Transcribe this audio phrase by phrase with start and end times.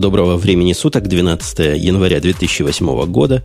[0.00, 3.44] Доброго времени суток, 12 января 2008 года,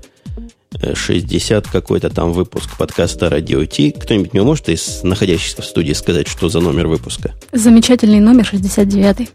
[0.94, 3.92] 60 какой-то там выпуск подкаста Радио Ти.
[3.92, 7.34] Кто-нибудь мне может из находящихся в студии сказать, что за номер выпуска?
[7.52, 9.30] Замечательный номер 69.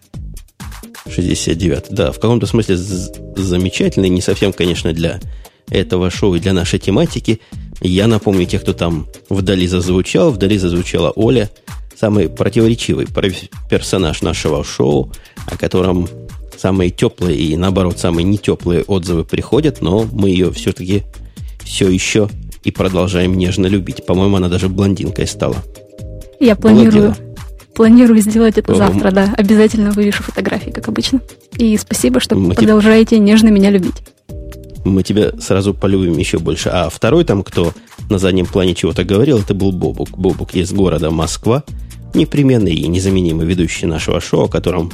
[1.11, 5.21] 69, да, в каком-то смысле замечательный, не совсем, конечно, для
[5.69, 7.43] этого шоу и для нашей тематики.
[7.83, 10.30] Я напомню тех, кто там вдали зазвучал.
[10.30, 11.51] Вдали зазвучала Оля,
[11.95, 13.07] самый противоречивый
[13.69, 15.12] персонаж нашего шоу,
[15.45, 16.09] о котором
[16.60, 21.05] самые теплые и, наоборот, самые нетеплые отзывы приходят, но мы ее все-таки
[21.64, 22.28] все еще
[22.64, 24.05] и продолжаем нежно любить.
[24.05, 25.56] По-моему, она даже блондинкой стала.
[26.38, 27.14] Я планирую,
[27.74, 29.34] планирую сделать это завтра, да.
[29.38, 31.20] Обязательно вывешу фотографии, как обычно.
[31.56, 33.20] И спасибо, что мы продолжаете тебе...
[33.20, 34.02] нежно меня любить.
[34.84, 36.69] Мы тебя сразу полюбим еще больше.
[36.70, 37.72] А второй там, кто
[38.11, 40.11] на заднем плане чего-то говорил, это был Бобук.
[40.11, 41.64] Бобук из города Москва
[42.14, 44.91] непременный и незаменимый ведущий нашего шоу, о котором,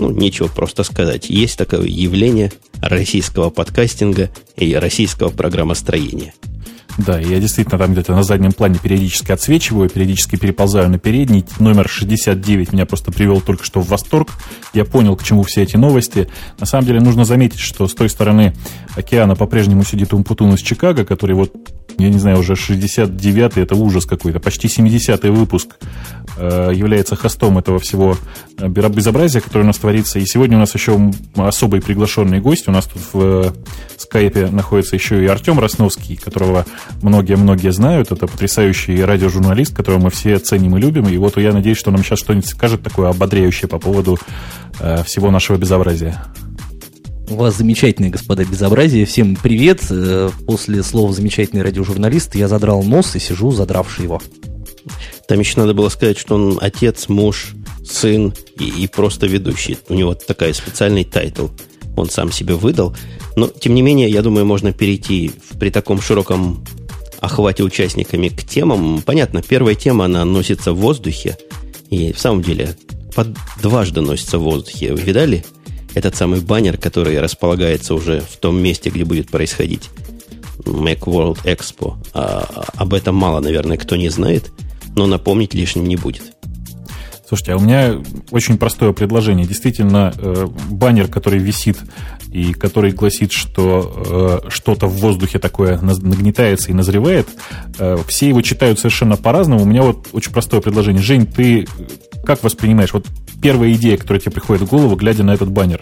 [0.00, 1.28] ну, нечего просто сказать.
[1.28, 6.34] Есть такое явление российского подкастинга и российского программостроения.
[6.98, 11.44] Да, я действительно там где-то на заднем плане периодически отсвечиваю, периодически переползаю на передний.
[11.58, 14.30] Номер 69 меня просто привел только что в восторг.
[14.74, 16.28] Я понял, к чему все эти новости.
[16.58, 18.54] На самом деле нужно заметить, что с той стороны
[18.96, 21.54] океана по-прежнему сидит Умпутун из Чикаго, который вот
[22.00, 25.76] я не знаю, уже 69-й, это ужас какой-то, почти 70-й выпуск
[26.38, 28.16] э, является хостом этого всего
[28.58, 30.18] э, безобразия, которое у нас творится.
[30.18, 32.68] И сегодня у нас еще особый приглашенный гость.
[32.68, 33.52] У нас тут в э,
[33.98, 36.64] скайпе находится еще и Артем Росновский, которого
[37.02, 38.12] многие-многие знают.
[38.12, 41.08] Это потрясающий радиожурналист, которого мы все ценим и любим.
[41.08, 44.18] И вот я надеюсь, что нам сейчас что-нибудь скажет такое ободряющее по поводу
[44.80, 46.22] э, всего нашего безобразия.
[47.28, 49.06] У вас замечательные, господа, безобразие.
[49.06, 49.82] Всем привет.
[49.88, 54.20] Э, после слова «замечательный радиожурналист» я задрал нос и сижу, задравший его.
[55.28, 59.78] Там еще надо было сказать, что он отец, муж, сын и, и просто ведущий.
[59.88, 61.48] У него такая специальный title.
[61.96, 62.96] Он сам себе выдал.
[63.40, 66.62] Но, тем не менее, я думаю, можно перейти при таком широком
[67.20, 69.00] охвате участниками к темам.
[69.00, 71.38] Понятно, первая тема, она носится в воздухе.
[71.88, 72.76] И в самом деле,
[73.14, 73.28] под
[73.62, 74.92] дважды носится в воздухе.
[74.92, 75.42] Вы видали?
[75.94, 79.88] этот самый баннер, который располагается уже в том месте, где будет происходить
[80.58, 81.94] Macworld Expo.
[82.12, 84.52] А, об этом мало, наверное, кто не знает,
[84.94, 86.22] но напомнить лишним не будет.
[87.30, 87.94] Слушайте, а у меня
[88.32, 89.46] очень простое предложение.
[89.46, 91.78] Действительно, э, баннер, который висит
[92.32, 97.28] и который гласит, что э, что-то в воздухе такое нагнетается и назревает,
[97.78, 99.62] э, все его читают совершенно по-разному.
[99.62, 101.04] У меня вот очень простое предложение.
[101.04, 101.68] Жень, ты
[102.24, 102.92] как воспринимаешь?
[102.92, 103.06] Вот
[103.40, 105.80] первая идея, которая тебе приходит в голову, глядя на этот баннер?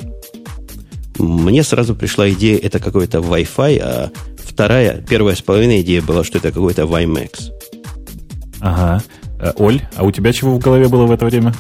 [1.19, 6.37] Мне сразу пришла идея, это какой-то Wi-Fi, а вторая, первая с половиной идея была, что
[6.37, 7.53] это какой-то WiMAX.
[8.61, 9.03] Ага.
[9.41, 11.55] Э, Оль, а у тебя чего в голове было в это время?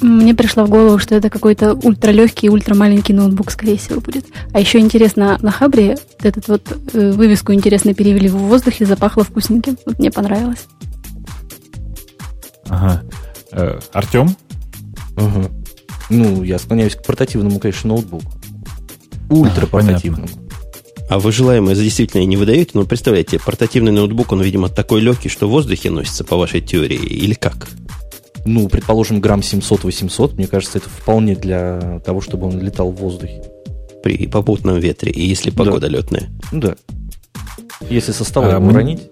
[0.00, 4.26] Мне пришло в голову, что это какой-то ультралегкий, ультрамаленький ноутбук, скорее всего, будет.
[4.52, 9.78] А еще интересно, на Хабре этот вот э, вывеску интересно перевели в воздухе, запахло вкусненьким.
[9.86, 10.66] Вот мне понравилось.
[12.68, 13.02] Ага.
[13.52, 14.34] Э, Артем?
[15.16, 15.50] Угу.
[16.10, 18.26] Ну, я склоняюсь к портативному, конечно, ноутбуку.
[19.30, 20.26] Ультра портативному.
[20.26, 20.41] А
[21.18, 25.48] вы желаемое за действительно не выдаете, но представляете, портативный ноутбук, он, видимо, такой легкий, что
[25.48, 27.68] в воздухе носится, по вашей теории, или как?
[28.44, 33.42] Ну, предположим, грамм 700-800, мне кажется, это вполне для того, чтобы он летал в воздухе.
[34.02, 35.88] При попутном ветре, и если погода да.
[35.88, 36.30] летная.
[36.50, 36.74] Да.
[37.88, 38.72] Если со стола а, мы...
[38.72, 39.02] уронить.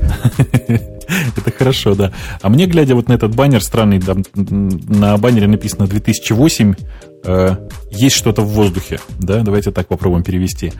[1.36, 2.12] Это хорошо, да.
[2.40, 6.74] А мне, глядя вот на этот баннер странный, там, на баннере написано 2008,
[7.24, 7.56] э,
[7.90, 10.72] есть что-то в воздухе, да, давайте так попробуем перевести.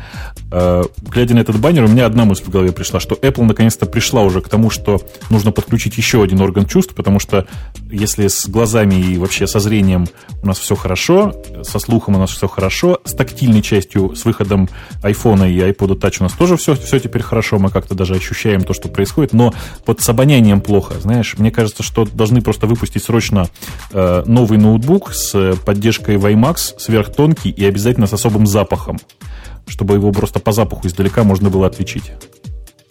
[0.51, 3.87] Э, глядя на этот баннер, у меня одна мысль в голове пришла, что Apple наконец-то
[3.87, 5.01] пришла уже к тому, что
[5.31, 7.47] нужно подключить еще один орган чувств, потому что
[7.91, 10.07] если с глазами и вообще со зрением
[10.43, 14.69] у нас все хорошо, со слухом у нас все хорошо, с тактильной частью, с выходом
[15.03, 18.63] iPhone и iPod Touch у нас тоже все, все теперь хорошо, мы как-то даже ощущаем
[18.63, 19.53] то, что происходит, но
[19.85, 23.49] под с обонянием плохо, знаешь, мне кажется, что должны просто выпустить срочно
[23.91, 29.01] э, новый ноутбук с поддержкой WiMAX, сверхтонкий и обязательно с особым запахом,
[29.67, 32.13] чтобы его просто по запаху издалека можно было отличить.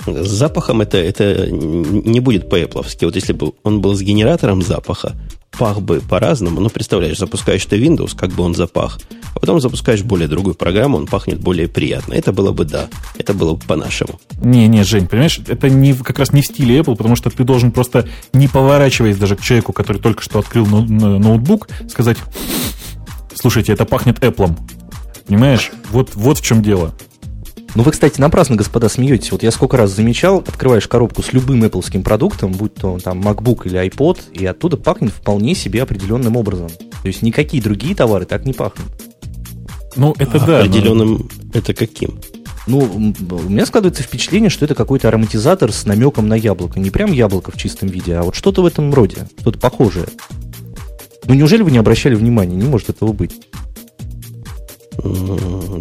[0.05, 3.05] С запахом это, это не будет по-эпловски.
[3.05, 5.13] Вот если бы он был с генератором запаха,
[5.57, 6.59] пах бы по-разному.
[6.61, 8.99] Ну, представляешь, запускаешь ты Windows, как бы он запах,
[9.33, 12.13] а потом запускаешь более другую программу, он пахнет более приятно.
[12.13, 12.87] Это было бы да,
[13.17, 14.19] это было бы по-нашему.
[14.41, 17.71] Не-не, Жень, понимаешь, это не, как раз не в стиле Apple, потому что ты должен
[17.71, 22.17] просто, не поворачиваясь даже к человеку, который только что открыл ноутбук, сказать,
[23.35, 24.57] слушайте, это пахнет Apple.
[25.27, 25.71] Понимаешь?
[25.91, 26.93] Вот, вот в чем дело.
[27.73, 29.31] Ну, вы, кстати, напрасно, господа, смеетесь.
[29.31, 33.65] Вот я сколько раз замечал, открываешь коробку с любым Apple продуктом, будь то там MacBook
[33.65, 36.67] или iPod, и оттуда пахнет вполне себе определенным образом.
[36.67, 38.87] То есть никакие другие товары так не пахнут.
[39.95, 40.59] Ну, это а да.
[40.59, 41.51] Определенным но...
[41.53, 42.19] это каким?
[42.67, 46.79] Ну, у меня складывается впечатление, что это какой-то ароматизатор с намеком на яблоко.
[46.79, 50.05] Не прям яблоко в чистом виде, а вот что-то в этом роде, что-то похожее.
[51.25, 52.55] Ну, неужели вы не обращали внимания?
[52.55, 53.47] Не может этого быть.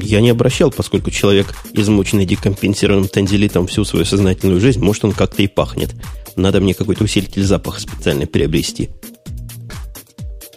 [0.03, 5.43] Я не обращал, поскольку человек, измученный декомпенсированным танзелитом всю свою сознательную жизнь, может, он как-то
[5.43, 5.95] и пахнет.
[6.37, 8.91] Надо мне какой-то усилитель запаха специально приобрести.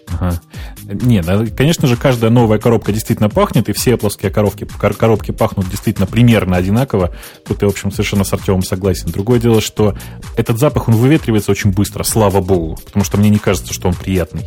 [0.07, 0.39] Ага.
[0.85, 6.05] Нет, конечно же, каждая новая коробка действительно пахнет, и все плоские коробки, коробки пахнут действительно
[6.05, 7.15] примерно одинаково.
[7.45, 9.09] Тут я, в общем, совершенно с Артемом согласен.
[9.09, 9.95] Другое дело, что
[10.37, 13.95] этот запах, он выветривается очень быстро, слава богу, потому что мне не кажется, что он
[13.95, 14.45] приятный.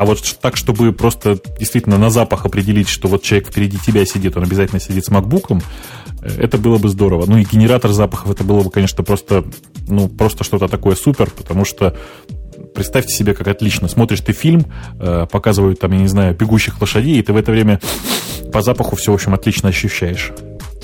[0.00, 4.34] А, вот так, чтобы просто действительно на запах определить, что вот человек впереди тебя сидит,
[4.34, 5.60] он обязательно сидит с макбуком,
[6.22, 7.26] э, это было бы здорово.
[7.26, 9.44] Ну и генератор запахов, это было бы, конечно, просто,
[9.88, 11.94] ну, просто что-то такое супер, потому что
[12.74, 13.88] представьте себе, как отлично.
[13.88, 14.64] Смотришь ты фильм,
[14.98, 17.78] э, показывают там, я не знаю, бегущих лошадей, и ты в это время
[18.54, 20.32] по запаху все, в общем, отлично ощущаешь.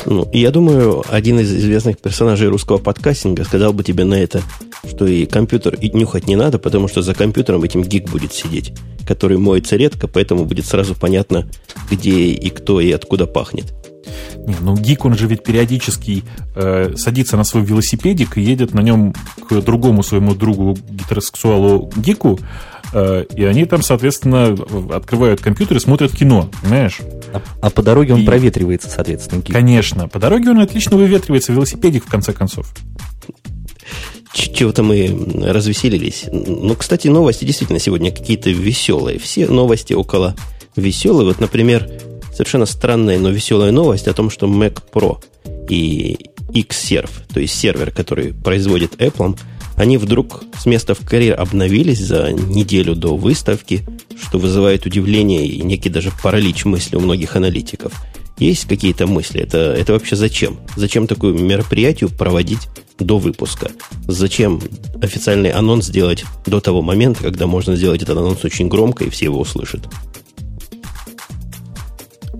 [0.04, 4.42] Ну, я думаю, один из известных персонажей русского подкастинга сказал бы тебе на это,
[4.84, 8.72] что и компьютер и нюхать не надо, потому что за компьютером этим гик будет сидеть,
[9.06, 11.48] который моется редко, поэтому будет сразу понятно,
[11.90, 13.74] где и кто и откуда пахнет.
[14.46, 16.22] Не, ну гик, он же ведь периодически
[16.54, 19.12] э, садится на свой велосипедик и едет на нем
[19.48, 22.38] к другому своему другу гетеросексуалу гику,
[22.92, 24.56] э, и они там, соответственно,
[24.94, 27.00] открывают компьютер и смотрят кино, понимаешь?
[27.32, 28.24] А, а по дороге он и...
[28.24, 29.52] проветривается, соответственно, гик.
[29.52, 32.72] Конечно, по дороге он отлично выветривается, велосипедик, в конце концов.
[34.36, 35.08] Чего-то мы
[35.44, 36.26] развеселились.
[36.30, 39.18] Ну, кстати, новости действительно сегодня какие-то веселые.
[39.18, 40.36] Все новости около
[40.76, 41.26] веселые.
[41.26, 41.88] Вот, например,
[42.32, 45.18] совершенно странная, но веселая новость о том, что Mac Pro
[45.70, 46.18] и
[46.52, 49.38] Xserve, то есть сервер, который производит Apple,
[49.76, 53.86] они вдруг с места в карьер обновились за неделю до выставки,
[54.22, 57.92] что вызывает удивление и некий даже паралич мысли у многих аналитиков.
[58.38, 59.40] Есть какие-то мысли?
[59.40, 60.58] Это, это вообще зачем?
[60.76, 62.68] Зачем такое мероприятие проводить
[62.98, 63.70] до выпуска?
[64.06, 64.60] Зачем
[65.02, 69.26] официальный анонс сделать до того момента, когда можно сделать этот анонс очень громко и все
[69.26, 69.82] его услышат?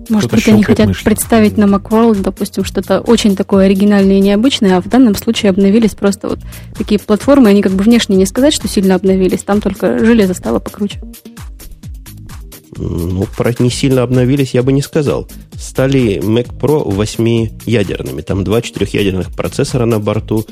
[0.09, 1.03] Может быть, они хотят мышью.
[1.03, 5.95] представить на Macworld, допустим, что-то очень такое оригинальное и необычное, а в данном случае обновились
[5.95, 6.39] просто вот
[6.77, 10.59] такие платформы, они как бы внешне не сказать, что сильно обновились, там только железо стало
[10.59, 11.01] покруче.
[12.77, 13.27] Ну,
[13.59, 15.27] не сильно обновились, я бы не сказал.
[15.57, 18.21] Стали Mac Pro 8-ядерными.
[18.21, 20.45] Там два четырехъядерных процессора на борту.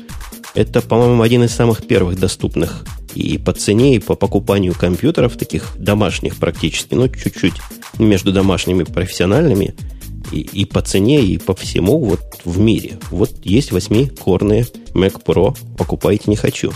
[0.54, 2.84] Это, по-моему, один из самых первых доступных
[3.14, 7.54] и по цене, и по покупанию компьютеров, таких домашних практически, ну, чуть-чуть
[7.98, 9.74] между домашними и профессиональными,
[10.32, 12.98] и, и по цене, и по всему вот в мире.
[13.10, 16.72] Вот есть восьмикорные Mac Pro, покупайте не хочу.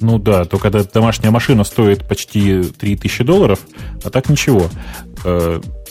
[0.00, 3.60] Ну да, только когда домашняя машина стоит почти 3000 долларов,
[4.04, 4.68] а так ничего.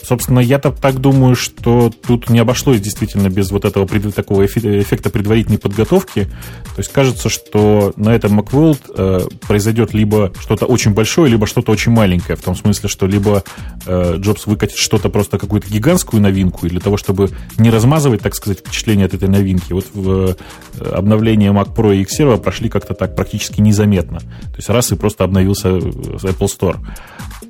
[0.06, 5.58] Собственно, я-то так думаю, что тут не обошлось действительно без вот этого такого эффекта предварительной
[5.58, 6.24] подготовки.
[6.24, 11.72] То есть кажется, что на этом Macworld э, произойдет либо что-то очень большое, либо что-то
[11.72, 12.36] очень маленькое.
[12.36, 13.42] В том смысле, что либо
[13.84, 18.36] э, Джобс выкатит что-то просто какую-то гигантскую новинку, и для того, чтобы не размазывать, так
[18.36, 19.72] сказать, впечатление от этой новинки.
[19.72, 20.36] Вот в
[20.78, 24.20] э, обновление Mac Pro и Xserve прошли как-то так практически незаметно.
[24.20, 26.76] То есть раз и просто обновился э, Apple Store.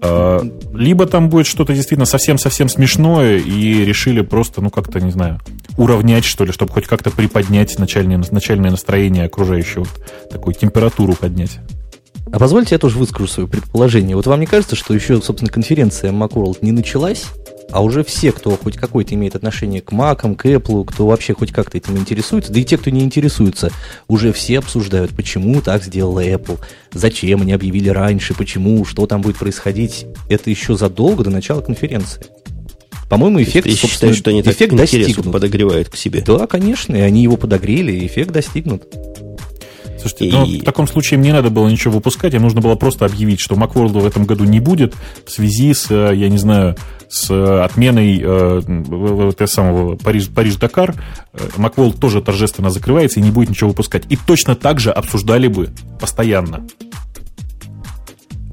[0.00, 0.40] Э,
[0.72, 2.06] либо там будет что-то действительно
[2.46, 5.40] совсем-совсем смешное, и решили просто, ну, как-то, не знаю,
[5.76, 9.86] уравнять, что ли, чтобы хоть как-то приподнять начальное, начальное настроение окружающего,
[10.30, 11.58] такую температуру поднять.
[12.32, 14.16] А позвольте я тоже выскажу свое предположение.
[14.16, 17.24] Вот вам не кажется, что еще, собственно, конференция Macworld не началась,
[17.70, 21.52] а уже все, кто хоть какое-то имеет отношение к Mac, к Apple, кто вообще хоть
[21.52, 23.70] как-то этим интересуется, да и те, кто не интересуется,
[24.08, 26.58] уже все обсуждают, почему так сделала Apple,
[26.92, 30.06] зачем они объявили раньше, почему, что там будет происходить.
[30.28, 32.26] Это еще задолго до начала конференции.
[33.08, 35.32] По-моему, эффект, Ты считаешь, что они эффект так достигнут.
[35.32, 36.23] подогревают к себе?
[36.26, 38.85] Да, конечно, и они его подогрели, и эффект достигнут.
[40.08, 40.32] Слушайте, и...
[40.32, 43.40] ну, в таком случае мне не надо было ничего выпускать, им нужно было просто объявить,
[43.40, 44.94] что Macworld в этом году не будет
[45.25, 46.76] в связи с, э, я не знаю,
[47.08, 50.94] с э, отменой э, самого Париж, Париж-Дакар.
[51.56, 54.04] Macworld э, тоже торжественно закрывается и не будет ничего выпускать.
[54.08, 55.70] И точно так же обсуждали бы
[56.00, 56.64] постоянно.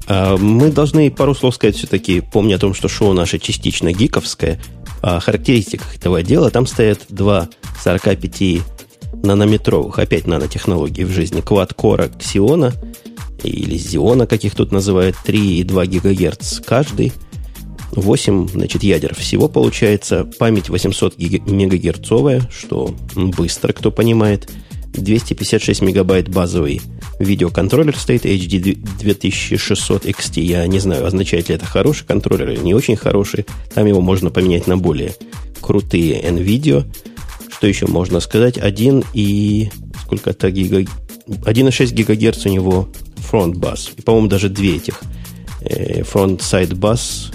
[0.06, 4.60] А, мы должны пару слов сказать все-таки, помня о том, что шоу наше частично гиковское,
[5.02, 6.50] о характеристиках этого дела.
[6.50, 7.48] Там стоят два
[7.82, 8.62] 45
[9.24, 12.72] нанометровых, опять нанотехнологий в жизни, квад-кора Ксиона
[13.42, 17.12] или Зиона, как их тут называют, 3,2 ГГц каждый.
[17.92, 20.24] 8 значит, ядер всего получается.
[20.38, 24.50] Память 800 мегагерцовая, что быстро, кто понимает.
[24.94, 26.80] 256 мегабайт базовый
[27.18, 30.40] видеоконтроллер стоит HD 2600 XT.
[30.40, 33.46] Я не знаю, означает ли это хороший контроллер или не очень хороший.
[33.74, 35.14] Там его можно поменять на более
[35.60, 36.84] крутые NVIDIA.
[37.64, 38.58] Что еще можно сказать?
[38.58, 39.70] 1 и...
[40.02, 40.80] Сколько-то гига...
[40.80, 43.90] 1,6 ГГц у него front bus.
[43.96, 45.00] И, по-моему, даже две этих
[46.02, 47.30] front-side э, bus.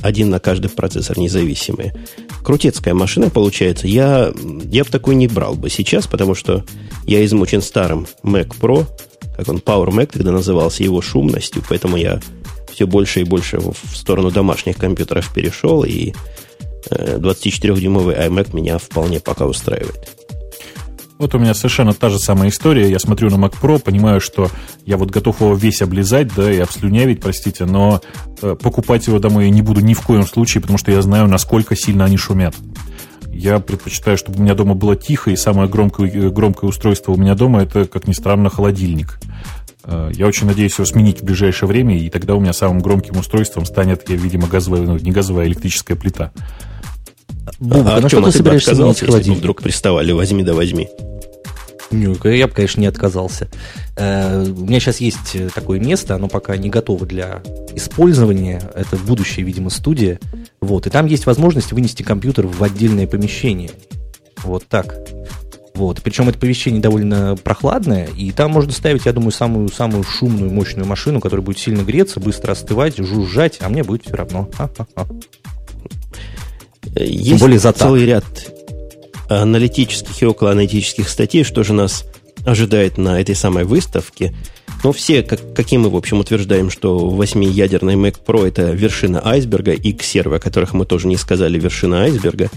[0.00, 1.94] Один на каждый процессор независимые.
[2.42, 3.86] Крутецкая машина получается.
[3.86, 4.32] Я,
[4.64, 6.64] я бы такой не брал бы сейчас, потому что
[7.04, 8.86] я измучен старым Mac Pro,
[9.36, 12.22] как он, Power Mac тогда назывался, его шумностью, поэтому я
[12.72, 16.14] все больше и больше в сторону домашних компьютеров перешел, и
[16.90, 20.08] 24-дюймовый iMac меня вполне пока устраивает.
[21.18, 22.90] Вот у меня совершенно та же самая история.
[22.90, 24.50] Я смотрю на Mac Pro, понимаю, что
[24.84, 28.00] я вот готов его весь облизать, да, и обслюнявить, простите, но
[28.42, 31.28] э, покупать его домой я не буду ни в коем случае, потому что я знаю,
[31.28, 32.54] насколько сильно они шумят.
[33.32, 37.16] Я предпочитаю, чтобы у меня дома было тихо, и самое громкое, э, громкое устройство у
[37.16, 39.20] меня дома это, как ни странно, холодильник.
[39.84, 43.18] Э, я очень надеюсь его сменить в ближайшее время, и тогда у меня самым громким
[43.18, 46.32] устройством станет, я, видимо, газовая, ну, не газовая, а электрическая плита.
[47.58, 50.88] Бубка, а, ну что ты собираешься отказался, если бы вдруг приставали, возьми да возьми.
[51.90, 53.48] Ну, я бы, конечно, не отказался.
[53.96, 57.42] Э, у меня сейчас есть такое место, оно пока не готово для
[57.74, 58.60] использования.
[58.74, 60.18] Это будущая, видимо, студия.
[60.60, 63.70] Вот, и там есть возможность вынести компьютер в отдельное помещение.
[64.42, 64.96] Вот так.
[65.74, 66.00] Вот.
[66.02, 70.86] Причем это помещение довольно прохладное, и там можно ставить, я думаю, самую, самую шумную, мощную
[70.86, 74.48] машину, которая будет сильно греться, быстро остывать, жужжать, а мне будет все равно.
[74.56, 75.06] Ха-ха-ха.
[76.96, 78.24] Есть Тем более за целый ряд
[79.28, 82.04] аналитических и околоаналитических статей, что же нас
[82.44, 84.34] ожидает на этой самой выставке.
[84.82, 89.72] Но все, как, каким мы, в общем, утверждаем, что 8-ядерный Mac Pro это вершина айсберга,
[89.72, 92.50] и Xserve, о которых мы тоже не сказали, вершина айсберга.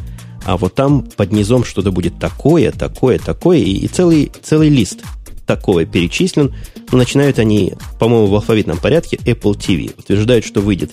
[0.43, 5.03] А вот там под низом что-то будет такое, такое, такое, и, и целый, целый лист
[5.46, 6.53] такого перечислен.
[6.91, 9.98] Но начинают они, по-моему, в алфавитном порядке Apple TV.
[9.98, 10.91] Утверждают, что выйдет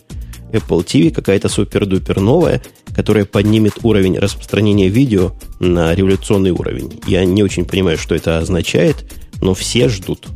[0.54, 2.62] Apple TV какая-то супер-дупер новая,
[2.94, 7.00] которая поднимет уровень распространения видео на революционный уровень.
[7.06, 10.28] Я не очень понимаю, что это означает, но все ждут.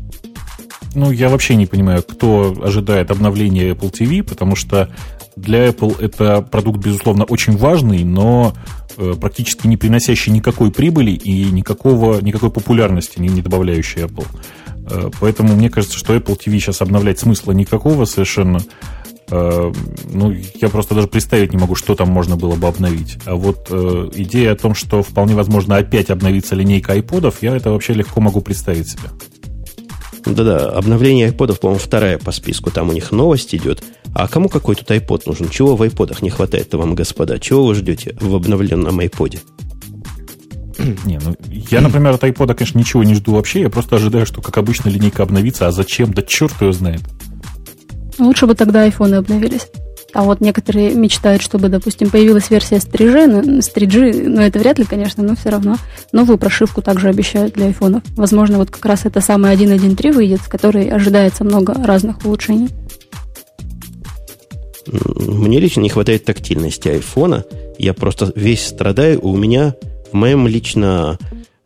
[0.94, 4.90] Ну, я вообще не понимаю, кто ожидает обновления Apple TV, потому что
[5.36, 8.54] для Apple это продукт, безусловно, очень важный, но
[8.96, 14.26] э, практически не приносящий никакой прибыли и никакого, никакой популярности не, не добавляющий Apple.
[14.90, 18.60] Э, поэтому мне кажется, что Apple TV сейчас обновлять смысла никакого совершенно.
[19.30, 19.72] Э,
[20.12, 23.18] ну, я просто даже представить не могу, что там можно было бы обновить.
[23.26, 27.70] А вот э, идея о том, что вполне возможно опять обновится линейка айподов, я это
[27.70, 29.08] вообще легко могу представить себе.
[30.24, 32.70] Да-да, обновление айподов, по-моему, вторая по списку.
[32.70, 33.82] Там у них новость идет.
[34.14, 35.48] А кому какой тут айпод нужен?
[35.48, 37.38] Чего в айподах не хватает-то вам, господа?
[37.38, 39.40] Чего вы ждете в обновленном айподе?
[41.04, 43.62] Не, ну, я, например, от айпода, конечно, ничего не жду вообще.
[43.62, 45.66] Я просто ожидаю, что, как обычно, линейка обновится.
[45.66, 46.12] А зачем?
[46.12, 47.02] Да черт его знает.
[48.18, 49.68] Лучше бы тогда айфоны обновились.
[50.14, 54.78] А вот некоторые мечтают, чтобы, допустим, появилась версия с 3G, с 3G, ну это вряд
[54.78, 55.76] ли, конечно, но все равно.
[56.12, 58.02] Новую прошивку также обещают для айфонов.
[58.16, 62.70] Возможно, вот как раз это самый 1.1.3 выйдет, в которой ожидается много разных улучшений.
[64.86, 67.44] Мне лично не хватает тактильности айфона.
[67.78, 69.20] Я просто весь страдаю.
[69.20, 69.74] У меня
[70.10, 71.18] в моем лично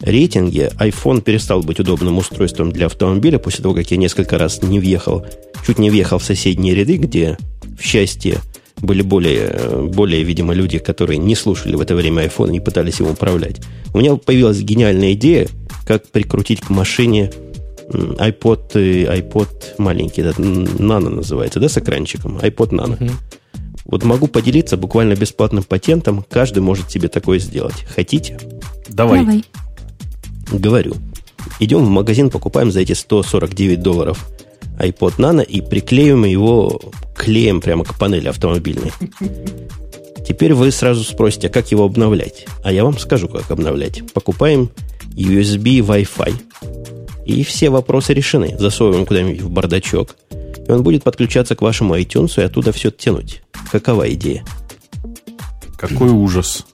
[0.02, 4.78] рейтинге iPhone перестал быть удобным устройством для автомобиля после того, как я несколько раз не
[4.78, 5.24] въехал
[5.66, 7.38] чуть не въехал в соседние ряды, где,
[7.78, 8.38] в счастье,
[8.80, 12.98] были более, более, видимо, люди, которые не слушали в это время iPhone и не пытались
[12.98, 13.60] его управлять.
[13.94, 15.48] У меня появилась гениальная идея,
[15.86, 17.30] как прикрутить к машине
[17.88, 22.38] iPod, iPod маленький, да, Nano называется, да, с экранчиком?
[22.38, 22.98] iPod Nano.
[22.98, 23.10] Uh-huh.
[23.84, 26.24] Вот могу поделиться буквально бесплатным патентом.
[26.30, 27.84] Каждый может себе такое сделать.
[27.94, 28.38] Хотите?
[28.88, 29.20] Давай.
[29.20, 29.44] Давай.
[30.52, 30.94] Говорю.
[31.60, 34.28] Идем в магазин, покупаем за эти 149 долларов
[34.78, 36.80] iPod Nano и приклеим его
[37.14, 38.92] клеем прямо к панели автомобильной.
[40.26, 42.46] Теперь вы сразу спросите, а как его обновлять?
[42.62, 44.02] А я вам скажу, как обновлять.
[44.12, 44.70] Покупаем
[45.14, 46.34] USB Wi-Fi.
[47.26, 48.56] И все вопросы решены.
[48.58, 50.16] Засовываем куда-нибудь в бардачок.
[50.66, 53.42] И он будет подключаться к вашему iTunes и оттуда все тянуть.
[53.70, 54.44] Какова идея?
[55.76, 56.64] Какой ужас.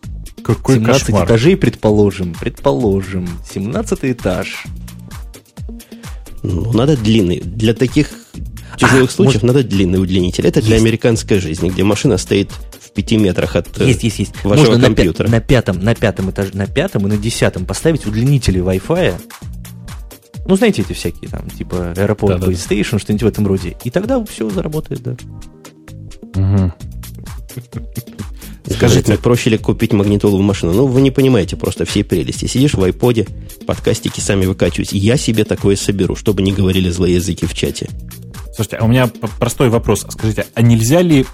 [0.42, 1.26] Какой 17 кошмар.
[1.26, 2.34] этажей, предположим.
[2.38, 3.28] Предположим.
[3.52, 4.64] 17 этаж.
[6.42, 7.40] Ну, надо длинный.
[7.40, 8.10] Для таких
[8.78, 9.56] тяжелых а, случаев может...
[9.56, 10.46] надо длинный удлинитель.
[10.46, 10.68] Это есть.
[10.68, 14.44] для американской жизни, где машина стоит в пяти метрах от есть, есть, есть.
[14.44, 15.28] вашего Можно компьютера.
[15.28, 19.14] На, пятом, на пятом этаже, на пятом и на десятом поставить удлинители Wi-Fi.
[20.46, 22.74] Ну, знаете, эти всякие там, типа Airport да, Base да.
[22.74, 23.76] Station, что-нибудь в этом роде.
[23.84, 25.16] И тогда все заработает, да.
[26.34, 26.72] Угу.
[28.70, 30.72] Скажите, мне проще ли купить магнитолу в машину?
[30.72, 32.46] Ну, вы не понимаете просто все прелести.
[32.46, 33.26] Сидишь в айподе,
[33.66, 34.92] подкастики сами выкачивать.
[34.92, 37.88] Я себе такое соберу, чтобы не говорили злые языки в чате.
[38.54, 40.04] Слушайте, а у меня простой вопрос.
[40.08, 41.24] Скажите, а нельзя ли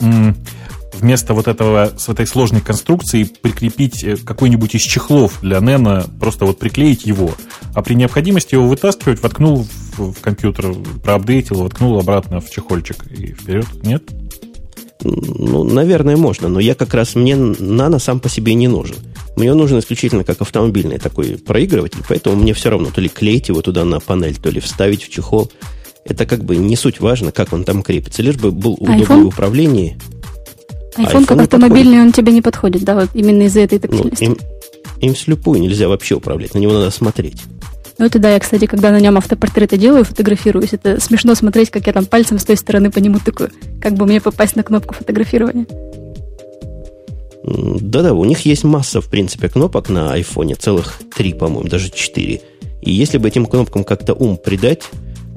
[0.95, 6.45] вместо вот этого, с этой сложной конструкции прикрепить э, какой-нибудь из чехлов для Нена, просто
[6.47, 7.35] вот приклеить его,
[7.75, 13.33] а при необходимости его вытаскивать, воткнул в, в компьютер, проапдейтил, воткнул обратно в чехольчик и
[13.33, 13.67] вперед?
[13.83, 14.05] Нет?
[15.03, 18.97] Ну, наверное, можно, но я как раз, мне нано сам по себе не нужен.
[19.37, 23.61] Мне нужен исключительно как автомобильный такой проигрыватель, поэтому мне все равно то ли клеить его
[23.63, 25.51] туда на панель, то ли вставить в чехол.
[26.05, 29.25] Это как бы не суть важно, как он там крепится, лишь бы был удобный iPhone?
[29.25, 29.99] в управлении.
[30.97, 34.25] iPhone, как автомобильный, он тебе не подходит, да, вот именно из-за этой Ну, тактильности.
[34.25, 34.39] им,
[35.01, 37.43] им слепую нельзя вообще управлять, на него надо смотреть.
[37.99, 41.87] Ну, это да, я, кстати, когда на нем автопортреты делаю, фотографируюсь, это смешно смотреть, как
[41.87, 44.95] я там пальцем с той стороны по нему тыкаю, как бы мне попасть на кнопку
[44.95, 45.67] фотографирования.
[47.45, 52.41] Да-да, у них есть масса, в принципе, кнопок на айфоне, целых три, по-моему, даже четыре.
[52.81, 54.83] И если бы этим кнопкам как-то ум придать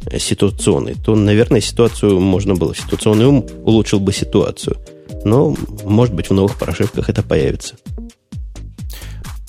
[0.05, 2.73] э, ситуационный, то, наверное, ситуацию можно было.
[2.75, 4.77] Ситуационный ум улучшил бы ситуацию.
[5.25, 7.75] Но, может быть, в новых прошивках это появится.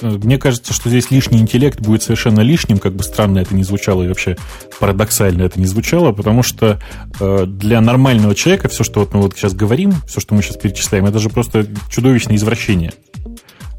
[0.01, 4.05] Мне кажется, что здесь лишний интеллект будет совершенно лишним, как бы странно это ни звучало
[4.05, 4.37] и вообще
[4.79, 6.81] парадоксально это не звучало, потому что
[7.19, 10.57] э, для нормального человека все, что вот мы вот сейчас говорим, все, что мы сейчас
[10.57, 12.93] перечисляем, это же просто чудовищное извращение.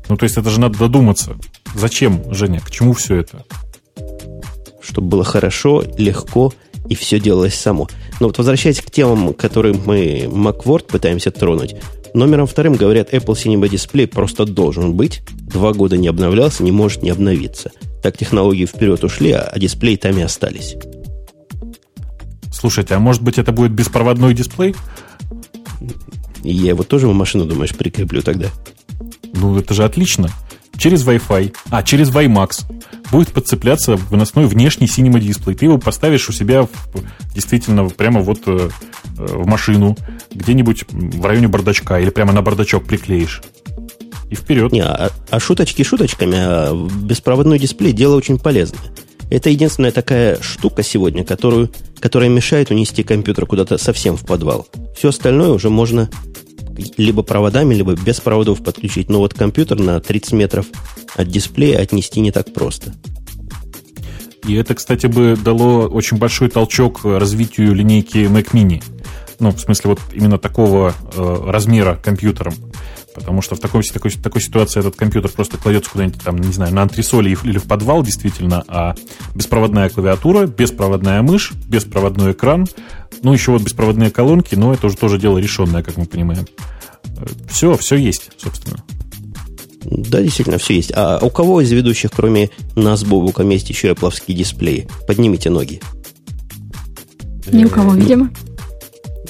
[0.09, 1.37] Ну, то есть это же надо додуматься.
[1.75, 3.45] Зачем, Женя, к чему все это?
[4.81, 6.51] Чтобы было хорошо, легко
[6.89, 7.87] и все делалось само.
[8.19, 11.75] Но вот возвращаясь к темам, которые мы Macworld пытаемся тронуть,
[12.13, 15.21] номером вторым говорят, Apple Cinema Display просто должен быть.
[15.31, 17.71] Два года не обновлялся, не может не обновиться.
[18.01, 20.75] Так технологии вперед ушли, а дисплей там и остались.
[22.51, 24.75] Слушайте, а может быть это будет беспроводной дисплей?
[26.43, 28.47] Я его тоже в машину, думаешь, прикреплю тогда?
[29.33, 30.29] Ну, это же отлично.
[30.79, 32.63] Через Wi-Fi, а, через WiMAX
[33.11, 35.55] будет подцепляться выносной внешний Cinema дисплей.
[35.55, 36.69] Ты его поставишь у себя в-
[37.35, 38.69] действительно прямо вот э,
[39.17, 39.97] э, в машину,
[40.33, 43.41] где-нибудь в районе бардачка или прямо на бардачок приклеишь.
[44.29, 44.71] И вперед.
[44.71, 48.79] Не, а, а шуточки шуточками, а беспроводной дисплей дело очень полезное.
[49.29, 54.65] Это единственная такая штука сегодня, которую, которая мешает унести компьютер куда-то совсем в подвал.
[54.95, 56.09] Все остальное уже можно
[56.97, 59.09] либо проводами, либо без проводов подключить.
[59.09, 60.65] Но вот компьютер на 30 метров
[61.15, 62.93] от дисплея отнести не так просто.
[64.47, 68.83] И это, кстати, бы дало очень большой толчок развитию линейки Mac Mini.
[69.39, 72.53] Ну, в смысле, вот именно такого э, размера компьютером.
[73.13, 76.73] Потому что в такой, такой, такой ситуации этот компьютер просто кладется куда-нибудь там, не знаю,
[76.73, 78.95] на антресоли или в подвал, действительно, а
[79.35, 82.67] беспроводная клавиатура, беспроводная мышь, беспроводной экран,
[83.23, 86.45] ну, еще вот беспроводные колонки, но это уже тоже дело решенное, как мы понимаем.
[87.49, 88.77] Все, все есть, собственно.
[89.83, 90.91] Да, действительно, все есть.
[90.93, 94.87] А у кого из ведущих, кроме нас, Бобука, есть еще Apple дисплеи?
[95.07, 95.81] Поднимите ноги.
[97.51, 98.29] Ни у кого, видимо.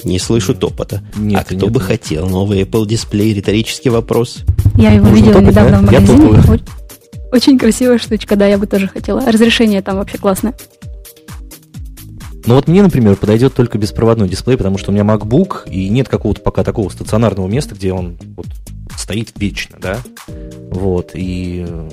[0.04, 1.02] Не слышу топота.
[1.16, 1.88] Нет, а кто нет, бы нет.
[1.88, 3.34] хотел новый Apple дисплей?
[3.34, 4.44] Риторический вопрос.
[4.76, 5.78] Я его Нужен видела топать, недавно да?
[5.88, 6.42] в Я магазине.
[6.42, 6.60] топаю.
[7.32, 9.22] Очень- красивая штучка, да, я бы тоже хотела.
[9.26, 10.56] Разрешение там вообще классное.
[12.46, 16.08] Ну вот мне, например, подойдет только беспроводной дисплей, потому что у меня MacBook, и нет
[16.10, 18.48] какого-то пока такого стационарного места, где он вот
[18.98, 20.00] стоит вечно, да?
[20.72, 21.90] Вот, и э,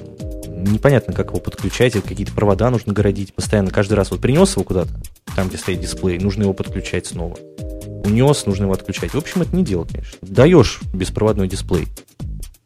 [0.48, 3.34] непонятно, как его подключать, какие-то провода нужно городить.
[3.34, 4.90] Постоянно каждый раз вот принес его куда-то,
[5.34, 7.36] там, где стоит дисплей, нужно его подключать снова.
[8.06, 9.12] Унес, нужно его отключать.
[9.12, 10.18] В общем, это не дело, конечно.
[10.22, 11.88] Даешь беспроводной дисплей.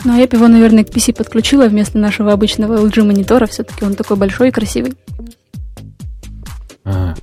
[0.04, 3.46] Ну, а я бы его, наверное, к PC подключила вместо нашего обычного LG монитора.
[3.46, 4.94] Все-таки он такой большой и красивый.
[6.84, 7.14] А,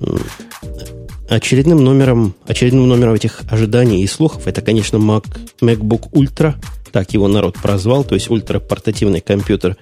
[1.28, 5.26] Очередным номером, очередным номером этих ожиданий и слухов это, конечно, Mac,
[5.60, 6.54] MacBook Ultra.
[6.90, 9.76] Так его народ прозвал, то есть ультрапортативный компьютер,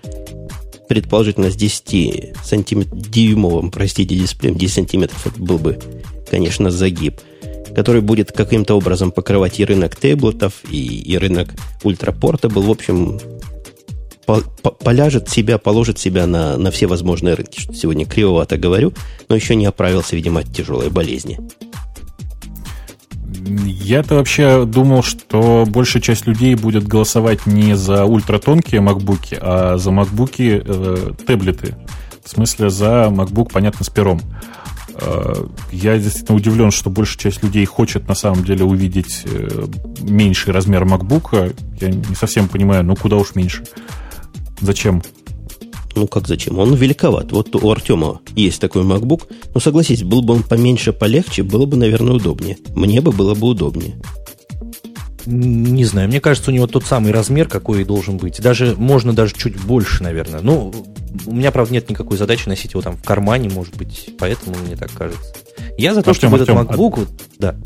[0.88, 5.79] предположительно с 10 сантиметров, дюймовым, простите, дисплеем, 10 сантиметров, это был бы,
[6.29, 7.20] конечно, загиб,
[7.76, 11.50] который будет каким-то образом покрывать и рынок таблетов, и, и рынок
[11.84, 12.62] ультрапортабл.
[12.62, 13.20] В общем,
[14.24, 17.60] по- по- поляжет себя, положит себя на, на все возможные рынки.
[17.60, 18.94] Что сегодня кривовато говорю,
[19.28, 21.38] но еще не оправился, видимо, от тяжелой болезни.
[23.66, 29.90] Я-то вообще думал, что большая часть людей будет голосовать не за ультратонкие макбуки, а за
[29.90, 31.76] макбуки э, таблеты.
[32.24, 34.22] В смысле, за MacBook, понятно, с пером.
[35.72, 39.66] Я действительно удивлен, что большая часть людей хочет на самом деле увидеть э,
[40.00, 41.54] меньший размер MacBook.
[41.80, 43.64] Я не совсем понимаю, ну куда уж меньше.
[44.61, 45.02] Зачем?
[45.94, 46.59] Ну, как зачем?
[46.59, 47.32] Он великоват.
[47.32, 49.22] Вот у Артема есть такой MacBook.
[49.54, 52.59] Но согласись, был бы он поменьше, полегче, было бы, наверное, удобнее.
[52.74, 53.94] Мне бы было бы удобнее.
[55.26, 58.40] Не знаю, мне кажется, у него тот самый размер, какой и должен быть.
[58.40, 60.40] Даже можно даже чуть больше, наверное.
[60.40, 60.72] Ну,
[61.26, 64.76] у меня, правда, нет никакой задачи носить его там в кармане, может быть, поэтому мне
[64.76, 65.34] так кажется.
[65.76, 66.94] Я за то, Артем, чтобы этот Артем, MacBook...
[66.96, 67.08] вот,
[67.38, 67.56] да.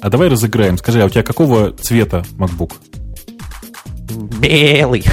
[0.00, 0.78] А давай разыграем.
[0.78, 2.72] Скажи, а у тебя какого цвета MacBook?
[4.40, 5.04] Белый.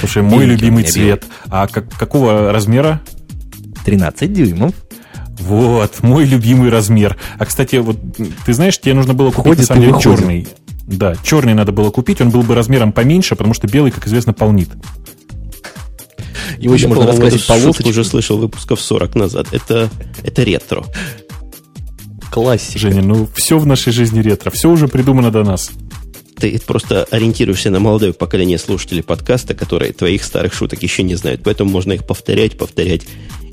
[0.00, 1.24] Слушай, мой у любимый цвет.
[1.46, 3.00] А как, какого размера?
[3.84, 4.74] 13 дюймов.
[5.38, 7.16] Вот, мой любимый размер.
[7.38, 7.98] А, кстати, вот
[8.44, 10.18] ты знаешь, тебе нужно было купить Ходит на самом деле выходит.
[10.18, 10.48] черный.
[10.88, 14.32] Да, черный надо было купить, он был бы размером поменьше, потому что белый, как известно,
[14.32, 14.70] полнит.
[16.58, 17.90] Его еще можно раскрасить шутку полосочкой.
[17.90, 19.48] уже слышал выпусков 40 назад.
[19.52, 19.90] Это,
[20.22, 20.84] это ретро.
[22.30, 22.78] Классика.
[22.78, 25.70] Женя, ну все в нашей жизни ретро, все уже придумано до нас.
[26.36, 31.42] Ты просто ориентируешься на молодое поколение слушателей подкаста, которые твоих старых шуток еще не знают.
[31.44, 33.02] Поэтому можно их повторять, повторять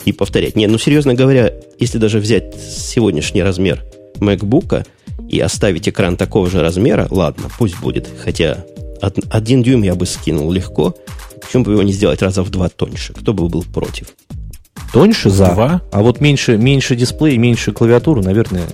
[0.05, 0.55] и повторять.
[0.55, 3.83] Не, ну серьезно говоря, если даже взять сегодняшний размер
[4.19, 4.85] MacBook
[5.29, 8.07] и оставить экран такого же размера, ладно, пусть будет.
[8.23, 8.63] Хотя
[9.01, 10.95] од- один дюйм я бы скинул легко.
[11.41, 13.13] Почему бы его не сделать раза в два тоньше?
[13.13, 14.07] Кто бы был против?
[14.93, 15.51] Тоньше за.
[15.53, 15.81] Два?
[15.91, 18.65] А вот меньше, меньше дисплей, меньше клавиатуру, наверное,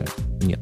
[0.42, 0.60] нет.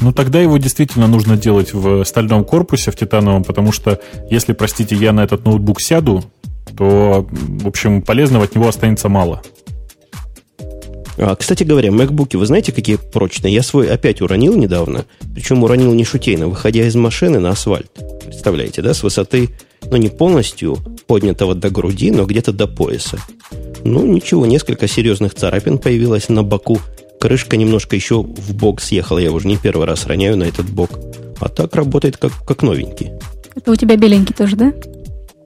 [0.00, 4.96] Ну, тогда его действительно нужно делать в стальном корпусе, в титановом, потому что, если, простите,
[4.96, 6.24] я на этот ноутбук сяду,
[6.76, 9.42] то, в общем, полезного от него останется мало.
[11.22, 13.52] А, кстати говоря, MacBook, вы знаете, какие прочные?
[13.52, 15.04] Я свой опять уронил недавно.
[15.34, 17.90] Причем уронил не шутейно, выходя из машины на асфальт.
[18.24, 18.94] Представляете, да?
[18.94, 19.50] С высоты,
[19.90, 23.18] ну, не полностью поднятого до груди, но где-то до пояса.
[23.84, 26.80] Ну, ничего, несколько серьезных царапин появилось на боку.
[27.20, 29.18] Крышка немножко еще в бок съехала.
[29.18, 30.88] Я уже не первый раз роняю на этот бок.
[31.38, 33.10] А так работает как, как новенький.
[33.54, 34.72] Это у тебя беленький тоже, да?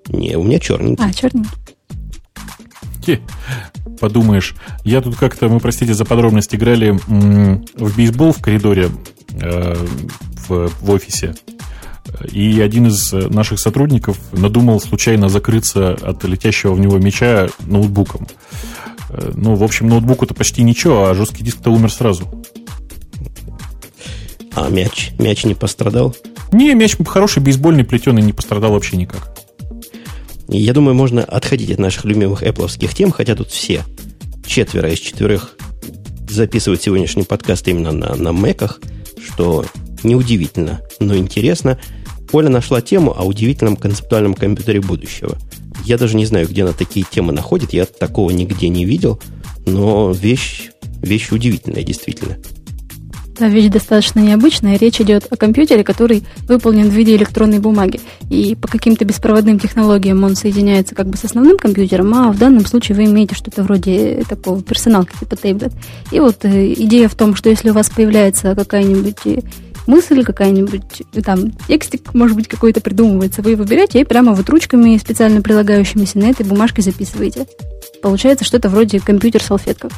[0.06, 1.04] Не, у меня черненький.
[1.04, 1.50] А, черненький.
[3.04, 3.20] Хе,
[4.00, 8.90] подумаешь, я тут как-то, мы, простите за подробность, играли в бейсбол в коридоре
[9.40, 9.74] э,
[10.48, 11.34] в, в офисе.
[12.30, 18.26] И один из наших сотрудников надумал случайно закрыться от летящего в него мяча ноутбуком.
[19.10, 22.44] Э, Ну, в общем, ноутбуку-то почти ничего, а жесткий диск-то умер сразу.
[24.54, 25.10] А мяч?
[25.18, 26.14] Мяч не пострадал?
[26.52, 29.33] Не, мяч хороший, бейсбольный, плетеный, не пострадал вообще никак.
[30.48, 33.82] Я думаю, можно отходить от наших любимых Apple тем, хотя тут все,
[34.46, 35.56] четверо из четверых,
[36.28, 38.80] записывают сегодняшний подкаст именно на, на Мэках,
[39.24, 39.64] что
[40.02, 41.78] неудивительно, но интересно.
[42.32, 45.38] Оля нашла тему о удивительном концептуальном компьютере будущего.
[45.84, 49.20] Я даже не знаю, где она такие темы находит, я такого нигде не видел,
[49.66, 50.70] но вещь,
[51.02, 52.36] вещь удивительная, действительно.
[53.38, 54.78] Да, вещь достаточно необычная.
[54.78, 58.00] Речь идет о компьютере, который выполнен в виде электронной бумаги.
[58.30, 62.64] И по каким-то беспроводным технологиям он соединяется как бы с основным компьютером, а в данном
[62.64, 65.72] случае вы имеете что-то вроде такого персоналки типа таблет.
[66.12, 69.40] И вот э, идея в том, что если у вас появляется какая-нибудь э,
[69.88, 74.48] мысль, какая-нибудь э, там текстик, может быть, какой-то придумывается, вы его берете и прямо вот
[74.48, 77.46] ручками специально прилагающимися на этой бумажке записываете.
[78.00, 79.88] Получается что-то вроде компьютер-салфетка.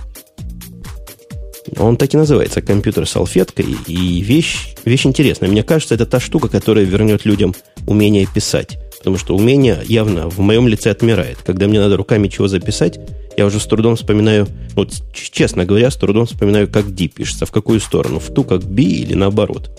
[1.79, 5.49] Он так и называется, компьютер салфеткой, и вещь, вещь интересная.
[5.49, 7.55] Мне кажется, это та штука, которая вернет людям
[7.87, 8.79] умение писать.
[8.99, 11.39] Потому что умение явно в моем лице отмирает.
[11.45, 12.99] Когда мне надо руками чего записать,
[13.37, 17.51] я уже с трудом вспоминаю, вот честно говоря, с трудом вспоминаю, как D пишется, в
[17.53, 19.71] какую сторону, в ту как B или наоборот.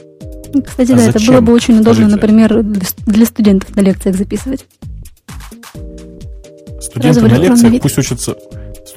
[0.54, 1.34] Ну, Кстати, А да, это зачем?
[1.34, 2.16] было бы очень удобно, Скажите.
[2.16, 4.66] например, для ст- для студентов на лекциях записывать.
[6.80, 8.36] Студенты в на лекциях пусть учатся,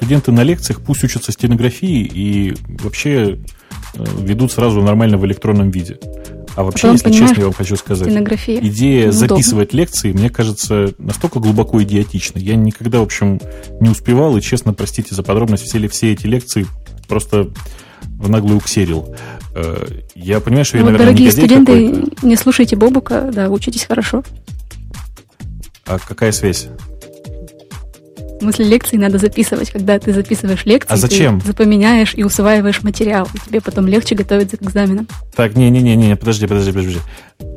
[0.01, 3.37] студенты на лекциях пусть учатся стенографии и вообще
[3.93, 5.99] э, ведут сразу нормально в электронном виде.
[6.55, 9.11] А вообще, Потом, если честно, я вам хочу сказать, идея Неудобно.
[9.13, 12.39] записывать лекции, мне кажется, настолько глубоко идиотична.
[12.39, 13.39] Я никогда, в общем,
[13.79, 16.65] не успевал, и, честно, простите за подробность, все, все эти лекции
[17.07, 17.49] просто
[18.17, 19.15] в наглую уксерил.
[19.55, 19.85] Э,
[20.15, 22.25] Я понимаю, что я, Ну вот, наверное, дорогие студенты, какой-то.
[22.27, 24.23] не слушайте Бобука, да, учитесь хорошо.
[25.85, 26.69] А какая связь?
[28.41, 29.69] В смысле, лекции надо записывать.
[29.69, 31.39] Когда ты записываешь лекции, А зачем?
[31.39, 35.07] ты запоминаешь и усваиваешь материал, и тебе потом легче готовиться к экзаменам.
[35.35, 36.97] Так, не-не-не, подожди, подожди, подожди.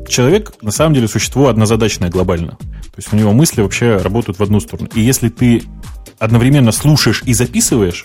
[0.07, 2.59] Человек, на самом деле, существо однозадачное глобально.
[2.61, 4.91] То есть у него мысли вообще работают в одну сторону.
[4.95, 5.63] И если ты
[6.19, 8.05] одновременно слушаешь и записываешь,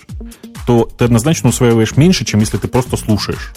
[0.66, 3.52] то ты однозначно усваиваешь меньше, чем если ты просто слушаешь.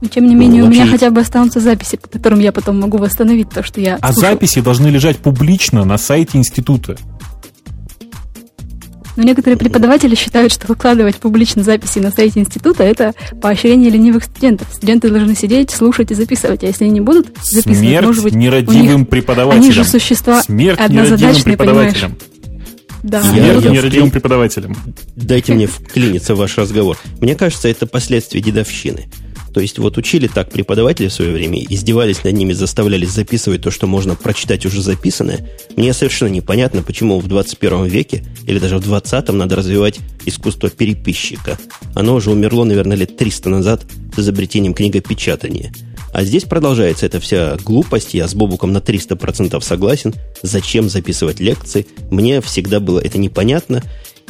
[0.00, 2.80] Но, тем не менее, Ну, у меня хотя бы останутся записи, по которым я потом
[2.80, 4.32] могу восстановить то, что я А слушала.
[4.32, 6.96] записи должны лежать публично на сайте института.
[9.16, 14.68] Но некоторые преподаватели считают, что выкладывать публично записи на сайте института– это поощрение ленивых студентов.
[14.72, 18.34] Студенты должны сидеть, слушать и записывать, а если они не будут записывать, Смерть может быть,
[18.34, 19.62] нерадивым них- преподавателям.
[19.62, 21.42] Они же существа Смерть нерадивым понимаешь?
[21.44, 22.16] преподавателям.
[23.02, 24.76] Да, Я- Смерть я нерадивым преподавателям.
[25.14, 26.96] Дайте мне вклиниться в ваш разговор.
[27.20, 29.04] Мне кажется, это последствия дедовщины.
[29.54, 33.70] То есть вот учили так преподаватели в свое время, издевались над ними, заставляли записывать то,
[33.70, 35.48] что можно прочитать уже записанное.
[35.76, 41.56] Мне совершенно непонятно, почему в 21 веке или даже в 20-м надо развивать искусство переписчика.
[41.94, 43.86] Оно уже умерло, наверное, лет 300 назад
[44.16, 45.72] с изобретением книгопечатания.
[46.12, 48.14] А здесь продолжается эта вся глупость.
[48.14, 50.14] Я с Бобуком на 300% согласен.
[50.42, 51.86] Зачем записывать лекции?
[52.10, 53.82] Мне всегда было это непонятно.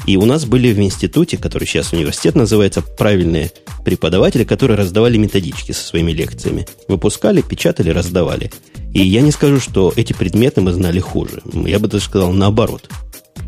[0.06, 3.52] И у нас были в институте, который сейчас университет называется, правильные
[3.84, 6.66] преподаватели, которые раздавали методички со своими лекциями.
[6.88, 8.50] Выпускали, печатали, раздавали.
[8.92, 11.42] И я не скажу, что эти предметы мы знали хуже.
[11.52, 12.88] Я бы даже сказал наоборот.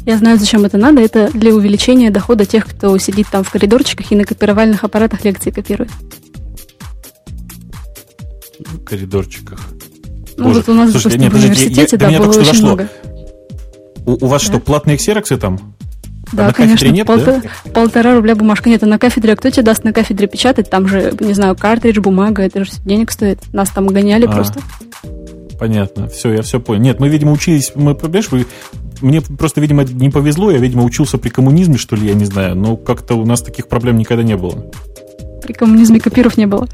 [0.07, 1.01] Я знаю, зачем это надо.
[1.01, 5.51] Это для увеличения дохода тех, кто сидит там в коридорчиках и на копировальных аппаратах лекции
[5.51, 5.91] копирует.
[8.59, 9.61] В коридорчиках.
[10.37, 10.61] Ну, Боже.
[10.61, 12.67] вот у нас, Слушайте, допустим, нет, в университете, я, да, было очень дошло.
[12.67, 12.91] много.
[14.05, 14.49] У, у вас да.
[14.49, 15.76] что, платные ксероксы там?
[16.33, 17.71] Да, а конечно, нет, полтора, да?
[17.71, 18.69] полтора рубля бумажка.
[18.69, 20.69] Нет, а на кафедре, а кто тебе даст на кафедре печатать?
[20.69, 23.39] Там же, не знаю, картридж, бумага, это же денег стоит.
[23.53, 24.61] Нас там гоняли а, просто.
[25.59, 26.83] Понятно, все, я все понял.
[26.83, 28.47] Нет, мы, видимо, учились, мы, понимаешь, вы,
[29.01, 32.57] мне просто, видимо, не повезло, я, видимо, учился при коммунизме, что ли, я не знаю,
[32.57, 34.67] но как-то у нас таких проблем никогда не было.
[35.43, 36.67] При коммунизме копиров не было.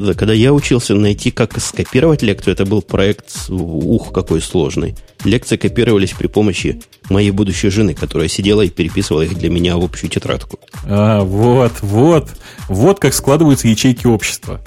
[0.00, 4.94] Да-да, когда я учился найти, как скопировать лекцию, это был проект, ух, какой сложный.
[5.22, 9.84] Лекции копировались при помощи моей будущей жены, которая сидела и переписывала их для меня в
[9.84, 10.58] общую тетрадку.
[10.86, 12.30] А, вот, вот,
[12.68, 14.62] вот как складываются ячейки общества.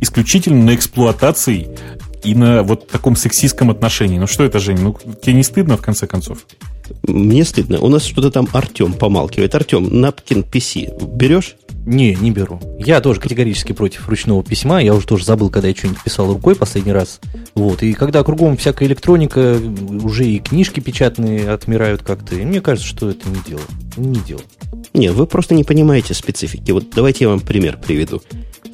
[0.00, 1.68] Исключительно на эксплуатации
[2.24, 4.18] и на вот таком сексистском отношении.
[4.18, 6.46] Ну что это, Жень, ну тебе не стыдно в конце концов?
[7.06, 7.78] Мне стыдно.
[7.78, 9.54] У нас что-то там Артем помалкивает.
[9.54, 11.56] Артем, напкин PC берешь?
[11.84, 12.60] Не, не беру.
[12.78, 14.80] Я тоже категорически против ручного письма.
[14.80, 17.20] Я уже тоже забыл, когда я что-нибудь писал рукой последний раз.
[17.54, 17.82] Вот.
[17.82, 19.58] И когда кругом всякая электроника,
[20.02, 22.36] уже и книжки печатные отмирают как-то.
[22.36, 23.62] И мне кажется, что это не дело.
[23.96, 24.42] Не дело.
[24.94, 26.70] Не, вы просто не понимаете специфики.
[26.70, 28.22] Вот давайте я вам пример приведу.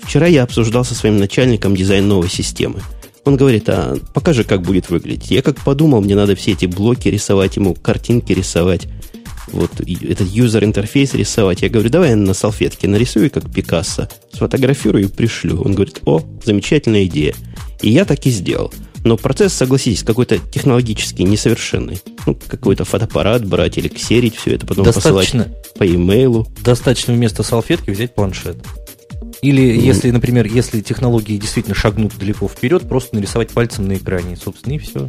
[0.02, 2.80] Вчера я обсуждал со своим начальником дизайн новой системы.
[3.24, 5.30] Он говорит, а покажи, как будет выглядеть.
[5.30, 8.86] Я как подумал, мне надо все эти блоки рисовать, ему картинки рисовать
[9.52, 11.62] вот этот юзер интерфейс рисовать.
[11.62, 15.62] Я говорю, давай я на салфетке нарисую, как Пикассо, сфотографирую и пришлю.
[15.62, 17.34] Он говорит, о, замечательная идея.
[17.82, 18.72] И я так и сделал.
[19.04, 22.00] Но процесс, согласитесь, какой-то технологически несовершенный.
[22.26, 25.44] Ну, какой-то фотоаппарат брать или ксерить все это, потом Достаточно.
[25.44, 26.46] посылать по имейлу.
[26.62, 28.56] Достаточно вместо салфетки взять планшет.
[29.40, 29.80] Или, mm.
[29.80, 34.78] если, например, если технологии действительно шагнут далеко вперед, просто нарисовать пальцем на экране, собственно, и
[34.78, 35.08] все.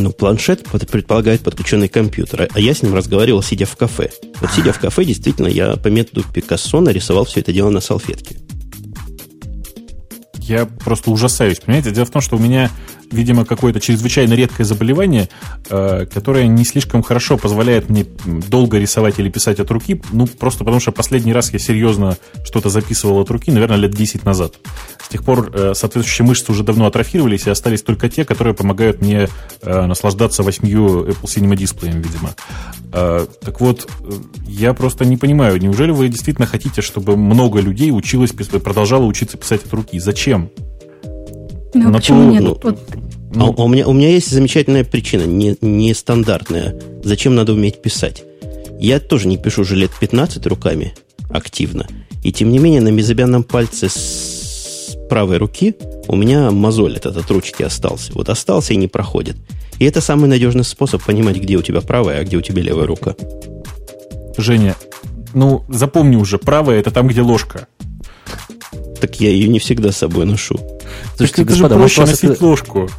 [0.00, 4.10] Ну, планшет предполагает подключенный компьютер, а я с ним разговаривал, сидя в кафе.
[4.40, 8.36] Вот сидя в кафе, действительно, я по методу Пикассо нарисовал все это дело на салфетке.
[10.36, 11.90] Я просто ужасаюсь, понимаете?
[11.90, 12.70] Дело в том, что у меня
[13.10, 15.28] видимо, какое-то чрезвычайно редкое заболевание,
[15.70, 20.60] э, которое не слишком хорошо позволяет мне долго рисовать или писать от руки, ну, просто
[20.60, 24.54] потому что последний раз я серьезно что-то записывал от руки, наверное, лет 10 назад.
[25.02, 29.00] С тех пор э, соответствующие мышцы уже давно атрофировались, и остались только те, которые помогают
[29.00, 29.28] мне
[29.62, 32.34] э, наслаждаться восьмью Apple Cinema дисплеем, видимо.
[32.90, 33.88] Так вот,
[34.46, 39.64] я просто не понимаю, неужели вы действительно хотите, чтобы много людей училось, продолжало учиться писать
[39.64, 39.98] от руки?
[39.98, 40.50] Зачем?
[41.84, 42.42] Ну, на почему ту, нет?
[42.42, 42.78] Ну, вот.
[43.34, 46.74] ну, а у, меня, у меня есть замечательная причина, не, нестандартная.
[47.02, 48.24] Зачем надо уметь писать?
[48.80, 50.94] Я тоже не пишу уже лет 15 руками
[51.30, 51.86] активно.
[52.22, 55.74] И тем не менее на мезобянном пальце с правой руки
[56.06, 58.12] у меня мозоль этот от ручки остался.
[58.14, 59.36] Вот остался и не проходит.
[59.78, 62.86] И это самый надежный способ понимать, где у тебя правая, а где у тебя левая
[62.86, 63.14] рука.
[64.36, 64.74] Женя,
[65.34, 67.68] ну запомни уже, правая это там, где ложка.
[69.00, 70.58] Так я ее не всегда с собой ношу.
[71.16, 72.44] Слушайте, это господа, же проще может, носить это...
[72.44, 72.90] ложку.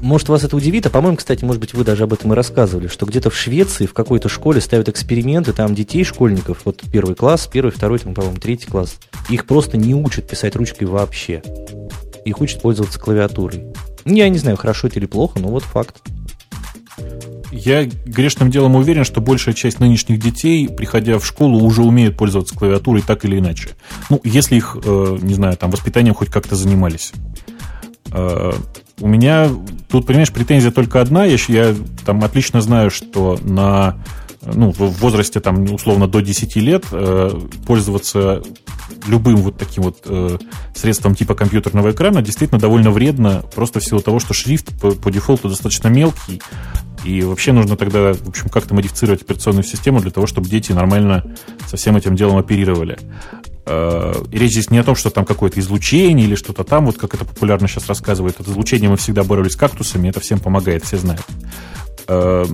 [0.00, 2.86] Может, вас это удивит, а, по-моему, кстати, может быть, вы даже об этом и рассказывали,
[2.86, 7.48] что где-то в Швеции в какой-то школе ставят эксперименты, там детей, школьников, вот первый класс,
[7.52, 8.96] первый, второй, там, по-моему, третий класс,
[9.28, 11.42] их просто не учат писать ручкой вообще.
[12.24, 13.64] Их учат пользоваться клавиатурой.
[14.04, 15.96] Я не знаю, хорошо это или плохо, но вот факт.
[17.50, 22.54] Я грешным делом уверен, что большая часть нынешних детей, приходя в школу, уже умеют пользоваться
[22.54, 23.70] клавиатурой так или иначе.
[24.10, 27.12] Ну, если их, э, не знаю, там, воспитанием хоть как-то занимались.
[28.12, 28.52] Э,
[29.00, 29.48] у меня
[29.88, 31.24] тут, понимаешь, претензия только одна.
[31.24, 33.96] Я, я там отлично знаю, что на
[34.42, 37.30] ну, в возрасте там условно до 10 лет э,
[37.66, 38.42] пользоваться
[39.06, 40.38] любым вот таким вот э,
[40.74, 45.10] средством типа компьютерного экрана действительно довольно вредно, просто в силу того, что шрифт по, по
[45.10, 46.40] дефолту достаточно мелкий,
[47.04, 51.36] и вообще нужно тогда, в общем, как-то модифицировать операционную систему для того, чтобы дети нормально
[51.66, 52.98] со всем этим делом оперировали.
[53.66, 56.98] Э, и речь здесь не о том, что там какое-то излучение или что-то там, вот
[56.98, 58.40] как это популярно сейчас рассказывают.
[58.40, 61.24] От излучения мы всегда боролись с кактусами, это всем помогает, все знают.
[62.08, 62.44] Э,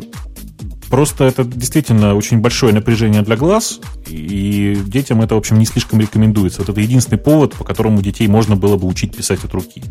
[0.95, 6.01] Просто это действительно очень большое напряжение для глаз, и детям это, в общем, не слишком
[6.01, 6.61] рекомендуется.
[6.61, 9.83] Вот это единственный повод, по которому детей можно было бы учить писать от руки.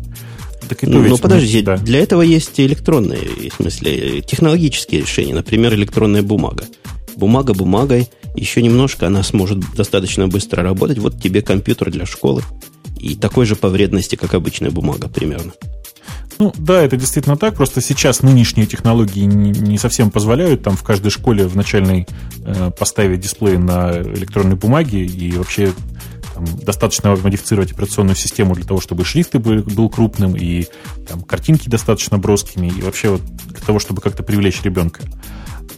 [0.68, 1.76] Так и то ну, подожди, да.
[1.76, 6.64] для этого есть электронные, в смысле, технологические решения, например, электронная бумага.
[7.16, 10.98] Бумага бумагой, еще немножко она сможет достаточно быстро работать.
[10.98, 12.42] Вот тебе компьютер для школы.
[12.98, 15.52] И такой же по вредности, как обычная бумага примерно.
[16.38, 17.54] Ну, да, это действительно так.
[17.54, 22.06] Просто сейчас нынешние технологии не, не совсем позволяют там в каждой школе в начальной
[22.44, 25.72] э, поставить дисплей на электронной бумаге и вообще
[26.34, 30.66] там, достаточно модифицировать операционную систему для того, чтобы шрифты был, был крупным и
[31.08, 35.02] там, картинки достаточно броскими и вообще вот для того, чтобы как-то привлечь ребенка.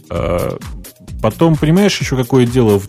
[0.09, 0.57] Э,
[1.21, 2.79] Потом, понимаешь, еще какое дело,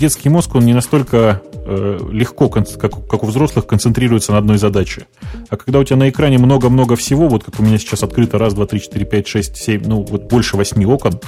[0.00, 2.68] детский мозг, он не настолько э, легко, как,
[3.08, 5.06] как у взрослых, концентрируется на одной задаче.
[5.48, 8.54] А когда у тебя на экране много-много всего, вот как у меня сейчас открыто раз,
[8.54, 11.20] два, три, четыре, пять, шесть, семь, ну вот больше восьми окон,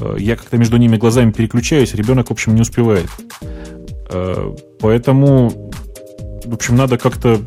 [0.00, 3.08] э, я как-то между ними глазами переключаюсь, ребенок, в общем, не успевает.
[4.14, 5.70] Э, поэтому,
[6.44, 7.40] в общем, надо как-то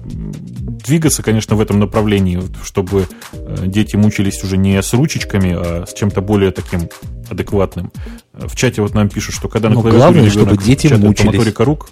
[0.85, 5.93] двигаться, конечно, в этом направлении, чтобы э, дети мучились уже не с ручечками, а с
[5.93, 6.89] чем-то более таким
[7.29, 7.91] адекватным.
[8.33, 11.25] В чате вот нам пишут, что когда на Но клавиатуре главное, чтобы дети мучились.
[11.25, 11.89] моторика рук,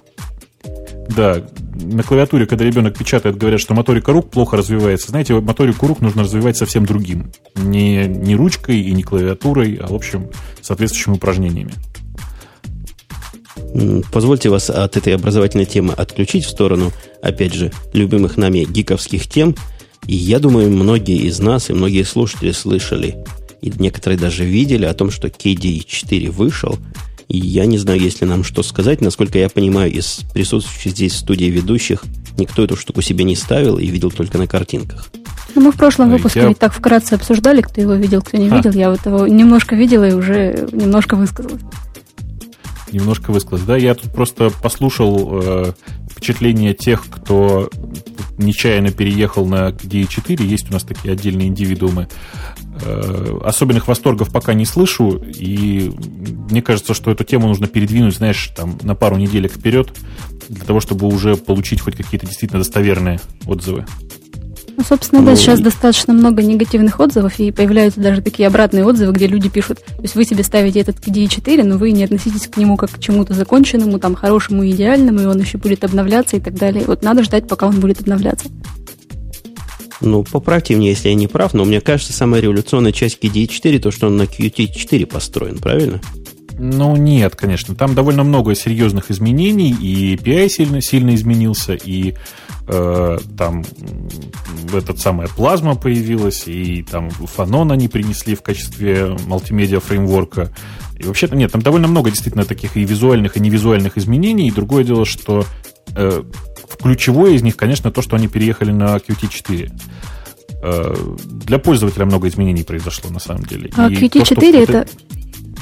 [1.15, 1.43] да,
[1.75, 5.11] на клавиатуре, когда ребенок печатает, говорят, что моторика рук плохо развивается.
[5.11, 7.31] Знаете, моторику рук нужно развивать совсем другим.
[7.55, 10.29] Не, не ручкой и не клавиатурой, а, в общем,
[10.61, 11.73] соответствующими упражнениями.
[14.11, 16.91] Позвольте вас от этой образовательной темы отключить в сторону,
[17.21, 19.55] опять же, любимых нами гиковских тем.
[20.07, 23.17] И я думаю, многие из нас и многие слушатели слышали,
[23.61, 26.77] и некоторые даже видели о том, что KDE 4 вышел.
[27.27, 29.01] И я не знаю, есть ли нам что сказать.
[29.01, 32.03] Насколько я понимаю, из присутствующих здесь в студии ведущих
[32.37, 35.09] никто эту штуку себе не ставил и видел только на картинках.
[35.55, 36.47] Ну, мы в прошлом выпуске я...
[36.49, 38.55] ведь так вкратце обсуждали, кто его видел, кто не а.
[38.57, 38.71] видел.
[38.73, 41.61] Я вот его немножко видела и уже немножко высказалась
[42.95, 43.65] немножко высказать.
[43.65, 45.73] Да, я тут просто послушал э,
[46.09, 47.69] впечатления тех, кто
[48.37, 50.43] нечаянно переехал на DE4.
[50.43, 52.07] Есть у нас такие отдельные индивидуумы.
[52.81, 55.91] Э, особенных восторгов пока не слышу, и
[56.49, 59.93] мне кажется, что эту тему нужно передвинуть, знаешь, там на пару неделек вперед,
[60.49, 63.85] для того, чтобы уже получить хоть какие-то действительно достоверные отзывы.
[64.77, 69.27] Ну, собственно, да, сейчас достаточно много негативных отзывов, и появляются даже такие обратные отзывы, где
[69.27, 72.57] люди пишут, то есть вы себе ставите этот KDE 4, но вы не относитесь к
[72.57, 76.39] нему как к чему-то законченному, там, хорошему и идеальному, и он еще будет обновляться и
[76.41, 76.83] так далее.
[76.85, 78.49] Вот надо ждать, пока он будет обновляться.
[80.01, 83.79] Ну, поправьте мне, если я не прав, но мне кажется, самая революционная часть KDE 4
[83.79, 86.01] то, что он на Qt 4 построен, правильно?
[86.57, 87.75] Ну, нет, конечно.
[87.75, 92.15] Там довольно много серьезных изменений, и API сильно, сильно изменился, и
[92.67, 93.63] э, там
[94.73, 100.51] этот самая плазма появилась, и там фанон они принесли в качестве мультимедиа фреймворка.
[100.97, 104.47] И вообще-то нет, там довольно много действительно таких и визуальных, и невизуальных изменений.
[104.47, 105.45] И другое дело, что
[105.95, 106.23] э,
[106.81, 109.71] ключевое из них, конечно, то, что они переехали на Qt4
[110.63, 110.95] э,
[111.45, 113.71] для пользователя много изменений произошло на самом деле.
[113.75, 114.87] А и Qt4 то, это, это,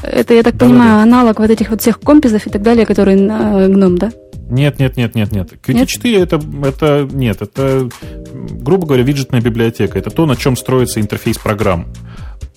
[0.03, 3.17] я так да, понимаю, да, аналог вот этих вот всех компизов и так далее, которые
[3.17, 4.11] на GNOME, да?
[4.49, 5.53] Нет, нет, нет, нет, нет.
[5.65, 7.89] Qt4 это, это нет, это,
[8.33, 9.97] грубо говоря, виджетная библиотека.
[9.97, 11.87] Это то, на чем строится интерфейс программ.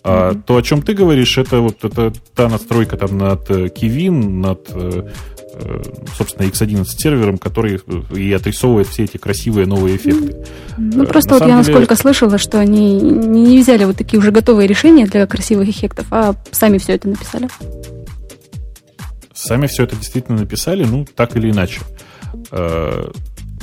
[0.08, 0.42] А mm-hmm.
[0.46, 5.08] то, о чем ты говоришь, это вот это та настройка там над Kivin, над э,
[5.54, 5.82] э,
[6.16, 7.80] собственно, X11 сервером, который
[8.14, 10.36] и отрисовывает все эти красивые новые эффекты.
[10.78, 11.56] Ну, э, просто на вот я деле...
[11.56, 16.36] насколько слышала, что они не взяли вот такие уже готовые решения для красивых эффектов, а
[16.52, 17.48] сами все это написали
[19.34, 21.80] сами все это действительно написали, ну, так или иначе.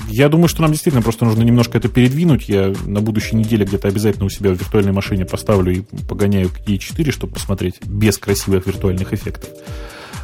[0.08, 2.50] Я думаю, что нам действительно просто нужно немножко это передвинуть.
[2.50, 6.60] Я на будущей неделе где-то обязательно у себя в виртуальной машине поставлю и погоняю к
[6.68, 9.50] E4, чтобы посмотреть без красивых виртуальных эффектов.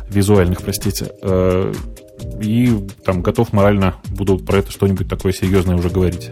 [0.10, 1.12] Визуальных, простите.
[1.22, 1.74] Э,
[2.42, 2.72] и
[3.04, 6.32] там готов морально буду про это что-нибудь такое серьезное уже говорить.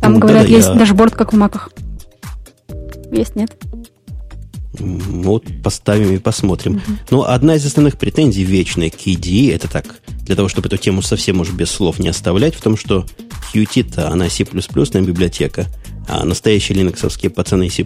[0.00, 0.74] Там, ну, говорят, да, есть я...
[0.74, 1.70] дашборд, как в маках.
[3.12, 3.56] Есть, нет?
[4.72, 6.76] Вот поставим и посмотрим.
[6.76, 6.98] Mm-hmm.
[7.10, 11.02] Но одна из основных претензий вечной к KDE, это так, для того, чтобы эту тему
[11.02, 13.04] совсем уж без слов не оставлять, в том, что
[13.52, 15.66] Qt-то, она C++ библиотека,
[16.08, 17.84] а настоящие линоксовские пацаны C++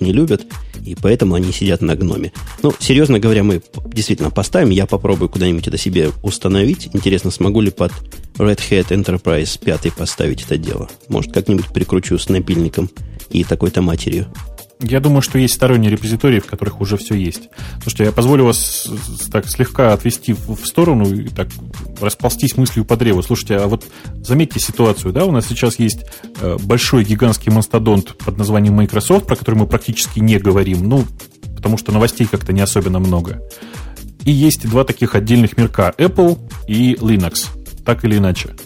[0.00, 0.46] не любят,
[0.84, 2.32] и поэтому они сидят на гноме.
[2.62, 6.90] Ну, серьезно говоря, мы действительно поставим, я попробую куда-нибудь это себе установить.
[6.92, 7.92] Интересно, смогу ли под
[8.36, 10.88] Red Hat Enterprise 5 поставить это дело.
[11.08, 12.90] Может, как-нибудь прикручу с напильником
[13.30, 14.26] и такой-то матерью.
[14.80, 17.48] Я думаю, что есть сторонние репозитории, в которых уже все есть.
[17.80, 18.86] Слушайте, я позволю вас
[19.32, 21.48] так слегка отвести в сторону и так
[22.00, 23.22] расползтись мыслью по древу.
[23.22, 23.86] Слушайте, а вот
[24.20, 26.04] заметьте ситуацию, да, у нас сейчас есть
[26.40, 31.04] э, большой гигантский мастодонт под названием Microsoft, про который мы практически не говорим, ну,
[31.54, 33.42] потому что новостей как-то не особенно много.
[34.26, 37.46] И есть два таких отдельных мирка, Apple и Linux,
[37.84, 38.56] так или иначе.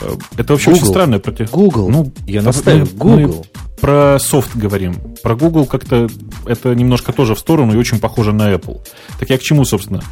[0.00, 0.82] Э, это вообще Google.
[0.82, 1.18] очень странно.
[1.18, 1.50] Против...
[1.50, 1.88] Google.
[1.88, 2.88] Ну, я настаиваю.
[2.92, 3.46] Ну, Google.
[3.52, 4.94] Мы про софт говорим.
[5.22, 6.08] Про Google как-то
[6.46, 8.80] это немножко тоже в сторону и очень похоже на Apple.
[9.18, 10.02] Так я к чему, собственно?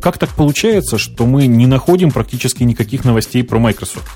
[0.00, 4.06] Как так получается, что мы не находим практически никаких новостей про Microsoft?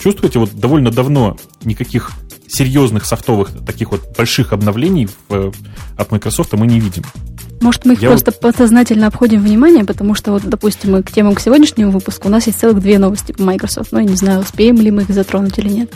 [0.00, 2.12] Чувствуете, вот довольно давно никаких
[2.48, 5.52] серьезных софтовых, таких вот больших обновлений в,
[5.96, 7.02] от Microsoft мы не видим.
[7.62, 8.40] Может, мы их Я просто вот...
[8.40, 12.46] подсознательно обходим внимание, потому что, вот, допустим, мы к темам к сегодняшнему выпуску, у нас
[12.46, 13.92] есть целых две новости по Microsoft.
[13.92, 15.92] Но ну, я не знаю, успеем ли мы их затронуть или нет.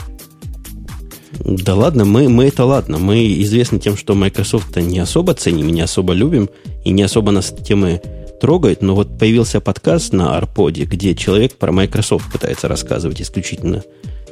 [1.41, 2.99] Да ладно, мы, мы это ладно.
[2.99, 6.49] Мы известны тем, что Microsoft не особо ценим, не особо любим,
[6.85, 8.01] и не особо нас темы
[8.41, 13.83] трогает, но вот появился подкаст на Арподе, где человек про Microsoft пытается рассказывать исключительно.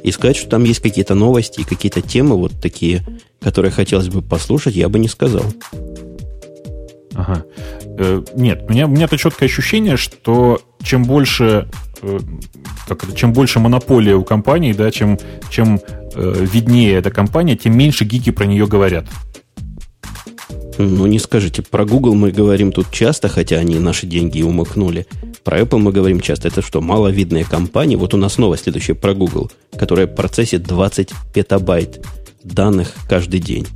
[0.03, 3.03] И сказать, что там есть какие-то новости и какие-то темы вот такие,
[3.41, 5.45] которые хотелось бы послушать, я бы не сказал.
[7.15, 7.45] Ага.
[7.97, 11.67] Э, нет, у меня, у меня-то четкое ощущение, что чем больше
[12.87, 15.17] как это, чем больше монополия у компании, да, чем,
[15.49, 15.79] чем
[16.13, 19.07] э, виднее эта компания, тем меньше гики про нее говорят.
[20.77, 21.61] Ну, не скажите.
[21.61, 25.07] Про Google мы говорим тут часто, хотя они наши деньги умыкнули.
[25.43, 26.49] Про Apple мы говорим часто.
[26.49, 27.95] Это что, маловидная компания?
[27.95, 32.05] Вот у нас новость следующая про Google, которая процессит 20 петабайт
[32.43, 33.67] данных каждый день.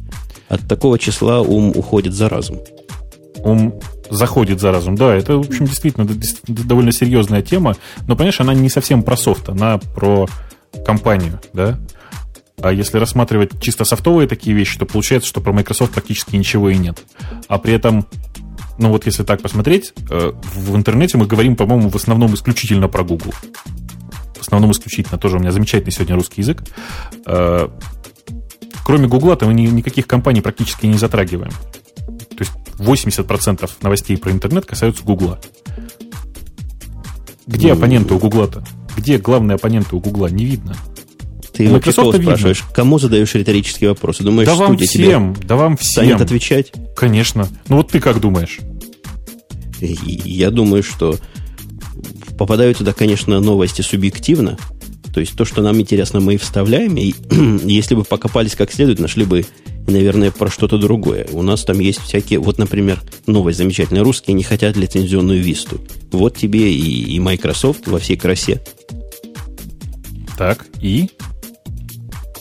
[0.50, 2.60] От такого числа ум уходит за разум
[3.44, 3.80] ум
[4.10, 4.96] заходит за разум.
[4.96, 6.08] Да, это, в общем, действительно
[6.48, 7.76] довольно серьезная тема,
[8.08, 10.28] но, понимаешь, она не совсем про софт, она про
[10.86, 11.80] компанию, да?
[12.62, 16.78] А если рассматривать чисто софтовые такие вещи, то получается, что про Microsoft практически ничего и
[16.78, 17.02] нет.
[17.48, 18.06] А при этом,
[18.78, 23.04] ну вот если так посмотреть, э, в интернете мы говорим, по-моему, в основном исключительно про
[23.04, 23.34] Google.
[24.36, 25.18] В основном исключительно.
[25.18, 26.64] Тоже у меня замечательный сегодня русский язык.
[27.26, 27.70] Э,
[28.84, 31.52] кроме Гугла-то мы никаких компаний практически не затрагиваем.
[32.78, 35.40] 80% новостей про интернет касаются Гугла.
[37.48, 38.64] Где ну, оппоненты у Гугла-то?
[38.96, 40.28] Где главные оппоненты у Гугла?
[40.28, 40.76] Не видно.
[41.54, 42.60] Ты у вообще кого спрашиваешь?
[42.60, 42.76] Видно.
[42.76, 44.24] Кому задаешь риторические вопросы?
[44.24, 45.92] Думаешь, да вам всем, тебе да вам всем.
[45.92, 46.72] станет отвечать?
[46.96, 47.48] Конечно.
[47.68, 48.60] Ну вот ты как думаешь?
[49.82, 51.18] Я думаю, что
[52.38, 54.58] попадают туда, конечно, новости субъективно.
[55.14, 56.96] То есть то, что нам интересно, мы и вставляем.
[56.98, 57.14] И
[57.66, 59.46] если бы покопались как следует, нашли бы
[59.90, 61.28] наверное, про что-то другое.
[61.32, 62.40] У нас там есть всякие...
[62.40, 64.04] Вот, например, новость замечательная.
[64.04, 65.80] Русские не хотят лицензионную висту.
[66.12, 68.62] Вот тебе и, и Microsoft во всей красе.
[70.38, 71.10] Так, и?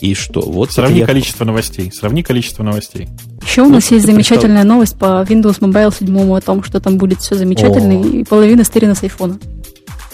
[0.01, 0.41] И что?
[0.41, 1.05] Вот Сравни я...
[1.05, 1.91] количество новостей.
[1.91, 3.09] Сравни количество новостей.
[3.41, 4.67] Еще у нас ну, есть замечательная представ...
[4.67, 8.05] новость по Windows Mobile 7 о том, что там будет все замечательно, О.
[8.05, 9.39] и половина стерена с айфона.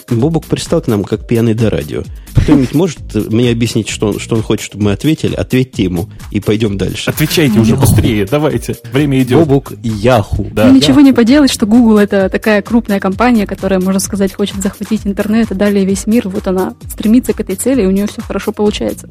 [0.09, 2.03] Бобок пристал к нам, как пьяный до радио.
[2.35, 5.33] Кто-нибудь может мне объяснить, что он, что он хочет, чтобы мы ответили?
[5.33, 7.09] Ответьте ему и пойдем дальше.
[7.09, 8.77] Отвечайте уже быстрее, давайте.
[8.91, 9.39] Время идет.
[9.39, 10.47] Бобук Яху.
[10.51, 10.67] Да.
[10.67, 15.01] Ну, ничего не поделать, что Google это такая крупная компания, которая, можно сказать, хочет захватить
[15.05, 16.27] интернет и далее весь мир.
[16.29, 19.09] Вот она стремится к этой цели, и у нее все хорошо получается.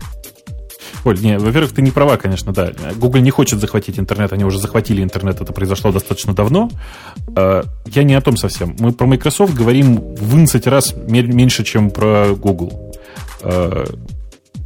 [1.04, 2.72] Оль, не, во-первых, ты не права, конечно, да.
[2.96, 6.70] Google не хочет захватить интернет, они уже захватили интернет, это произошло достаточно давно.
[7.36, 8.74] А, я не о том совсем.
[8.78, 12.94] Мы про Microsoft говорим в 11 раз меньше, чем про Google.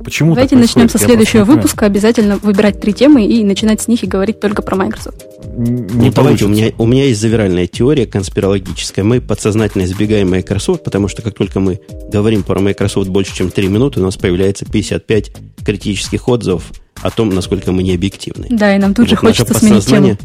[0.03, 1.87] Почему Давайте начнем со следующего выпуска.
[1.87, 5.27] Обязательно выбирать три темы и начинать с них и говорить только про Microsoft.
[5.57, 9.05] Не ну, давайте, у меня, у меня есть завиральная теория конспирологическая.
[9.05, 11.81] Мы подсознательно избегаем Microsoft, потому что как только мы
[12.13, 15.33] говорим про Microsoft больше, чем 3 минуты, у нас появляется 55
[15.65, 16.73] критических отзывов
[17.03, 18.47] о том, насколько мы не объективны.
[18.51, 20.17] Да, и нам тут вот же хочется сменить тему.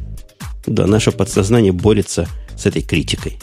[0.68, 3.40] Да, наше подсознание борется с этой критикой.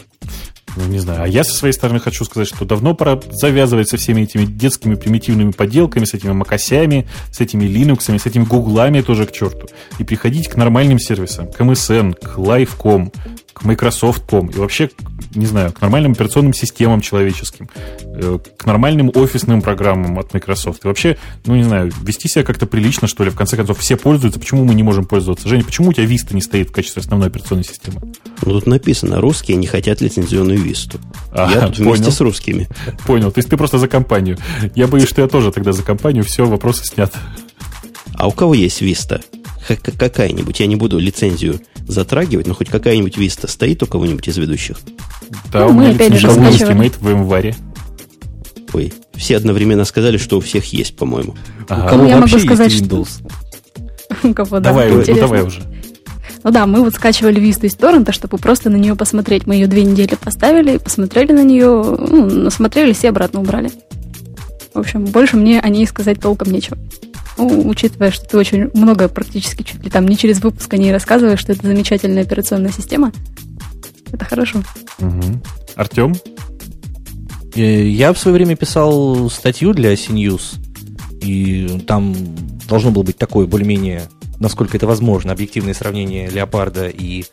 [0.77, 1.23] Ну, не знаю.
[1.23, 4.95] А я со своей стороны хочу сказать, что давно пора завязывать со всеми этими детскими
[4.95, 9.67] примитивными поделками, с этими макосями, с этими линуксами, с этими гуглами тоже к черту.
[9.99, 13.11] И приходить к нормальным сервисам, к MSN, к Live.com,
[13.53, 14.89] к Microsoft.com и вообще,
[15.35, 17.69] не знаю, к нормальным операционным системам человеческим,
[18.03, 20.83] э, к нормальным офисным программам от Microsoft.
[20.83, 23.29] И вообще, ну, не знаю, вести себя как-то прилично, что ли.
[23.29, 25.47] В конце концов, все пользуются, почему мы не можем пользоваться?
[25.47, 28.01] Женя, почему у тебя Vista не стоит в качестве основной операционной системы?
[28.43, 30.99] Ну, тут написано, русские не хотят лицензионную Висту.
[31.31, 31.91] А, я тут понял.
[31.91, 32.67] вместе с русскими.
[33.05, 34.37] Понял, то есть ты просто за компанию.
[34.75, 37.13] Я боюсь, что я тоже тогда за компанию, все, вопросы снят.
[38.15, 39.21] А у кого есть Vista?
[39.67, 44.79] Какая-нибудь, я не буду лицензию затрагивать, но хоть какая-нибудь Vista стоит у кого-нибудь из ведущих?
[45.51, 47.55] Да, ну, у меня лицензия Ultimate в январе.
[48.73, 51.35] Ой, все одновременно сказали, что у всех есть, по-моему.
[51.67, 51.85] Ага.
[51.85, 53.07] У кого ну, я могу сказать, Windows?
[53.07, 53.27] Что...
[54.27, 55.61] У кого, да, давай, ну, давай уже.
[56.43, 59.45] Ну да, мы вот скачивали Vista из торрента, чтобы просто на нее посмотреть.
[59.45, 63.71] Мы ее две недели поставили, посмотрели на нее, ну, насмотрелись и обратно убрали.
[64.73, 66.77] В общем, больше мне о ней сказать толком нечего.
[67.41, 70.91] Ну, учитывая, что ты очень много, практически чуть ли там не через выпуск о ней
[70.91, 73.11] рассказываешь, что это замечательная операционная система,
[74.11, 74.61] это хорошо.
[74.99, 75.41] Угу.
[75.75, 76.13] Артем?
[77.55, 80.59] Э, я в свое время писал статью для CNews,
[81.21, 82.15] и там
[82.69, 84.03] должно было быть такое более-менее,
[84.39, 87.25] насколько это возможно, объективное сравнение Леопарда и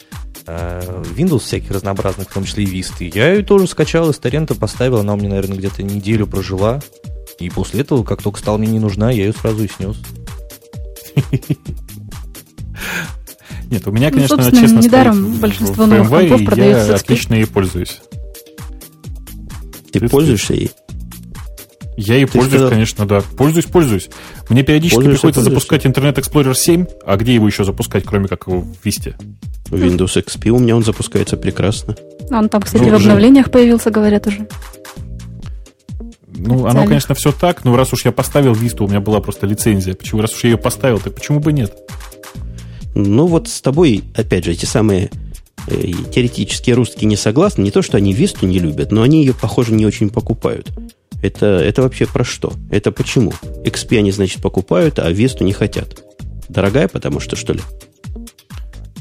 [0.47, 3.05] э, Windows всяких разнообразных, в том числе и Vista.
[3.15, 6.81] Я ее тоже скачал из торрента, поставил, она у меня, наверное, где-то неделю прожила.
[7.39, 9.97] И после этого, как только стала мне не нужна, я ее сразу и снес.
[13.71, 17.47] Нет, у меня, ну, конечно, ну, честно недаром большинство новых компов продается я отлично ей
[17.47, 18.01] пользуюсь.
[19.93, 20.71] Ты Ты пользуешься ей?
[21.97, 22.71] Я ей пользуюсь, сказал...
[22.71, 23.23] конечно, да.
[23.37, 24.09] Пользуюсь, пользуюсь.
[24.49, 28.65] Мне периодически приходится запускать Internet Explorer 7, а где его еще запускать, кроме как в
[28.85, 29.15] Vista?
[29.71, 31.97] Windows XP у меня он запускается прекрасно.
[32.31, 34.47] Он там, кстати, ну, в обновлениях появился, говорят уже.
[36.39, 39.47] Ну, оно, конечно, все так, но раз уж я поставил Vista, у меня была просто
[39.47, 39.95] лицензия.
[39.95, 41.77] Почему, раз уж я ее поставил, то почему бы нет?
[42.95, 45.11] Ну, вот с тобой, опять же, эти самые
[45.67, 47.63] э, теоретические русские не согласны.
[47.63, 50.71] Не то, что они Висту не любят, но они ее, похоже, не очень покупают.
[51.23, 52.53] Это, это вообще про что?
[52.71, 53.33] Это почему?
[53.65, 56.03] XP они, значит, покупают, а Весту не хотят.
[56.49, 57.61] Дорогая, потому что, что ли?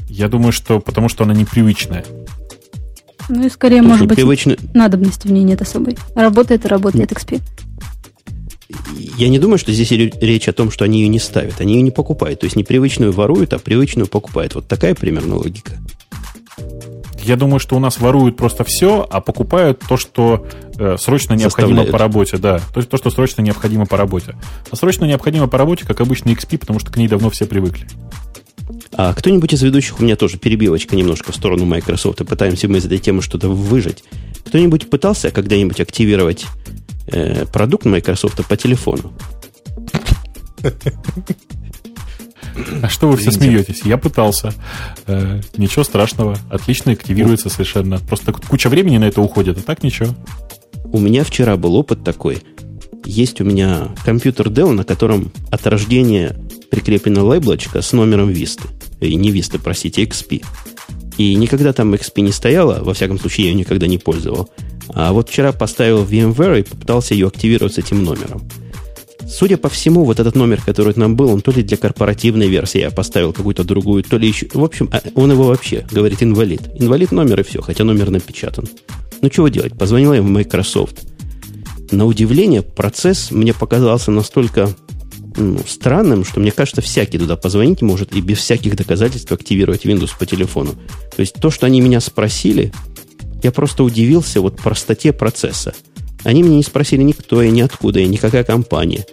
[0.08, 2.04] Я думаю, что потому что она непривычная.
[3.28, 4.56] Ну и скорее, То может быть, привычно...
[4.74, 5.96] надобности в ней нет особой.
[6.14, 7.40] Работает и работает XP.
[9.16, 11.60] Я не думаю, что здесь речь о том, что они ее не ставят.
[11.60, 12.40] Они ее не покупают.
[12.40, 14.54] То есть непривычную воруют, а привычную покупают.
[14.54, 15.72] Вот такая примерно логика.
[17.22, 20.46] Я думаю, что у нас воруют просто все, а покупают то, что
[20.78, 22.38] э, срочно необходимо по работе.
[22.38, 24.34] Да, то есть то, что срочно необходимо по работе.
[24.70, 27.86] А срочно необходимо по работе, как обычно, XP, потому что к ней давно все привыкли.
[28.92, 32.78] А кто-нибудь из ведущих, у меня тоже перебивочка немножко в сторону Microsoft, и пытаемся мы
[32.78, 34.04] из этой темы что-то выжить.
[34.46, 36.46] Кто-нибудь пытался когда-нибудь активировать
[37.06, 39.12] э, продукт Microsoft по телефону?
[42.82, 43.82] А что вы все смеетесь?
[43.84, 44.52] Я пытался.
[45.06, 46.36] Э, ничего страшного.
[46.50, 47.98] Отлично активируется совершенно.
[47.98, 50.14] Просто куча времени на это уходит, а так ничего.
[50.84, 52.42] У меня вчера был опыт такой.
[53.04, 56.36] Есть у меня компьютер Dell, на котором от рождения
[56.70, 58.68] прикреплена лейблочка с номером Висты.
[59.00, 60.44] И не Висты, простите, XP.
[61.16, 64.48] И никогда там XP не стояла, во всяком случае, я ее никогда не пользовал.
[64.90, 68.48] А вот вчера поставил VMware и попытался ее активировать с этим номером.
[69.28, 72.80] Судя по всему, вот этот номер, который нам был, он то ли для корпоративной версии,
[72.80, 74.46] я поставил какую-то другую, то ли еще...
[74.54, 76.62] В общем, а, он его вообще, говорит, инвалид.
[76.76, 78.66] Инвалид номер и все, хотя номер напечатан.
[79.20, 79.76] Ну, чего делать?
[79.76, 81.02] Позвонила я в Microsoft.
[81.90, 84.70] На удивление, процесс мне показался настолько
[85.38, 90.10] ну, странным, что мне кажется, всякий туда позвонить может и без всяких доказательств активировать Windows
[90.18, 90.72] по телефону.
[91.16, 92.72] То есть то, что они меня спросили,
[93.42, 95.74] я просто удивился вот простоте процесса.
[96.24, 99.06] Они меня не спросили никто и ниоткуда, и никакая компания.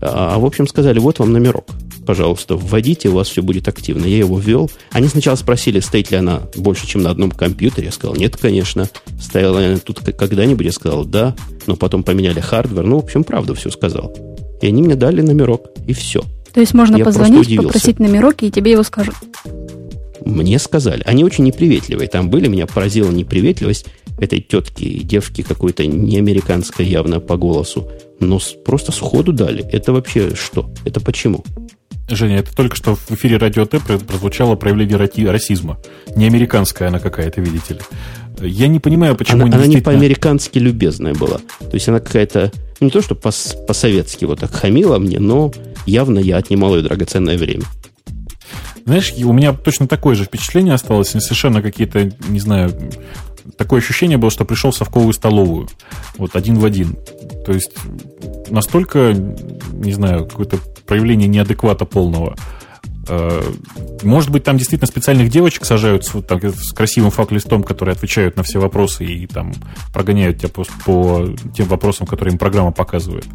[0.00, 1.66] А, а, в общем, сказали, вот вам номерок.
[2.06, 4.04] Пожалуйста, вводите, у вас все будет активно.
[4.06, 4.70] Я его ввел.
[4.92, 7.86] Они сначала спросили, стоит ли она больше, чем на одном компьютере.
[7.86, 8.88] Я сказал, нет, конечно.
[9.20, 10.66] Стояла она тут когда-нибудь?
[10.66, 11.34] Я сказал, да.
[11.66, 12.84] Но потом поменяли hardware.
[12.84, 14.14] Ну, в общем, правду все сказал.
[14.60, 16.22] И они мне дали номерок, и все.
[16.52, 19.14] То есть можно я позвонить, попросить номерок, и тебе его скажут?
[20.24, 21.02] Мне сказали.
[21.06, 22.08] Они очень неприветливые.
[22.08, 23.86] Там были, меня поразила неприветливость
[24.18, 27.90] этой тетки, девки какой-то неамериканской явно по голосу.
[28.18, 29.64] Но просто сходу дали.
[29.70, 30.70] Это вообще что?
[30.84, 31.44] Это почему?
[32.08, 35.78] Женя, это только что в эфире Радио Т прозвучало проявление расизма.
[36.14, 37.80] Не американская она какая-то, видите ли.
[38.48, 41.38] Я не понимаю, почему она, она не по-американски любезная была.
[41.38, 45.52] То есть она какая-то, не то что по-советски вот так хамила мне, но
[45.86, 47.64] явно я отнимал ее драгоценное время.
[48.84, 52.72] Знаешь, у меня точно такое же впечатление осталось, совершенно какие-то, не знаю,
[53.56, 55.68] такое ощущение было, что пришел в совковую столовую.
[56.18, 56.96] Вот один в один.
[57.44, 57.72] То есть
[58.48, 62.36] настолько, не знаю, какое-то проявление неадеквата полного.
[63.08, 63.42] Э,
[64.02, 68.36] может быть, там действительно специальных девочек сажают с, вот, так, с красивым факт-листом, которые отвечают
[68.36, 69.52] на все вопросы и там
[69.92, 73.26] прогоняют тебя по, по тем вопросам, которые им программа показывает.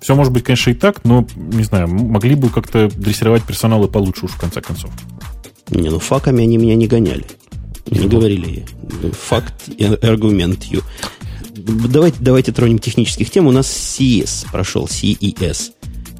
[0.00, 3.90] Все может быть, конечно, и так, но, не знаю, могли бы как-то дрессировать персонал и
[3.90, 4.90] получше уж в конце концов.
[5.70, 7.26] Не, ну факами они меня не гоняли.
[7.90, 8.08] Не ну.
[8.08, 8.66] говорили
[9.12, 10.64] факт и аргумент.
[11.58, 13.46] Давайте, давайте тронем технических тем.
[13.46, 15.72] У нас CES прошел, CES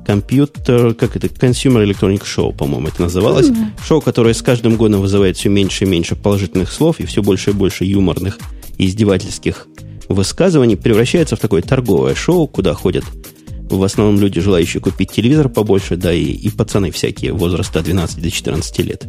[0.07, 3.49] компьютер, как это, Consumer Electronic Show, по-моему, это называлось.
[3.49, 3.87] Mm-hmm.
[3.87, 7.51] Шоу, которое с каждым годом вызывает все меньше и меньше положительных слов и все больше
[7.51, 8.39] и больше юморных
[8.79, 9.67] и издевательских
[10.09, 13.05] высказываний, превращается в такое торговое шоу, куда ходят
[13.71, 18.31] в основном люди, желающие купить телевизор побольше, да и, и пацаны всякие возраста 12 до
[18.31, 19.07] 14 лет.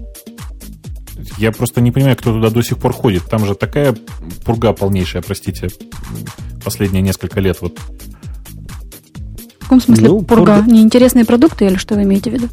[1.38, 3.24] Я просто не понимаю, кто туда до сих пор ходит.
[3.26, 3.96] Там же такая
[4.46, 5.70] пурга полнейшая, простите,
[6.64, 7.58] последние несколько лет.
[7.62, 7.78] Вот.
[9.60, 10.56] В каком смысле Ну, пурга?
[10.58, 10.72] пурга.
[10.72, 12.48] Неинтересные продукты или что вы имеете в виду?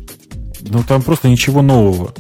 [0.68, 2.12] Ну, там просто ничего нового.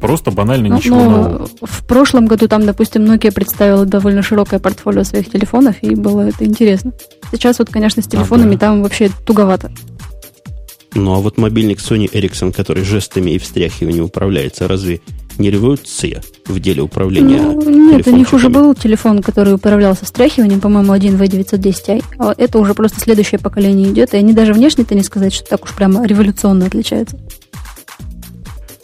[0.00, 1.48] Просто банально Ну, ничего но нового.
[1.62, 6.44] в прошлом году там, допустим, Nokia представила довольно широкое портфолио своих телефонов, и было это
[6.44, 6.92] интересно.
[7.32, 8.58] Сейчас вот, конечно, с телефонами Ага.
[8.60, 9.72] там вообще туговато.
[10.94, 15.00] Ну, а вот мобильник Sony Ericsson, который жестами и встряхиванием управляется, разве
[15.38, 20.60] не революция в деле управления Ну, нет, у них уже был телефон, который управлялся встряхиванием,
[20.60, 22.04] по-моему, один V910i.
[22.18, 25.64] А это уже просто следующее поколение идет, и они даже внешне-то не сказать, что так
[25.64, 27.18] уж прямо революционно отличаются.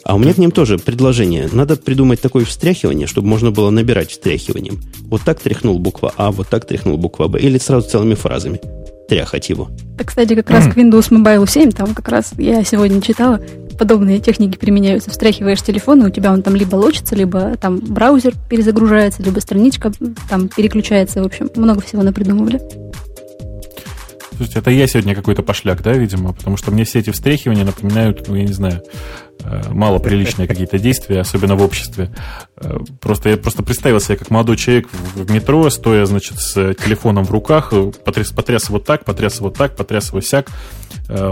[0.05, 1.49] А у меня к ним тоже предложение.
[1.51, 4.79] Надо придумать такое встряхивание, чтобы можно было набирать встряхиванием.
[5.09, 7.39] Вот так тряхнул буква А, вот так тряхнул буква Б.
[7.39, 8.61] Или сразу целыми фразами.
[9.09, 9.69] Тряхать его.
[9.97, 13.41] Так, кстати, как раз к Windows Mobile 7, там как раз я сегодня читала,
[13.79, 15.09] подобные техники применяются.
[15.09, 19.91] Встряхиваешь телефон, и у тебя он там либо лочится, либо там браузер перезагружается, либо страничка
[20.29, 21.23] там переключается.
[21.23, 22.61] В общем, много всего напридумывали.
[24.35, 28.27] Слушайте, это я сегодня какой-то пошляк, да, видимо, потому что мне все эти встряхивания напоминают,
[28.27, 28.83] ну, я не знаю,
[29.39, 32.13] э, малоприличные какие-то действия, особенно в обществе.
[32.57, 37.23] Э, Просто я просто представил себя как молодой человек в метро, стоя, значит, с телефоном
[37.23, 40.51] в руках, э, потряс, потряс его так, потряс его так, потряс его сяк.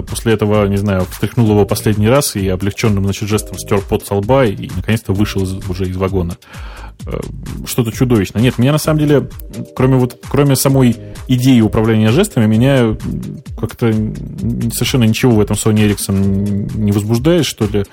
[0.07, 4.13] После этого, не знаю, встряхнул его последний раз и облегченным, значит, жестом стер пот со
[4.13, 6.37] лба и, наконец-то, вышел уже из вагона
[7.65, 8.41] что-то чудовищное.
[8.41, 9.29] Нет, меня на самом деле,
[9.75, 10.95] кроме вот, кроме самой
[11.27, 12.95] идеи управления жестами, меня
[13.57, 13.91] как-то
[14.73, 17.83] совершенно ничего в этом Sony Ericsson не возбуждает, что ли.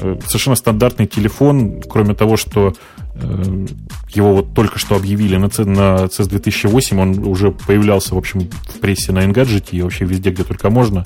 [0.00, 2.74] Э, Совершенно стандартный телефон, кроме того, что
[3.14, 3.66] э,
[4.14, 9.12] его вот только что объявили на CES 2008, он уже появлялся, в общем, в прессе
[9.12, 11.04] на Engadget и вообще везде, где только можно.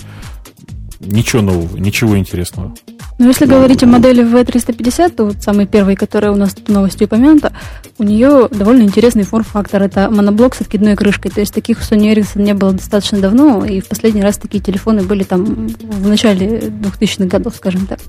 [1.00, 2.74] Ничего нового, ничего интересного.
[3.18, 6.72] Но если говорить о модели V350, то вот самый первый, которая у нас тут в
[6.72, 7.52] новости упомянута,
[7.98, 9.82] у нее довольно интересный форм-фактор.
[9.82, 11.30] Это моноблок с откидной крышкой.
[11.30, 14.62] То есть таких у Sony Ericsson не было достаточно давно, и в последний раз такие
[14.62, 18.00] телефоны были там в начале 2000-х годов, скажем так.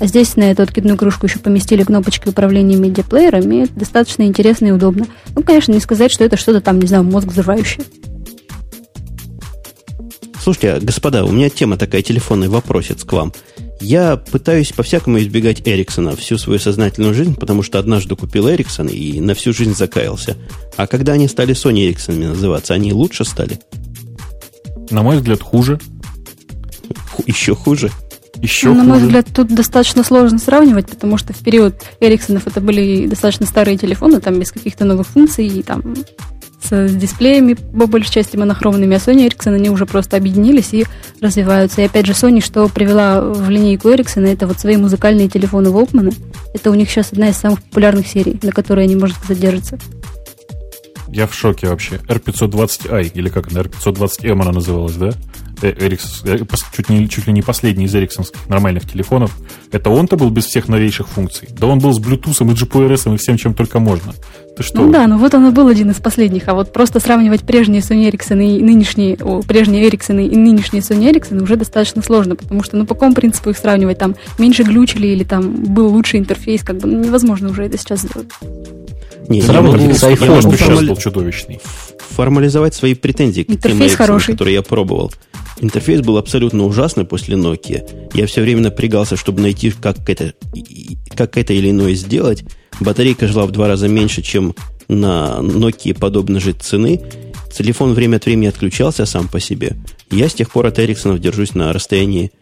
[0.00, 3.56] А здесь на эту откидную крышку еще поместили кнопочки управления медиаплеерами.
[3.56, 5.06] и Это достаточно интересно и удобно.
[5.36, 7.84] Ну, конечно, не сказать, что это что-то там, не знаю, мозг взрывающее.
[10.44, 13.32] Слушайте, господа, у меня тема такая, телефонный вопросец к вам.
[13.80, 19.20] Я пытаюсь по-всякому избегать Эриксона всю свою сознательную жизнь, потому что однажды купил Эриксон и
[19.20, 20.36] на всю жизнь закаялся.
[20.76, 23.58] А когда они стали Sony Эриксонами называться, они лучше стали?
[24.90, 25.80] На мой взгляд, хуже.
[27.10, 27.90] Ху- еще хуже?
[28.36, 32.60] Еще Ну, на мой взгляд, тут достаточно сложно сравнивать, потому что в период Эриксонов это
[32.60, 35.94] были достаточно старые телефоны, там без каких-то новых функций, и там
[36.68, 40.86] с дисплеями, по большей части, монохромными, а Sony Ericsson, они уже просто объединились и
[41.20, 41.82] развиваются.
[41.82, 46.14] И опять же, Sony, что привела в линейку Ericsson, это вот свои музыкальные телефоны Walkman.
[46.54, 49.78] Это у них сейчас одна из самых популярных серий, на которой они, можно сказать, держатся.
[51.08, 51.96] Я в шоке вообще.
[52.08, 55.12] R520i, или как она, R520M она называлась, да?
[55.62, 59.36] Э, Эрикс, э, пос- чуть, не, чуть ли не последний из эриксонских нормальных телефонов.
[59.72, 61.48] Это он-то был без всех новейших функций.
[61.58, 64.12] Да он был с Bluetooth и GPRS и всем, чем только можно.
[64.56, 64.82] Ты что?
[64.82, 68.10] Ну да, ну вот он был один из последних, а вот просто сравнивать прежние Sony
[68.10, 72.76] Ericsson и нынешние, о, прежние Ericsson и нынешние Sony Ericsson уже достаточно сложно, потому что,
[72.76, 76.78] ну, по какому принципу их сравнивать, там, меньше глючили или там был лучший интерфейс, как
[76.78, 78.28] бы, ну, невозможно уже это сейчас сделать.
[79.28, 81.60] Не, я могу, с я iPhone, могу формали- был чудовищный.
[82.10, 84.32] формализовать свои претензии к тем Интерфейс Ericsson, хороший.
[84.32, 85.12] которые я пробовал.
[85.60, 88.10] Интерфейс был абсолютно ужасный после Nokia.
[88.12, 90.34] Я все время напрягался, чтобы найти, как это,
[91.16, 92.44] как это или иное сделать.
[92.80, 94.54] Батарейка жила в два раза меньше, чем
[94.88, 97.00] на Nokia подобной же цены.
[97.56, 99.76] Телефон время от времени отключался сам по себе.
[100.10, 102.32] Я с тех пор от Эриксонов держусь на расстоянии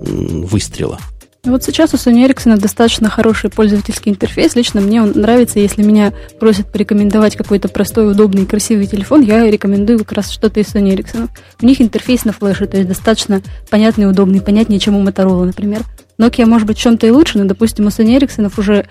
[0.00, 0.98] выстрела.
[1.44, 4.54] Вот сейчас у Sony Ericsson достаточно хороший пользовательский интерфейс.
[4.54, 5.58] Лично мне он нравится.
[5.58, 10.66] Если меня просят порекомендовать какой-то простой, удобный, красивый телефон, я рекомендую как раз что-то из
[10.66, 11.28] Sony Ericsson.
[11.60, 15.82] У них интерфейс на флеше, то есть достаточно понятный, удобный, понятнее, чем у Motorola, например.
[16.16, 18.86] Nokia может быть чем-то и лучше, но, допустим, у Sony Ericsson уже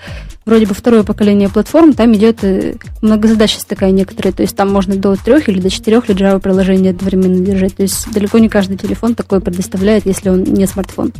[0.45, 4.97] вроде бы второе поколение платформ, там идет э, многозадачность такая некоторая, то есть там можно
[4.97, 9.15] до трех или до четырех Java приложений одновременно держать, то есть далеко не каждый телефон
[9.15, 11.13] такое предоставляет, если он не смартфон.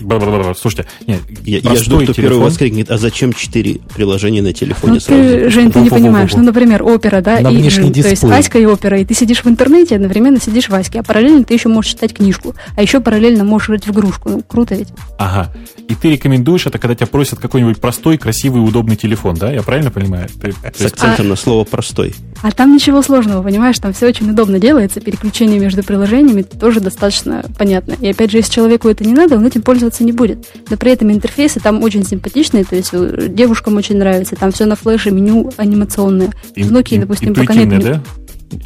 [0.00, 0.54] Бла-бла-бла.
[0.54, 5.00] Слушайте, нет, Я, я жду, кто первый воскликнет, а зачем четыре приложения на телефоне Ну,
[5.00, 5.22] сразу?
[5.22, 6.32] ты, Жень, ты не понимаешь.
[6.34, 7.92] Ну, например, опера, да, На и внешний Джин.
[8.02, 8.38] То есть дисплей.
[8.38, 11.54] Аська и опера, и ты сидишь в интернете, одновременно сидишь в Аське, а параллельно ты
[11.54, 14.28] еще можешь читать книжку, а еще параллельно можешь играть в игрушку.
[14.30, 14.88] Ну, круто ведь.
[15.18, 15.52] Ага.
[15.88, 19.50] И ты рекомендуешь это, когда тебя просят какой-нибудь простой, красивый, удобный телефон, да?
[19.52, 20.28] Я правильно понимаю?
[20.40, 22.14] Ты- С акцентом на слово простой.
[22.42, 27.44] А там ничего сложного, понимаешь, там все очень удобно делается, переключение между приложениями тоже достаточно
[27.58, 27.94] понятно.
[28.00, 30.46] И опять же, если человеку это не надо, он этим пользоваться пользоваться не будет.
[30.70, 34.66] Но при этом интерфейсы там очень симпатичные, то есть э, девушкам очень нравится, там все
[34.66, 36.32] на флеше, меню анимационное.
[36.54, 37.82] В Nokia, допустим, пока нет...
[37.82, 38.02] да?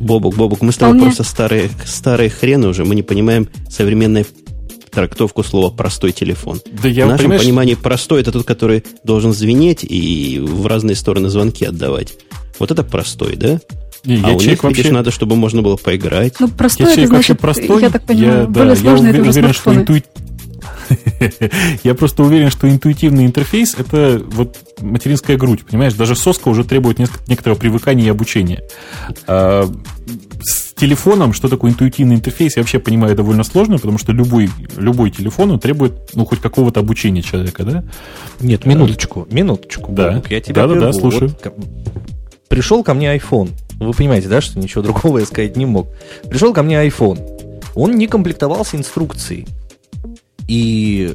[0.00, 1.14] Бобук, Бобук, мы с тобой Вполне.
[1.14, 4.26] просто старые, старые хрены уже, мы не понимаем современную
[4.90, 6.60] трактовку слова «простой телефон».
[6.82, 10.94] Да я, в нашем понимаешь, понимании простой это тот, который должен звенеть и в разные
[10.94, 12.14] стороны звонки отдавать.
[12.58, 13.58] Вот это простой, да?
[14.04, 14.92] не, а я у них, видишь, вообще...
[14.92, 16.34] надо, чтобы можно было поиграть.
[16.40, 17.82] Ну, простой, я это вообще значит, простой.
[17.82, 20.06] я так понимаю, я, да, более я сложный, это уве- уже уверен, что интуит...
[21.84, 25.94] Я просто уверен, что интуитивный интерфейс это вот материнская грудь, понимаешь?
[25.94, 28.62] Даже соска уже требует некоторого привыкания и обучения.
[29.26, 29.70] А
[30.42, 35.10] с телефоном, что такое интуитивный интерфейс, я вообще понимаю довольно сложно, потому что любой, любой
[35.10, 37.84] телефон он требует ну, хоть какого-то обучения человека, да?
[38.40, 39.92] Нет, минуточку, минуточку.
[39.92, 40.22] Да.
[40.28, 41.00] Я тебя Да-да-да, прерву.
[41.00, 41.36] слушаю.
[41.44, 41.54] Вот
[42.48, 43.50] пришел ко мне iPhone.
[43.78, 45.88] Вы понимаете, да, что ничего другого я сказать не мог.
[46.28, 47.18] Пришел ко мне iPhone.
[47.74, 49.46] Он не комплектовался инструкцией.
[50.48, 51.14] И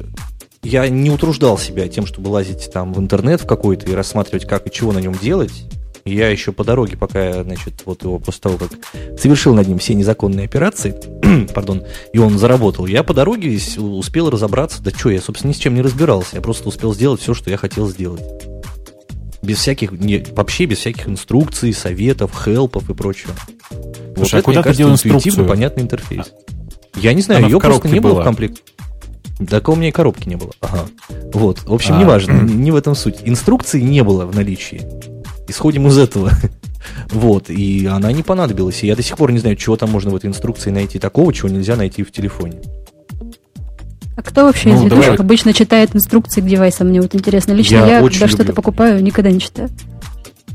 [0.62, 4.66] я не утруждал себя тем, чтобы лазить там в интернет в какой-то и рассматривать, как
[4.66, 5.64] и чего на нем делать.
[6.04, 8.70] Я еще по дороге, пока значит, вот его после того, как
[9.18, 10.94] совершил над ним все незаконные операции,
[11.54, 15.58] пардон, и он заработал, я по дороге успел разобраться, да что, я, собственно, ни с
[15.58, 18.22] чем не разбирался, я просто успел сделать все, что я хотел сделать.
[19.42, 23.34] Без всяких, не, вообще без всяких инструкций, советов, хелпов и прочего.
[24.16, 26.32] Слушай, а это, куда мне кажется, интуитивно понятный интерфейс.
[26.96, 28.22] Я не знаю, Она ее просто не было была.
[28.22, 28.62] в комплекте.
[29.48, 30.52] Так у меня и коробки не было.
[30.60, 30.86] Ага.
[31.32, 31.62] Вот.
[31.64, 32.00] В общем, А.
[32.00, 33.18] неважно, не в этом суть.
[33.24, 34.82] Инструкции не было в наличии.
[35.48, 36.30] Исходим из этого.
[37.10, 38.82] Вот, и она не понадобилась.
[38.82, 41.32] И я до сих пор не знаю, чего там можно в этой инструкции найти такого,
[41.34, 42.60] чего нельзя найти в телефоне.
[44.16, 45.18] А кто вообще Ну, из ведущих давай.
[45.18, 46.88] обычно читает инструкции к девайсам?
[46.88, 47.52] Мне вот интересно.
[47.52, 48.54] Лично Я я, когда что-то люблю.
[48.54, 49.68] покупаю, никогда не читаю.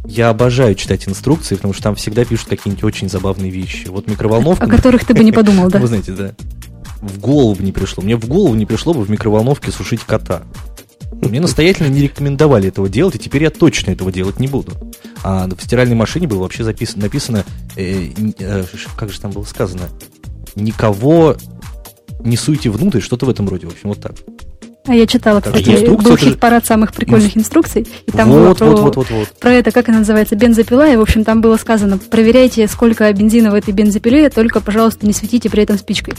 [0.05, 3.87] Я обожаю читать инструкции, потому что там всегда пишут какие-нибудь очень забавные вещи.
[3.87, 4.65] Вот микроволновка...
[4.65, 5.79] О которых ты бы не подумал, да?
[5.81, 6.31] Вы знаете, да.
[7.03, 8.01] В голову не пришло.
[8.01, 10.43] Мне в голову не пришло бы в микроволновке сушить кота.
[11.11, 14.71] Мне настоятельно не рекомендовали этого делать, и теперь я точно этого делать не буду.
[15.23, 17.45] А в стиральной машине было вообще записано, написано,
[17.75, 18.63] э, э,
[18.95, 19.89] как же там было сказано,
[20.55, 21.35] никого
[22.23, 23.67] не суйте внутрь, что-то в этом роде.
[23.67, 24.13] В общем, вот так.
[24.85, 28.53] А я читала, Так, кстати, был это хит-парад самых прикольных инструкций, и там вот, было
[28.53, 29.27] про, вот, вот, вот.
[29.39, 33.51] про это, как она называется, бензопила, и, в общем, там было сказано, проверяйте, сколько бензина
[33.51, 36.15] в этой бензопиле, только, пожалуйста, не светите при этом спичкой.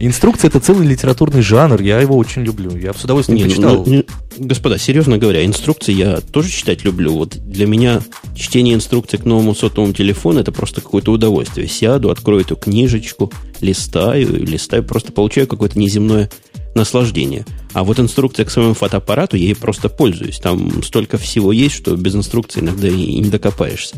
[0.00, 2.76] Инструкция это целый литературный жанр, я его очень люблю.
[2.76, 3.84] Я с удовольствием Не, ну, почитал.
[3.86, 4.04] ну,
[4.38, 7.12] господа, серьезно говоря, инструкции я тоже читать люблю.
[7.12, 8.00] Вот для меня
[8.34, 11.68] чтение инструкций к новому сотовому телефону это просто какое-то удовольствие.
[11.68, 16.30] Сяду, открою эту книжечку, листаю, листаю, просто получаю какое-то неземное
[16.74, 17.44] наслаждение.
[17.72, 20.38] А вот инструкция к своему фотоаппарату, я ей просто пользуюсь.
[20.38, 23.96] Там столько всего есть, что без инструкции иногда и не докопаешься.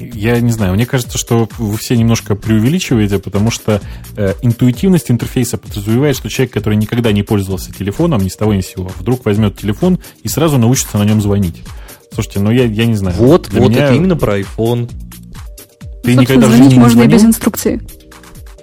[0.00, 3.80] Я не знаю, мне кажется, что вы все немножко преувеличиваете, потому что
[4.16, 8.60] э, интуитивность интерфейса подразумевает, что человек, который никогда не пользовался телефоном, ни с того ни
[8.60, 11.62] с сего, вдруг возьмет телефон и сразу научится на нем звонить.
[12.12, 13.16] Слушайте, ну я, я не знаю.
[13.18, 14.86] Вот, Для вот, меня это именно про iPhone.
[14.88, 17.26] Ты Собственно, никогда звонить можно и без звонил?
[17.28, 17.80] инструкции.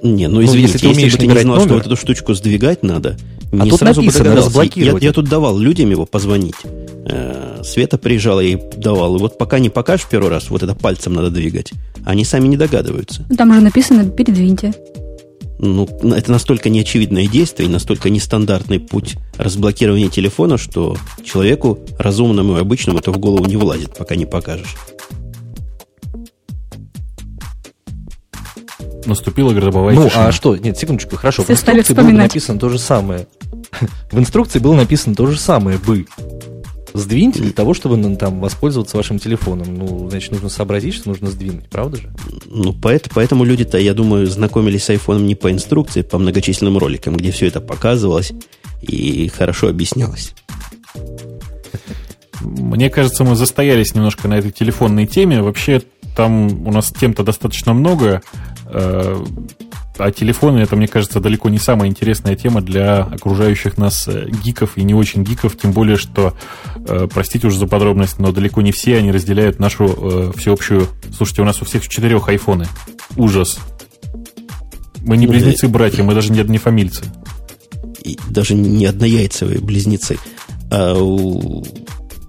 [0.04, 1.84] Не, ну Ну, извините, если ты если, умеешь бы ты не знал, что номер.
[1.84, 3.18] вот эту штучку сдвигать надо,
[3.52, 5.04] А не тут сразу бы написано, разблокировать.
[5.04, 6.56] Я, я тут давал людям его позвонить.
[7.08, 9.16] Э, Света приезжала, я ей давал.
[9.16, 11.72] И вот пока не покажешь первый раз, вот это пальцем надо двигать.
[12.06, 13.26] Они сами не догадываются.
[13.30, 14.74] Ну, Там же написано «передвиньте».
[15.58, 22.62] Ну, это настолько неочевидное действие и настолько нестандартный путь разблокирования телефона, что человеку разумному и
[22.62, 24.76] обычному это в голову не влазит, пока не покажешь.
[29.06, 30.28] Наступила гробовая Ну, тишина.
[30.28, 30.56] а что?
[30.58, 31.44] Нет, секундочку, хорошо.
[31.44, 33.28] Все в стали инструкции было написано то же самое.
[34.12, 36.06] В инструкции было написано то же самое бы.
[36.96, 39.76] Сдвиньте для того, чтобы ну, там воспользоваться вашим телефоном.
[39.78, 42.10] Ну, значит, нужно сообразить, что нужно сдвинуть, правда же?
[42.46, 47.18] Ну, поэт- поэтому люди-то, я думаю, знакомились с айфоном не по инструкции, по многочисленным роликам,
[47.18, 48.32] где все это показывалось
[48.82, 50.34] и хорошо объяснялось.
[52.40, 55.42] Мне кажется, мы застоялись немножко на этой телефонной теме.
[55.42, 55.82] Вообще,
[56.16, 58.22] там у нас тем-то достаточно много.
[59.98, 64.78] А телефоны, это, мне кажется, далеко не самая интересная тема для окружающих нас э, гиков
[64.78, 65.58] и не очень гиков.
[65.58, 66.34] Тем более, что,
[66.76, 70.88] э, простите уже за подробность, но далеко не все они разделяют нашу э, всеобщую...
[71.16, 72.68] Слушайте, у нас у всех четырех айфоны.
[73.16, 73.58] Ужас.
[75.02, 77.06] Мы не Ну, близнецы-братья, мы даже не однофамильцы.
[78.04, 80.18] и даже не однояйцевые близнецы.
[80.72, 81.66] А у-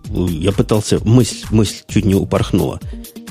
[0.08, 2.80] я пытался, мысль, мысль чуть не упорхнула.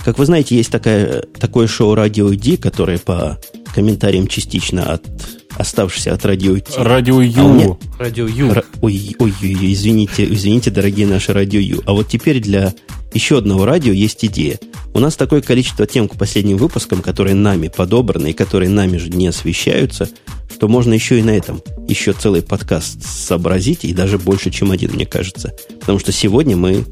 [0.03, 3.39] Как вы знаете, есть такая, такое шоу «Радио Ди», которое по
[3.75, 5.03] комментариям частично от
[5.57, 6.71] оставшихся от «Радио Ти».
[6.77, 7.77] Радио Ю.
[7.99, 8.51] А Радио Ю.
[8.81, 11.81] Ой, ой, ой, ой, извините, извините, дорогие наши радио Ю.
[11.85, 12.73] А вот теперь для
[13.13, 14.59] еще одного радио есть идея.
[14.93, 19.09] У нас такое количество тем к последним выпускам, которые нами подобраны и которые нами же
[19.09, 20.09] не освещаются,
[20.53, 24.93] что можно еще и на этом еще целый подкаст сообразить, и даже больше, чем один,
[24.93, 25.53] мне кажется.
[25.81, 26.85] Потому что сегодня мы,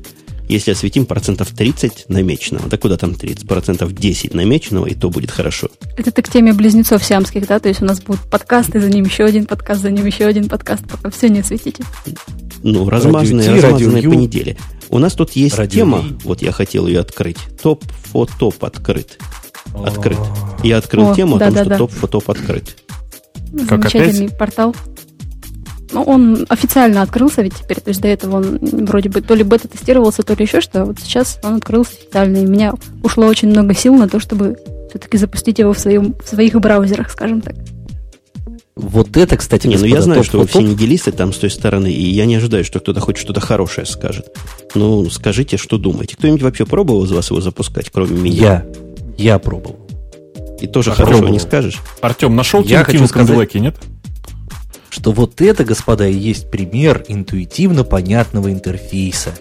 [0.48, 5.32] если осветим процентов 30 намеченного, да куда там 30, процентов 10 намеченного, и то будет
[5.32, 5.70] хорошо.
[5.98, 7.60] Это ты к теме близнецов сиамских, да?
[7.60, 10.50] То есть у нас будут подкасты, за ним еще один подкаст, за ним еще один
[10.50, 11.84] подкаст, пока все не осветите.
[12.62, 14.58] Ну, размазанные, Радио размазанные Радио по неделе.
[14.90, 17.38] У нас тут есть Радио тема, вот я хотел ее открыть.
[17.62, 19.18] Топ фотоп открыт.
[19.74, 20.20] Открыт.
[20.64, 21.78] Я открыл О, тему о том, что да-да-да.
[21.78, 22.78] топ фотоп открыт.
[23.68, 24.76] Как Замечательный портал.
[25.94, 29.44] Ну, он официально открылся ведь теперь, то есть до этого он вроде бы то ли
[29.44, 32.74] бета-тестировался, то ли еще что, а вот сейчас он открылся официально, и у меня
[33.04, 34.58] ушло очень много сил на то, чтобы
[34.90, 37.56] все-таки запустить его в, своем, в своих браузерах, скажем так.
[38.76, 40.62] Вот это, кстати, Не, ну господа, я знаю, топ что вы фотоп.
[40.64, 43.86] все нигилисты там с той стороны, и я не ожидаю, что кто-то хоть что-то хорошее
[43.86, 44.36] скажет.
[44.74, 46.16] Ну, скажите, что думаете.
[46.18, 48.36] Кто-нибудь вообще пробовал из вас его запускать, кроме меня?
[48.36, 48.66] Я.
[49.16, 49.78] Я пробовал.
[50.60, 51.34] И тоже А, хорошего пробовал.
[51.34, 51.80] не скажешь?
[52.02, 53.76] Артем, нашел Я хочу сказать- Канделаки, нет?
[54.94, 59.32] Что вот это, господа, и есть пример интуитивно понятного интерфейса.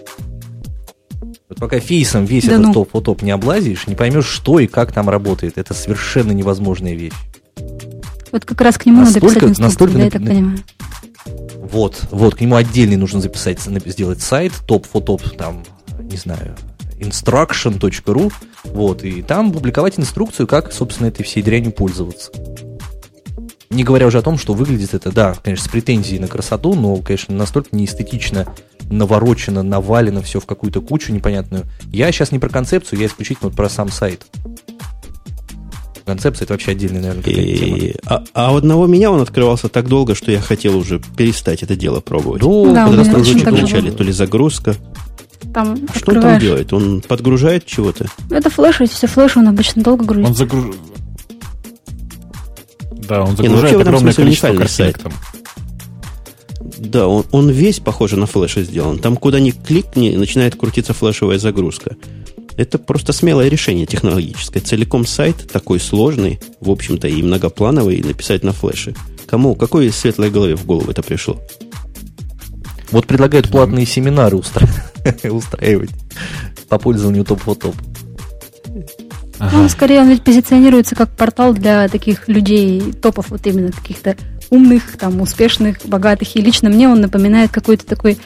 [1.47, 2.73] Вот пока фейсом весь Да этот ну.
[2.73, 5.59] топ-фотоп не облазишь, не поймешь, что и как там работает.
[5.59, 7.13] Это совершенно невозможная вещь.
[8.31, 10.59] Вот как раз к нему надо Настолько- писать инструкцию, настолько да, я так понимаю.
[11.71, 15.63] Вот, вот, к нему отдельный нужно записать, сделать сайт, топ-фотоп, там,
[15.99, 16.55] не знаю,
[16.99, 18.33] instruction.ru,
[18.63, 22.31] вот, и там публиковать инструкцию, как, собственно, этой всей дрянью пользоваться.
[23.73, 26.95] Не говоря уже о том, что выглядит это, да, конечно, с претензией на красоту, но,
[26.97, 28.45] конечно, настолько неэстетично
[28.89, 31.63] наворочено, навалено все в какую-то кучу непонятную.
[31.91, 34.25] Я сейчас не про концепцию, я исключительно вот про сам сайт.
[36.05, 37.77] Концепция это вообще отдельная, наверное, какая-то тема.
[37.77, 41.63] И- а, а у одного меня он открывался так долго, что я хотел уже перестать
[41.63, 42.41] это дело пробовать.
[42.41, 44.75] Ну, Да, раз же вначале, то ли загрузка.
[45.53, 46.73] Там А что он там делает?
[46.73, 48.07] Он подгружает чего-то?
[48.29, 50.27] Это флеш, ведь все флеш, он обычно долго грузит.
[50.27, 50.75] Он загружает...
[53.07, 54.99] Да, он ну загружает вообще в этом огромное смысле количество картинок сайт.
[55.01, 55.13] там.
[56.77, 58.99] Да, он, он весь, похоже, на флеше сделан.
[58.99, 61.95] Там, куда ни кликни, начинает крутиться флешевая загрузка.
[62.55, 64.61] Это просто смелое решение технологическое.
[64.61, 68.95] Целиком сайт такой сложный, в общем-то, и многоплановый, написать на флеше.
[69.25, 71.39] Кому, какой светлой голове в голову это пришло?
[72.91, 74.69] Вот предлагают платные семинары устра-
[75.29, 75.89] устраивать
[76.69, 77.75] по пользованию топ-фотоп.
[79.39, 84.15] Ну, скорее, он ведь позиционируется как портал для таких людей, топов, вот именно каких-то
[84.49, 86.35] умных, там, успешных, богатых.
[86.35, 88.17] И лично мне он напоминает какой-то такой,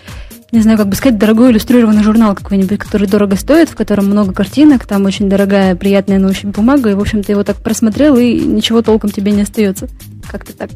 [0.51, 4.33] не знаю, как бы сказать, дорогой иллюстрированный журнал какой-нибудь, который дорого стоит, в котором много
[4.33, 8.17] картинок, там очень дорогая, приятная на ощупь бумага, и, в общем, ты его так просмотрел,
[8.17, 9.87] и ничего толком тебе не остается.
[10.29, 10.69] Как-то так.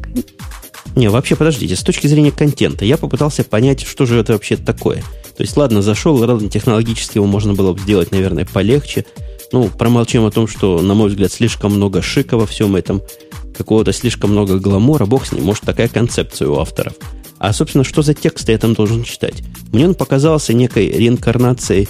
[0.96, 5.04] Не, вообще, подождите, с точки зрения контента, я попытался понять, что же это вообще такое.
[5.38, 9.06] То есть, ладно, зашел, ладно, технологически его можно было бы сделать, наверное, полегче.
[9.52, 13.02] Ну, промолчим о том, что, на мой взгляд, слишком много шика во всем этом,
[13.56, 16.94] какого-то слишком много гламура, бог с ним, может, такая концепция у авторов.
[17.38, 19.44] А, собственно, что за тексты я там должен читать?
[19.74, 21.90] Мне он показался некой реинкарнацией,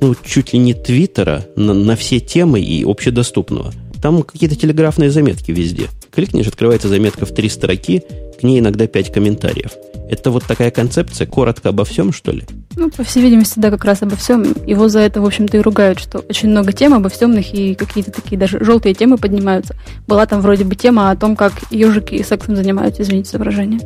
[0.00, 3.72] ну, чуть ли не твиттера на, на все темы и общедоступного.
[4.02, 5.88] Там какие-то телеграфные заметки везде.
[6.10, 8.02] Кликнешь, открывается заметка в три строки,
[8.38, 9.72] к ней иногда пять комментариев.
[10.08, 12.44] Это вот такая концепция, коротко обо всем, что ли?
[12.76, 14.54] Ну, по всей видимости, да, как раз обо всем.
[14.66, 18.10] Его за это, в общем-то, и ругают, что очень много тем обо всемных и какие-то
[18.10, 19.76] такие даже желтые темы поднимаются.
[20.06, 23.80] Была там вроде бы тема о том, как ежики сексом занимаются, извините за выражение.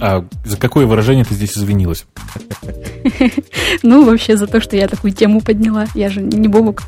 [0.00, 2.06] А за какое выражение ты здесь извинилась?
[3.82, 5.86] Ну, вообще за то, что я такую тему подняла.
[5.94, 6.82] Я же не Бобук.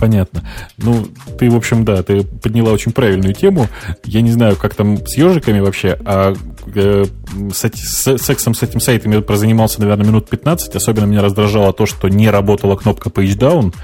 [0.00, 0.42] Понятно.
[0.76, 1.06] Ну,
[1.38, 3.68] ты, в общем, да, ты подняла очень правильную тему.
[4.04, 6.34] Я не знаю, как там с ежиками вообще, а
[6.74, 7.04] э,
[7.52, 10.74] с, с сексом с этим сайтом я прозанимался, наверное, минут 15.
[10.76, 13.74] Особенно меня раздражало то, что не работала кнопка Page Down.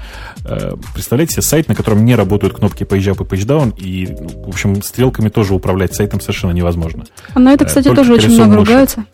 [0.45, 4.05] Э, представляете себе сайт, на котором не работают кнопки Page Up и Page Down, и,
[4.45, 7.05] в общем, стрелками тоже управлять сайтом совершенно невозможно.
[7.33, 8.59] А на это, Э, кстати, только тоже очень много мыши.
[8.59, 9.05] ругаются.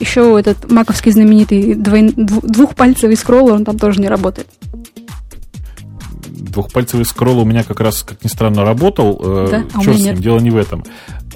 [0.00, 4.48] Еще этот маковский знаменитый дву- двухпальцевый скроллер, он там тоже не работает.
[6.42, 9.18] Двухпальцевый скролл у меня как раз, как ни странно, работал.
[9.22, 9.64] Э, Да?
[9.74, 10.22] А Черт с ним, нет.
[10.22, 10.84] дело не в этом.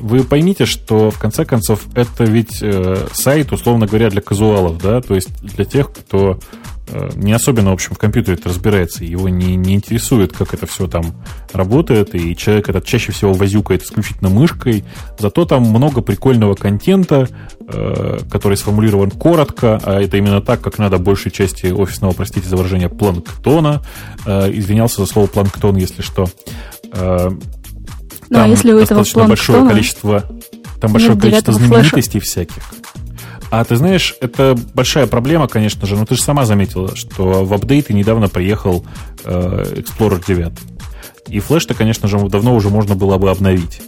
[0.01, 5.01] Вы поймите, что в конце концов это ведь э, сайт, условно говоря, для казуалов, да,
[5.01, 6.39] то есть для тех, кто
[7.17, 11.15] не особенно, в общем, в компьютере разбирается, его не, не интересует, как это все там
[11.53, 14.85] работает, и человек этот чаще всего возюкает исключительно мышкой,
[15.19, 17.29] зато там много прикольного контента,
[17.69, 22.57] э, который сформулирован коротко, а это именно так, как надо большей части офисного, простите за
[22.57, 23.83] выражение, планктона.
[24.25, 26.29] Э, извинялся за слово планктон, если что.
[26.93, 27.31] Э,
[28.29, 30.25] Ну, а там если у этого достаточно большое планктона количество,
[30.81, 31.69] там большое нет количество девятого флеша.
[31.69, 32.63] знаменитостей всяких.
[33.51, 37.53] А ты знаешь, это большая проблема, конечно же, но ты же сама заметила, что в
[37.53, 38.85] апдейты недавно приехал
[39.25, 40.53] э, Explorer 9.
[41.29, 43.83] И флеш-то, конечно же, давно уже можно было бы обновить.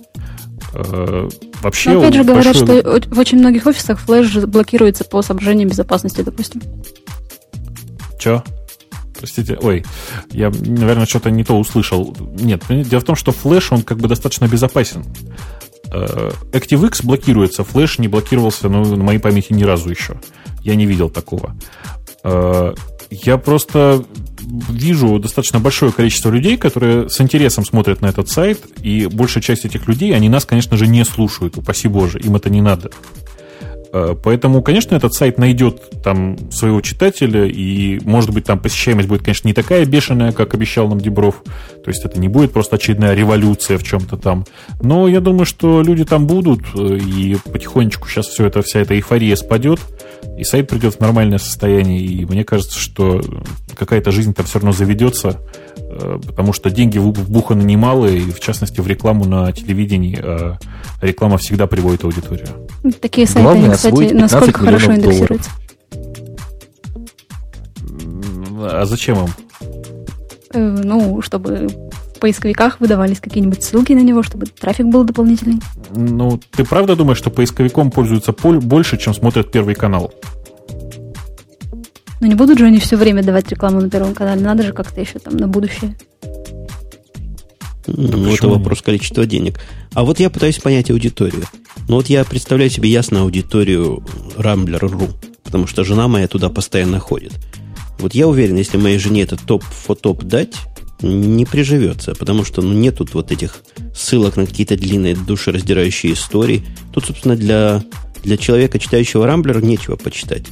[0.75, 1.29] Э,
[1.63, 2.81] вообще, Но опять же говорят, большой...
[2.81, 6.63] что в очень многих офисах флеш блокируется по соображениям безопасности, допустим.
[8.19, 8.43] Че?
[9.19, 9.85] Простите, ой,
[10.31, 12.17] я, наверное, что-то не то услышал.
[12.39, 15.05] Нет, дело в том, что флеш, он как бы достаточно безопасен.
[15.93, 20.21] Э, ActiveX блокируется, флеш не блокировался ну, на моей памяти ни разу еще.
[20.63, 21.57] Я не видел такого.
[22.25, 22.75] Э,
[23.11, 24.05] я просто
[24.69, 29.65] вижу достаточно большое количество людей, которые с интересом смотрят на этот сайт, и большая часть
[29.65, 32.91] этих людей, они нас, конечно же, не слушают, упаси боже, им это не надо.
[33.93, 39.23] Э, поэтому, конечно, этот сайт найдет там своего читателя, и, может быть, там посещаемость будет,
[39.23, 41.43] конечно, не такая бешеная, как обещал нам Дебров.
[41.85, 44.45] То есть это не будет просто очередная революция в чем-то там.
[44.81, 48.95] Но я думаю, что люди там будут, э, и потихонечку сейчас все это, вся эта
[48.95, 49.81] эйфория спадет,
[50.37, 52.01] и сайт придет в нормальное состояние.
[52.01, 53.21] И мне кажется, что
[53.75, 55.41] какая-то жизнь там все равно заведется,
[56.27, 60.19] потому что деньги вбуханы немалые, и в частности в рекламу на телевидении.
[60.21, 60.57] А
[61.01, 62.49] реклама всегда приводит аудиторию.
[63.01, 65.51] Такие сайты, Главное, кстати, насколько хорошо индексируются.
[68.61, 69.29] А зачем им?
[70.53, 75.61] Э, ну, чтобы в поисковиках выдавались какие-нибудь ссылки на него, чтобы трафик был дополнительный.
[75.91, 80.13] Ну, ты правда думаешь, что поисковиком пользуются больше, чем смотрят Первый канал?
[82.21, 85.01] Ну, не будут же они все время давать рекламу на Первом канале, надо же как-то
[85.01, 85.97] еще там на будущее.
[87.87, 89.59] Ну, это вопрос количества денег.
[89.95, 91.45] А вот я пытаюсь понять аудиторию.
[91.89, 94.05] Ну, вот я представляю себе ясно аудиторию
[94.37, 95.09] Rambler.ru,
[95.43, 97.33] потому что жена моя туда постоянно ходит.
[97.99, 100.55] Вот я уверен, если моей жене этот топ-фотоп дать,
[101.01, 103.63] не приживется, потому что ну, нет тут вот этих
[103.95, 106.65] ссылок на какие-то длинные душераздирающие истории.
[106.93, 107.83] Тут, собственно, для,
[108.23, 110.45] для человека, читающего Рамблер, нечего почитать.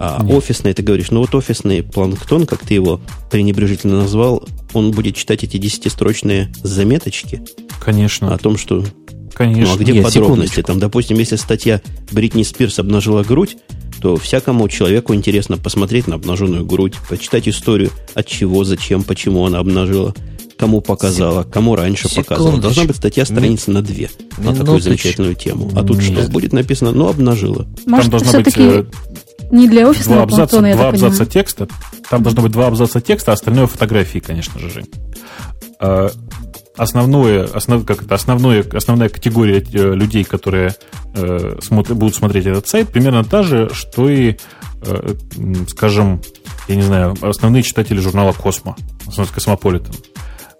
[0.00, 0.36] А Нет.
[0.36, 5.44] офисный, ты говоришь, ну вот офисный планктон, как ты его пренебрежительно назвал, он будет читать
[5.44, 7.42] эти десятистрочные заметочки.
[7.80, 8.32] Конечно.
[8.32, 8.84] О том, что...
[9.34, 9.66] Конечно.
[9.66, 10.54] Ну, а где Нет, подробности?
[10.54, 10.62] Секундочку.
[10.62, 11.80] Там, допустим, если статья
[12.10, 13.56] Бритни Спирс обнажила грудь,
[14.00, 19.58] то всякому человеку интересно посмотреть на обнаженную грудь, почитать историю, от чего, зачем, почему она
[19.58, 20.14] обнажила,
[20.56, 22.34] кому показала, кому раньше Секундочку.
[22.34, 22.60] показала.
[22.60, 25.70] Должна быть статья страницы на две на такую замечательную тему.
[25.74, 26.18] А тут Нет.
[26.18, 26.30] что?
[26.30, 27.66] Будет написано, ну, обнажила.
[27.86, 28.84] Может, Там должна быть э,
[29.50, 31.30] не для офисного два абзаца, планктона, Два абзаца понимаю.
[31.30, 31.68] текста.
[32.10, 34.90] Там должно быть два абзаца текста, а остальное фотографии, конечно же, Жень.
[35.80, 36.10] А,
[36.76, 40.74] основное, основ, как это, основное, основная категория э, людей, которые
[41.14, 44.36] э, смотр, будут смотреть этот сайт, примерно та же, что и,
[44.82, 45.14] э,
[45.68, 46.22] скажем,
[46.68, 48.76] я не знаю, основные читатели журнала «Космо»,
[49.34, 49.94] «Космополитен».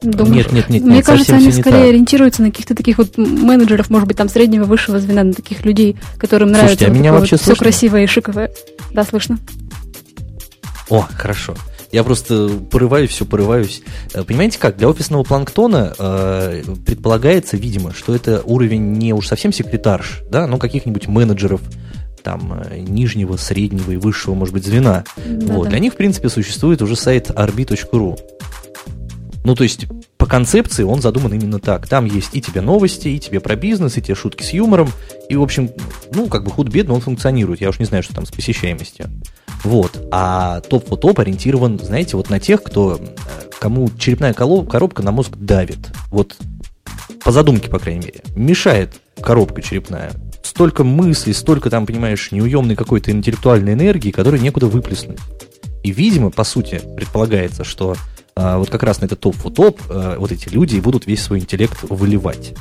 [0.01, 0.47] Думаешь?
[0.47, 0.83] Нет, нет, нет.
[0.85, 1.89] Мне нет, кажется, они скорее так.
[1.89, 5.97] ориентируются на каких-то таких вот менеджеров, может быть, там среднего, высшего звена, на таких людей,
[6.19, 8.51] которым Слушайте, нравится а вот меня вообще вот все красивое и шиковое.
[8.93, 9.39] Да, слышно.
[10.89, 11.55] О, хорошо.
[11.91, 13.83] Я просто порываюсь, все порываюсь.
[14.13, 14.77] Э, понимаете как?
[14.77, 20.59] Для офисного планктона э, предполагается, видимо, что это уровень не уж совсем секретарш, да, но
[20.59, 21.61] каких-нибудь менеджеров,
[22.23, 25.05] там, э, нижнего, среднего и высшего, может быть, звена.
[25.17, 25.65] Да, вот.
[25.65, 25.71] Да.
[25.71, 28.19] Для них, в принципе, существует уже сайт rb.ru.
[29.49, 29.87] Ну, то есть,
[30.19, 31.89] по концепции он задуман именно так.
[31.89, 34.91] Там есть и тебе новости, и тебе про бизнес, и тебе шутки с юмором.
[35.31, 35.71] И, в общем,
[36.13, 37.63] ну, как бы худ-бедно он функционирует.
[37.63, 39.07] Я уж не знаю, что там с посещаемостью.
[39.65, 40.07] Вот.
[40.11, 43.07] А топ-фотоп ориентирован, знаете, вот на тех, кто, э,
[43.59, 45.79] кому черепная коробка на мозг давит.
[46.11, 46.37] Вот
[47.25, 48.21] по задумке, по крайней мере.
[48.37, 50.13] Мешает коробка черепная.
[50.43, 55.21] Столько мыслей, столько там, понимаешь, неуемной какой-то интеллектуальной энергии, которой некуда выплеснуть.
[55.83, 57.97] И, видимо, по сути, предполагается, что
[58.59, 62.55] вот как раз на этот топ-фотоп а, вот эти люди будут весь свой интеллект выливать.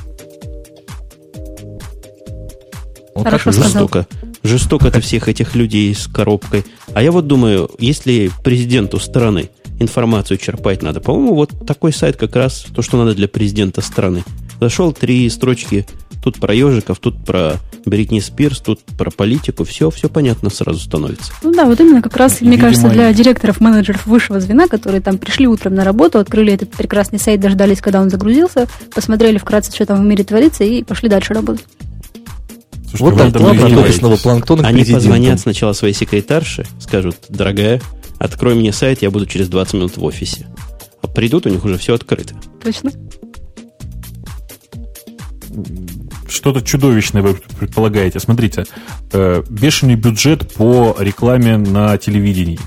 [3.14, 4.06] Вот Хорошо как жестоко.
[4.42, 6.64] Жестоко это всех этих людей с коробкой.
[6.94, 9.50] А я вот думаю, если президенту страны
[9.80, 14.24] информацию черпать надо, по-моему, вот такой сайт как раз то, что надо для президента страны.
[14.60, 15.86] Зашел три строчки
[16.28, 17.54] Тут про ежиков, тут про
[17.86, 19.64] Бритни Спирс, тут про политику.
[19.64, 21.32] Все, все понятно сразу становится.
[21.42, 25.00] Ну да, вот именно как раз, Видимо, мне кажется, для директоров, менеджеров высшего звена, которые
[25.00, 29.72] там пришли утром на работу, открыли этот прекрасный сайт, дождались, когда он загрузился, посмотрели вкратце,
[29.74, 31.64] что там в мире творится, и пошли дальше работать.
[32.90, 37.80] Слушайте, вот так план от офисного планктона Они позвонят сначала своей секретарше, скажут, дорогая,
[38.18, 40.46] открой мне сайт, я буду через 20 минут в офисе.
[41.00, 42.34] А придут, у них уже все открыто.
[42.62, 42.92] Точно
[46.28, 48.20] что-то чудовищное вы предполагаете.
[48.20, 48.64] Смотрите,
[49.12, 52.58] э, бешеный бюджет по рекламе на телевидении.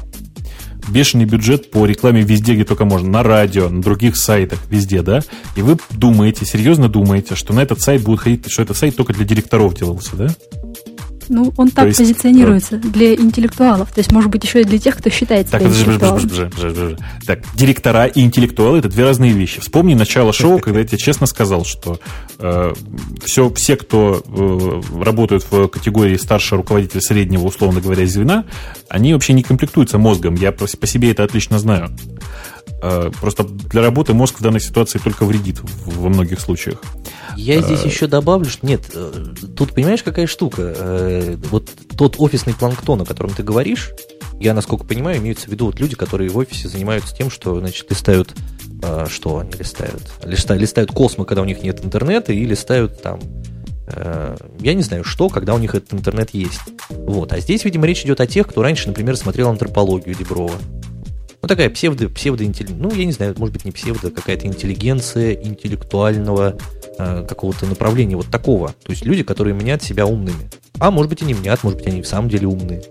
[0.89, 3.07] Бешеный бюджет по рекламе везде, где только можно.
[3.09, 5.21] На радио, на других сайтах, везде, да?
[5.55, 9.13] И вы думаете, серьезно думаете, что на этот сайт будет ходить, что этот сайт только
[9.13, 10.27] для директоров делался, да?
[11.31, 12.89] Ну, он так есть, позиционируется да.
[12.89, 13.89] для интеллектуалов.
[13.93, 16.27] То есть, может быть, еще и для тех, кто считает себя так, интеллектуалом.
[16.27, 19.61] Бж, бж, бж, так, директора и интеллектуалы– это две разные вещи.
[19.61, 22.01] Вспомни начало шоу, когда я тебе честно сказал, что
[22.37, 22.73] э,
[23.23, 28.43] все, все, кто э, работают в категории старшего руководителя среднего, условно говоря, звена,
[28.89, 30.35] они вообще не комплектуются мозгом.
[30.35, 31.95] Я по, по себе это отлично знаю.
[32.83, 36.81] Э, просто для работы мозг в данной ситуации только вредит во многих случаях.
[37.37, 39.11] Я здесь еще добавлю, что нет, э,
[39.55, 40.73] тут понимаешь, какая штука?
[41.21, 43.91] Э, вот тот офисный планктон, о котором ты говоришь,
[44.39, 47.89] я, насколько понимаю, имеются в виду вот люди, которые в офисе занимаются тем, что, значит,
[47.89, 48.33] листают,
[49.07, 50.11] что они листают?
[50.23, 53.19] Листают, листают космо, когда у них нет интернета, и листают там
[54.61, 56.61] я не знаю, что, когда у них этот интернет есть.
[56.89, 57.33] Вот.
[57.33, 60.55] А здесь, видимо, речь идет о тех, кто раньше, например, смотрел антропологию Деброва.
[61.41, 62.43] Ну, такая псевдо, псевдо
[62.77, 66.55] ну, я не знаю, может быть, не псевдо, какая-то интеллигенция интеллектуального
[66.99, 68.69] э, какого-то направления, вот такого.
[68.83, 70.49] То есть люди, которые меняют себя умными.
[70.79, 72.83] А может быть, и не меняют, может быть, они в самом деле умные.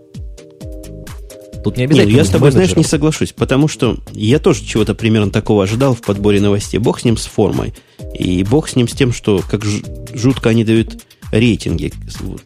[1.62, 2.10] Тут не обязательно.
[2.10, 5.94] Нет, я с тобой, знаешь, не соглашусь, потому что я тоже чего-то примерно такого ожидал
[5.94, 6.78] в подборе новостей.
[6.78, 7.74] Бог с ним с формой.
[8.18, 11.92] И бог с ним с тем, что как жутко они дают рейтинги.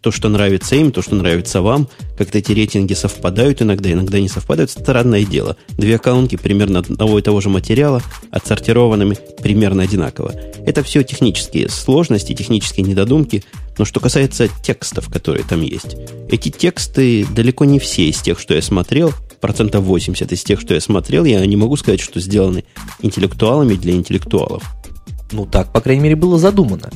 [0.01, 1.89] То, что нравится им, то, что нравится вам.
[2.17, 4.71] Как-то эти рейтинги совпадают иногда, иногда не совпадают.
[4.71, 5.57] Странное дело.
[5.77, 10.35] Две аккаунтки примерно одного и того же материала, отсортированными примерно одинаково.
[10.67, 13.45] Это все технические сложности, технические недодумки.
[13.77, 15.97] Но что касается текстов, которые там есть.
[16.29, 20.75] Эти тексты далеко не все из тех, что я смотрел, процентов 80 из тех, что
[20.75, 22.65] я смотрел, я не могу сказать, что сделаны
[23.03, 24.63] интеллектуалами для интеллектуалов.
[25.33, 26.91] Ну, так, по крайней мере, было задумано.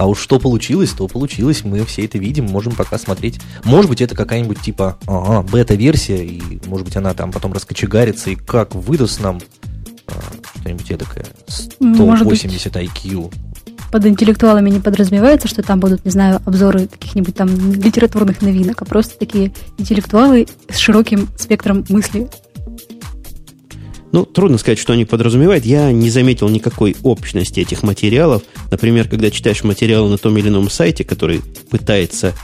[0.00, 1.62] А уж что получилось, то получилось.
[1.62, 3.38] Мы все это видим, можем пока смотреть.
[3.64, 8.34] Может быть, это какая-нибудь типа ага, бета-версия, и может быть она там потом раскочегарится, и
[8.34, 9.40] как выдаст нам
[10.06, 10.14] а,
[10.60, 13.30] что-нибудь эдакое 180 IQ.
[13.92, 18.86] Под интеллектуалами не подразумевается, что там будут, не знаю, обзоры каких-нибудь там литературных новинок, а
[18.86, 22.30] просто такие интеллектуалы с широким спектром мысли
[24.12, 25.64] ну, трудно сказать, что они подразумевают.
[25.64, 28.42] Я не заметил никакой общности этих материалов.
[28.70, 32.34] Например, когда читаешь материалы на том или ином сайте, который пытается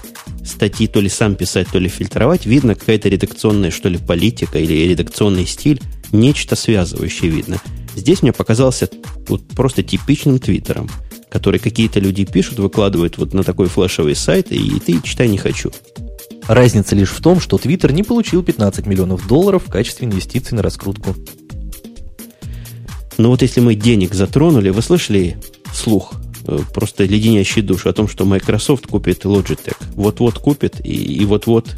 [0.45, 4.89] статьи то ли сам писать, то ли фильтровать, видно какая-то редакционная, что ли, политика или
[4.89, 5.81] редакционный стиль,
[6.13, 7.61] нечто связывающее видно.
[7.97, 8.89] Здесь мне показался
[9.27, 10.89] вот просто типичным твиттером,
[11.31, 15.73] который какие-то люди пишут, выкладывают вот на такой флешовый сайт, и ты читай не хочу.
[16.47, 20.63] Разница лишь в том, что Твиттер не получил 15 миллионов долларов в качестве инвестиций на
[20.63, 21.17] раскрутку.
[23.19, 25.37] Но вот если мы денег затронули, вы слышали
[25.73, 26.13] слух,
[26.47, 29.77] э, просто леденящий душу о том, что Microsoft купит Logitech.
[29.95, 31.77] Вот-вот купит, и, и вот-вот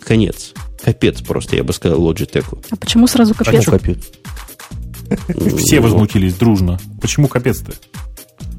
[0.00, 0.52] конец.
[0.82, 2.46] Капец просто, я бы сказал, Logitech.
[2.70, 3.64] А почему сразу капец?
[3.64, 3.98] Почему капец?
[5.58, 6.78] Все возмутились дружно.
[7.00, 7.72] Почему капец-то?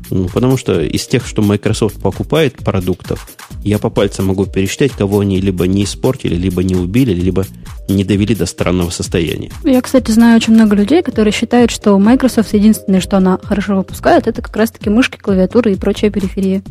[0.09, 3.29] Ну, потому что из тех, что Microsoft покупает продуктов,
[3.63, 7.45] я по пальцам могу пересчитать, кого они либо не испортили, либо не убили, либо
[7.87, 9.51] не довели до странного состояния.
[9.63, 14.27] Я, кстати, знаю очень много людей, которые считают, что Microsoft единственное, что она хорошо выпускает,
[14.27, 16.63] это как раз-таки мышки, клавиатуры и прочая периферия.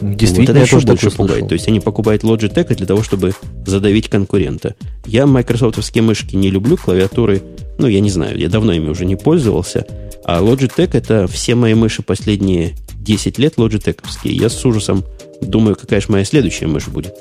[0.00, 1.48] Действительно, вот это еще больше пугает.
[1.48, 3.32] То есть они покупают Logitech для того, чтобы
[3.66, 4.74] задавить конкурента.
[5.06, 7.42] Я майкрософтовские мышки не люблю, клавиатуры,
[7.78, 9.86] ну, я не знаю, я давно ими уже не пользовался.
[10.24, 14.34] А Logitech это все мои мыши последние 10 лет лоджитековские.
[14.34, 15.04] Я с ужасом
[15.42, 17.14] думаю, какая же моя следующая мышь будет.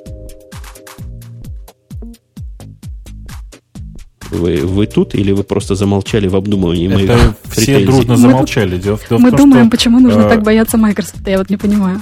[4.31, 7.85] Вы, вы тут или вы просто замолчали в обдумывании Это моих все претензий?
[7.85, 8.77] дружно замолчали.
[8.77, 11.49] Дело, дело мы в том, думаем, что, почему нужно э, так бояться Microsoft, я вот
[11.51, 12.01] не понимаю.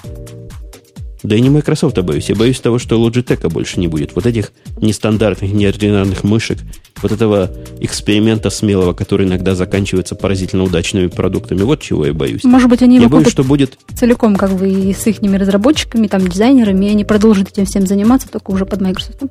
[1.24, 2.30] Да и не Microsoft а боюсь.
[2.30, 4.16] Я боюсь того, что Logitech больше не будет.
[4.16, 6.58] Вот этих нестандартных, неординарных мышек,
[7.02, 11.62] вот этого эксперимента смелого, который иногда заканчивается поразительно удачными продуктами.
[11.62, 12.44] Вот чего я боюсь.
[12.44, 16.28] Может быть, они я боюсь, что будет целиком как бы и с их разработчиками, там,
[16.28, 19.22] дизайнерами, и они продолжат этим всем заниматься, только уже под Microsoft.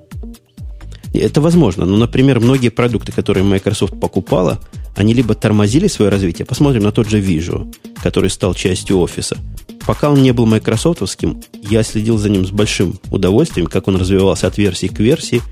[1.13, 1.85] Это возможно.
[1.87, 4.61] Но, например, многие продукты, которые Microsoft покупала,
[4.97, 6.47] они либо тормозили свое развитие.
[6.47, 9.39] Посмотрим на тот же Visual, который стал частью офиса.
[9.87, 14.47] Пока он не был майкрософтовским, я следил за ним с большим удовольствием, как он развивался
[14.47, 15.43] от версии к версии.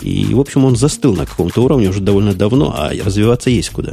[0.00, 3.92] И, в общем, он застыл на каком-то уровне уже довольно давно, а развиваться есть куда.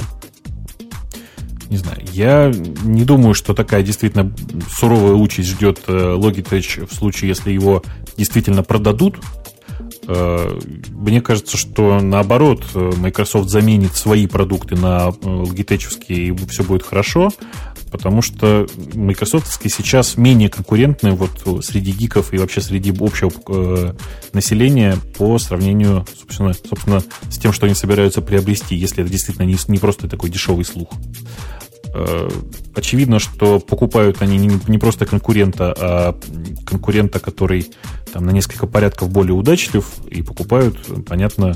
[1.69, 1.99] Не знаю.
[2.11, 2.53] Я
[2.83, 4.31] не думаю, что такая действительно
[4.69, 7.81] суровая участь ждет э, Logitech в случае, если его
[8.15, 9.15] действительно продадут
[10.07, 16.83] мне кажется, что наоборот, э, Microsoft заменит свои продукты на э, Logitech, и все будет
[16.83, 17.31] хорошо,
[17.91, 23.93] потому что Microsoft сейчас менее конкурентны вот среди гиков и вообще среди общего э,
[24.33, 29.77] населения по сравнению, собственно, собственно, с тем, что они собираются приобрести, если это действительно не
[29.77, 30.89] просто такой дешевый слух.
[31.93, 32.27] Э,
[32.75, 36.19] очевидно, что покупают они не, просто конкурента, а
[36.65, 37.67] конкурента, который
[38.11, 41.55] там на несколько порядков более удачлив, и покупают, понятно,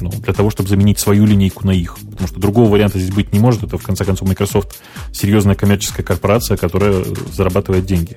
[0.00, 1.96] ну, для того, чтобы заменить свою линейку на их.
[1.98, 3.64] Потому что другого варианта здесь быть не может.
[3.64, 4.78] Это, в конце концов, Microsoft
[5.12, 8.16] серьезная коммерческая корпорация, которая зарабатывает деньги.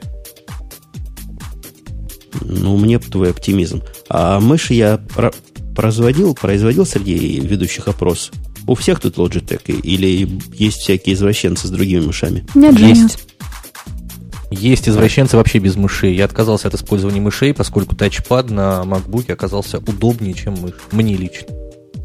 [2.41, 3.81] Ну, мне твой оптимизм.
[4.07, 4.99] А мыши я
[5.75, 8.31] производил, производил среди ведущих опрос.
[8.67, 9.71] У всех тут Logitech?
[9.81, 12.45] Или есть всякие извращенцы с другими мышами?
[12.55, 13.19] Нет, есть.
[14.51, 16.15] Есть извращенцы вообще без мышей.
[16.15, 20.75] Я отказался от использования мышей, поскольку тачпад на MacBook оказался удобнее, чем мышь.
[20.91, 21.47] Мне лично.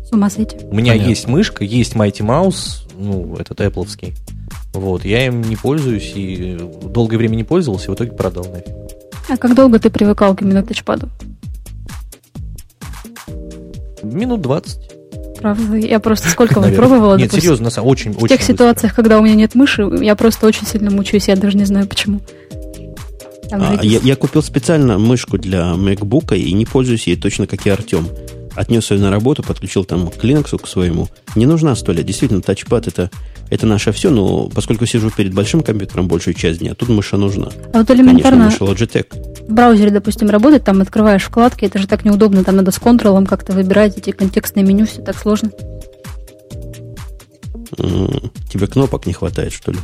[0.04, 0.56] С ума сойти.
[0.62, 1.10] У меня Понятно.
[1.10, 3.86] есть мышка, есть Mighty Mouse, ну, этот Apple.
[4.72, 8.74] Вот, я им не пользуюсь и долгое время не пользовался, и в итоге продал нафиг.
[9.28, 11.08] А как долго ты привыкал именно к тачпаду?
[14.02, 14.99] Минут 20.
[15.40, 17.16] Правда, я просто сколько вот пробовала.
[17.16, 20.46] Нет, допустим, серьезно, на очень, В тех ситуациях, когда у меня нет мыши, я просто
[20.46, 22.20] очень сильно мучаюсь, я даже не знаю почему.
[23.52, 27.70] А, я, я купил специально мышку для MacBook и не пользуюсь ей точно как и
[27.70, 28.06] Артем.
[28.54, 31.08] Отнес ее на работу, подключил там к Linux к своему.
[31.36, 33.10] Не нужна столь, действительно, тачпад это
[33.50, 37.48] это наше все, но поскольку сижу перед большим компьютером большую часть дня, тут мыша нужна.
[37.72, 39.48] А вот элементарно Конечно, мыша Logitech.
[39.48, 43.26] в браузере, допустим, работать, там открываешь вкладки, это же так неудобно, там надо с контролом
[43.26, 45.50] как-то выбирать эти контекстные меню, все так сложно.
[47.76, 49.78] Тебе кнопок не хватает, что ли?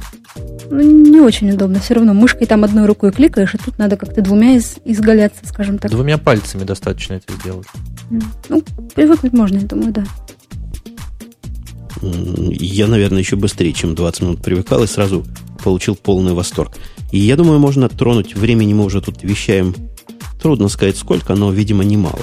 [0.70, 1.80] Ну, не очень удобно.
[1.80, 5.78] Все равно мышкой там одной рукой кликаешь, и тут надо как-то двумя из, изгаляться, скажем
[5.78, 5.90] так.
[5.90, 7.66] Двумя пальцами достаточно это сделать.
[8.48, 8.62] Ну,
[8.94, 10.04] привыкнуть можно, я думаю, да.
[12.02, 15.24] Я, наверное, еще быстрее, чем 20 минут привыкал и сразу
[15.62, 16.76] получил полный восторг.
[17.12, 18.34] И я думаю, можно тронуть.
[18.34, 19.74] Времени мы уже тут вещаем.
[20.40, 22.22] Трудно сказать сколько, но, видимо, немало.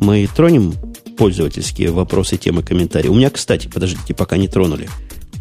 [0.00, 0.74] Мы тронем
[1.16, 3.08] пользовательские вопросы, темы, комментарии.
[3.08, 4.88] У меня, кстати, подождите, пока не тронули.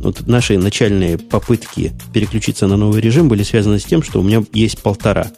[0.04, 4.44] Вот наши начальные попытки переключиться на новый режим были связаны с тем, что у меня
[4.54, 5.32] есть полтора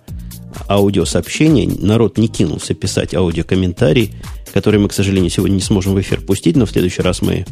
[0.68, 1.70] аудиосообщения.
[1.80, 4.14] Народ не кинулся писать аудиокомментарий,
[4.54, 7.46] которые мы, к сожалению, сегодня не сможем в эфир пустить, но в следующий раз мы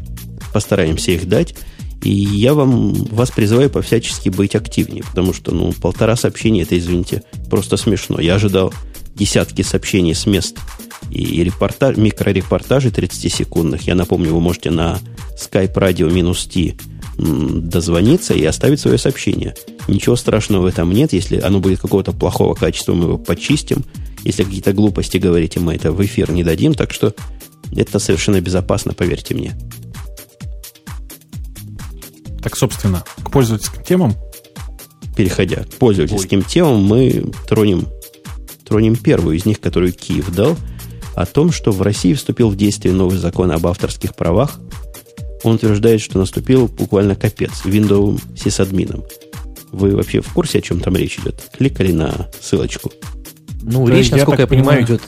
[0.53, 1.55] постараемся их дать.
[2.01, 7.23] И я вам, вас призываю по-всячески быть активнее, потому что, ну, полтора сообщения, это, извините,
[7.49, 8.19] просто смешно.
[8.19, 8.73] Я ожидал
[9.15, 10.57] десятки сообщений с мест
[11.11, 13.83] и репортаж, микрорепортажи 30-секундных.
[13.83, 14.99] Я напомню, вы можете на
[15.37, 16.73] Skype Radio минус T
[17.17, 19.55] дозвониться и оставить свое сообщение.
[19.87, 21.13] Ничего страшного в этом нет.
[21.13, 23.83] Если оно будет какого-то плохого качества, мы его почистим.
[24.23, 26.73] Если какие-то глупости говорите, мы это в эфир не дадим.
[26.73, 27.13] Так что
[27.75, 29.53] это совершенно безопасно, поверьте мне.
[32.41, 34.15] Так, собственно, к пользовательским темам.
[35.15, 36.45] Переходя к пользовательским Ой.
[36.45, 37.87] темам, мы тронем,
[38.65, 40.57] тронем первую из них, которую Киев дал,
[41.15, 44.59] о том, что в России вступил в действие новый закон об авторских правах.
[45.43, 49.03] Он утверждает, что наступил буквально капец Windows сисадмином.
[49.71, 51.49] Вы вообще в курсе, о чем там речь идет?
[51.57, 52.91] Кликали на ссылочку?
[53.61, 55.01] Ну, да речь, насколько я, я понимаю, идет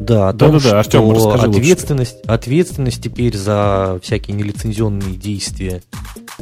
[0.00, 0.78] да, о том, да, да, да.
[0.80, 2.32] Артем, что ответственность, лучше.
[2.32, 5.82] ответственность теперь за всякие нелицензионные действия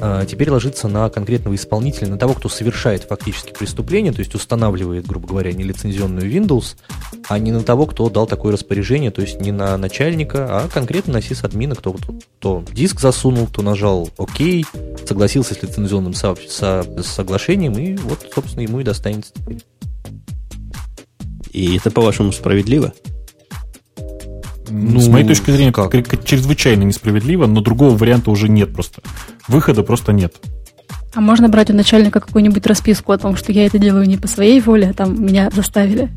[0.01, 5.07] а, теперь ложится на конкретного исполнителя, на того, кто совершает фактически преступление, то есть устанавливает,
[5.07, 6.77] грубо говоря, нелицензионную Windows,
[7.29, 11.15] а не на того, кто дал такое распоряжение, то есть не на начальника, а конкретно
[11.15, 14.39] на сисадмина, кто, кто, кто диск засунул, кто нажал ОК,
[15.05, 19.65] согласился с лицензионным со, со, соглашением, и вот, собственно, ему и достанется теперь.
[21.51, 22.93] И это, по-вашему, справедливо?
[24.70, 25.93] Ну, с моей точки зрения, как?
[26.24, 29.03] чрезвычайно несправедливо, но другого варианта уже нет просто.
[29.47, 30.35] Выхода просто нет.
[31.15, 34.28] А можно брать у начальника какую-нибудь расписку о том, что я это делаю не по
[34.28, 36.11] своей воле, а там меня заставили?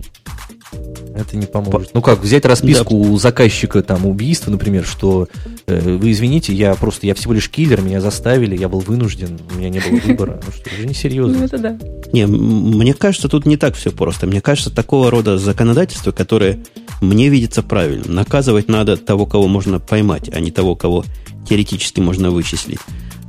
[1.16, 1.92] Это не поможет.
[1.94, 3.10] Ну как, взять расписку да.
[3.10, 5.28] у заказчика там убийства, например, что
[5.68, 9.58] э, вы извините, я просто, я всего лишь киллер, меня заставили, я был вынужден, у
[9.58, 10.40] меня не было выбора.
[10.46, 11.40] Ну что, уже не серьезно.
[11.40, 11.78] Ну это да.
[12.14, 14.28] Не, мне кажется, тут не так все просто.
[14.28, 16.60] Мне кажется, такого рода законодательство, которое
[17.02, 18.14] мне видится правильным.
[18.14, 21.04] Наказывать надо того, кого можно поймать, а не того, кого
[21.48, 22.80] теоретически можно вычислить.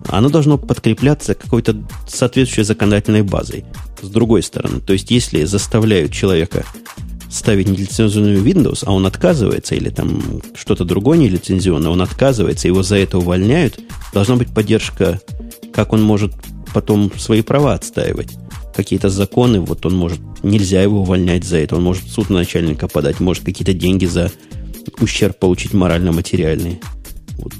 [0.09, 3.65] Оно должно подкрепляться какой-то соответствующей законодательной базой.
[4.01, 6.65] С другой стороны, то есть если заставляют человека
[7.31, 12.97] ставить нелицензионную Windows, а он отказывается, или там что-то другое нелицензионное, он отказывается, его за
[12.97, 13.81] это увольняют,
[14.13, 15.21] должна быть поддержка,
[15.73, 16.33] как он может
[16.75, 18.37] потом свои права отстаивать.
[18.75, 22.39] Какие-то законы, вот он может, нельзя его увольнять за это, он может в суд на
[22.39, 24.31] начальника подать, может какие-то деньги за
[25.01, 26.81] ущерб получить морально-материальные.
[27.39, 27.53] Вот.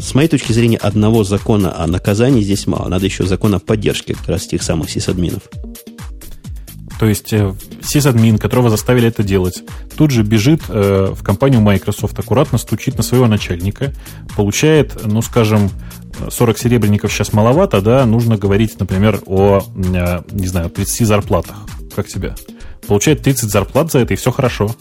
[0.00, 2.88] С моей точки зрения, одного закона о наказании здесь мало.
[2.88, 5.42] Надо еще закон о поддержке как раз тех самых сисадминов.
[7.00, 9.62] То есть э, сисадмин, которого заставили это делать,
[9.96, 13.94] тут же бежит э, в компанию Microsoft, аккуратно стучит на своего начальника,
[14.36, 15.70] получает, ну, скажем,
[16.28, 21.56] 40 серебряников сейчас маловато, да, нужно говорить, например, о, э, не знаю, 30 зарплатах.
[21.96, 22.34] Как тебе?
[22.86, 24.76] Получает 30 зарплат за это, и все хорошо.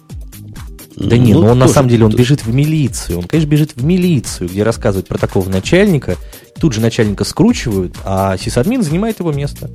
[1.00, 3.20] Да нет, ну, но он тоже, на самом деле он бежит в милицию.
[3.20, 6.18] Он, конечно, бежит в милицию, где рассказывает про такого начальника.
[6.60, 9.72] Тут же начальника скручивают, а сисадмин занимает его место.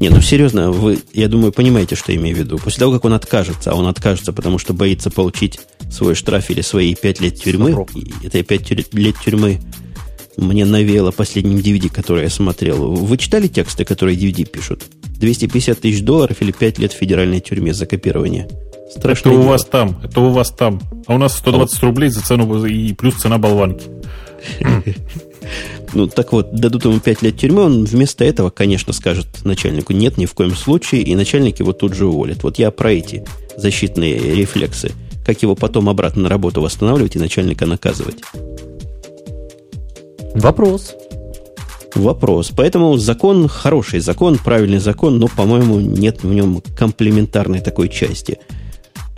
[0.00, 2.58] Не, ну серьезно, вы, я думаю, понимаете, что я имею в виду.
[2.58, 5.60] После того, как он откажется, а он откажется, потому что боится получить
[5.90, 9.60] свой штраф или свои 5 лет тюрьмы, и это 5 лет тюрьмы
[10.36, 12.92] мне навеяло последним DVD, который я смотрел.
[12.94, 14.84] Вы читали тексты, которые DVD пишут?
[15.18, 18.48] 250 тысяч долларов или 5 лет в федеральной тюрьме за копирование.
[18.90, 19.52] Страшное это у дело.
[19.52, 20.80] вас там, это у вас там.
[21.06, 23.84] А у нас 120 рублей за цену и плюс цена болванки.
[25.94, 30.18] Ну, так вот, дадут ему 5 лет тюрьмы, он вместо этого, конечно, скажет начальнику, нет,
[30.18, 32.42] ни в коем случае, и начальник его тут же уволит.
[32.42, 33.24] Вот я про эти
[33.56, 34.92] защитные рефлексы.
[35.24, 38.18] Как его потом обратно на работу восстанавливать и начальника наказывать.
[40.34, 40.94] Вопрос.
[41.94, 42.52] Вопрос.
[42.56, 48.38] Поэтому закон хороший закон, правильный закон, но, по-моему, нет в нем комплементарной такой части.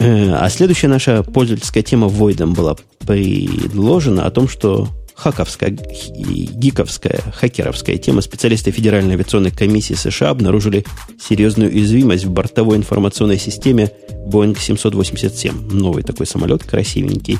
[0.01, 7.99] Э, а следующая наша пользовательская тема Войдом была предложена о том, что хаковская, гиковская, хакеровская
[7.99, 10.85] тема специалисты Федеральной авиационной комиссии США обнаружили
[11.21, 13.93] серьезную уязвимость в бортовой информационной системе
[14.27, 15.71] Boeing 787.
[15.71, 17.39] Новый такой самолет, красивенький.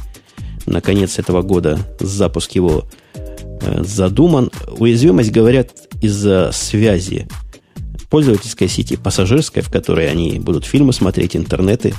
[0.66, 2.85] Наконец этого года запуск его
[3.61, 4.51] Э, задуман.
[4.78, 5.70] Уязвимость, говорят,
[6.01, 7.28] из-за связи
[8.09, 11.95] пользовательской сети, пассажирской, в которой они будут фильмы смотреть, интернеты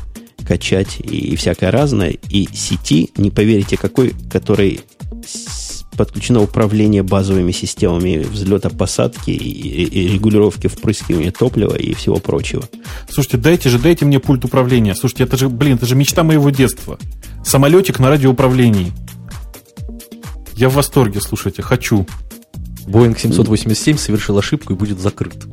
[0.51, 4.81] качать и всякое разное, и сети, не поверите какой, которой
[5.95, 12.67] подключено управление базовыми системами взлета, посадки и, и регулировки впрыскивания топлива и всего прочего.
[13.09, 14.93] Слушайте, дайте же, дайте мне пульт управления.
[14.93, 16.99] Слушайте, это же, блин, это же мечта моего детства.
[17.45, 18.91] Самолетик на радиоуправлении.
[20.55, 22.05] Я в восторге, слушайте, хочу.
[22.87, 25.47] Boeing 787 совершил ошибку и будет закрыт.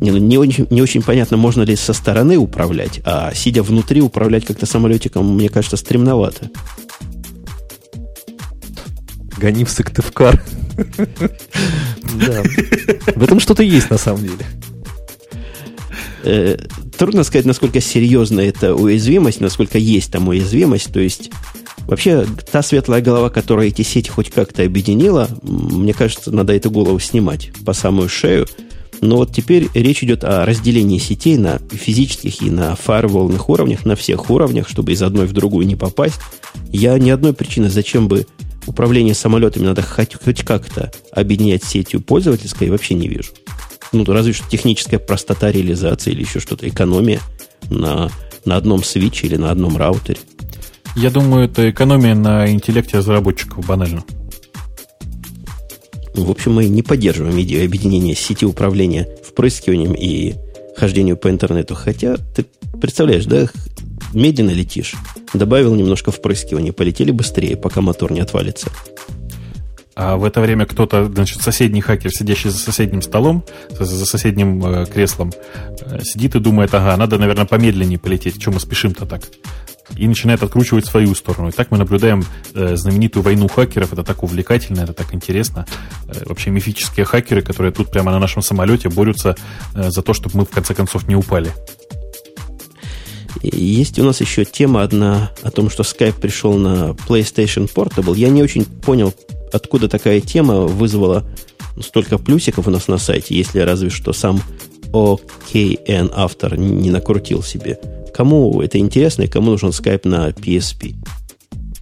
[0.00, 4.00] Не, ну, не, очень, не очень понятно, можно ли со стороны управлять, а сидя внутри
[4.00, 6.50] управлять как-то самолетиком, мне кажется, стремновато.
[9.36, 10.42] Гони в Сыктывкар.
[10.76, 12.42] Да.
[13.14, 14.46] В этом что-то есть на самом деле.
[16.24, 16.56] Э,
[16.96, 20.92] трудно сказать, насколько серьезна эта уязвимость, насколько есть там уязвимость.
[20.92, 21.30] То есть
[21.86, 27.00] Вообще, та светлая голова, которая эти сети хоть как-то объединила, мне кажется, надо эту голову
[27.00, 28.46] снимать по самую шею.
[29.00, 33.96] Но вот теперь речь идет о разделении сетей на физических и на фаерволных уровнях, на
[33.96, 36.20] всех уровнях, чтобы из одной в другую не попасть.
[36.70, 38.26] Я ни одной причины, зачем бы
[38.66, 43.30] управление самолетами надо хоть, хоть как-то объединять сетью пользовательской, вообще не вижу.
[43.92, 47.20] Ну, разве что техническая простота реализации или еще что-то, экономия
[47.70, 48.10] на,
[48.44, 50.18] на одном свече или на одном раутере.
[50.96, 54.04] Я думаю, это экономия на интеллекте разработчиков банально.
[56.14, 60.34] В общем, мы не поддерживаем идею объединения сети управления впрыскиванием и
[60.76, 61.74] хождению по интернету.
[61.74, 62.46] Хотя, ты
[62.80, 63.48] представляешь, да,
[64.12, 64.94] медленно летишь.
[65.34, 68.70] Добавил немножко впрыскивания, полетели быстрее, пока мотор не отвалится.
[69.94, 73.44] А в это время кто-то, значит, соседний хакер, сидящий за соседним столом,
[73.78, 75.32] за соседним э, креслом,
[75.80, 78.40] э, сидит и думает, ага, надо, наверное, помедленнее полететь.
[78.40, 79.22] Чем мы спешим-то так?
[79.96, 81.48] И начинает откручивать свою сторону.
[81.48, 82.24] И так мы наблюдаем
[82.54, 83.92] э, знаменитую войну хакеров.
[83.92, 85.66] Это так увлекательно, это так интересно.
[86.08, 89.36] Э, вообще мифические хакеры, которые тут прямо на нашем самолете борются
[89.74, 91.52] э, за то, чтобы мы в конце концов не упали.
[93.42, 98.16] Есть у нас еще тема одна о том, что Skype пришел на PlayStation Portable.
[98.16, 99.14] Я не очень понял,
[99.52, 101.24] откуда такая тема вызвала
[101.80, 104.42] столько плюсиков у нас на сайте, если разве что сам
[104.92, 107.78] OKN автор не накрутил себе
[108.12, 110.94] Кому это интересно и кому нужен скайп на PSP?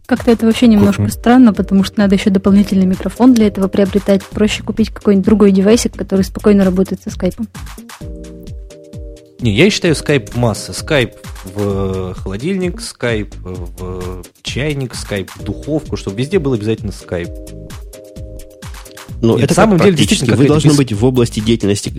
[0.06, 4.24] Как-то это вообще немножко uh странно, потому что надо еще дополнительный микрофон для этого приобретать.
[4.24, 7.46] Проще купить какой-нибудь другой девайсик, который спокойно работает со скайпом.
[9.40, 10.72] Не, я считаю скайп масса.
[10.72, 11.14] Скайп
[11.44, 17.28] в холодильник, скайп в чайник, скайп в духовку, чтобы везде был обязательно скайп.
[19.20, 20.76] Но Нет, это самом деле действительно вы должны без...
[20.76, 21.92] быть в области деятельности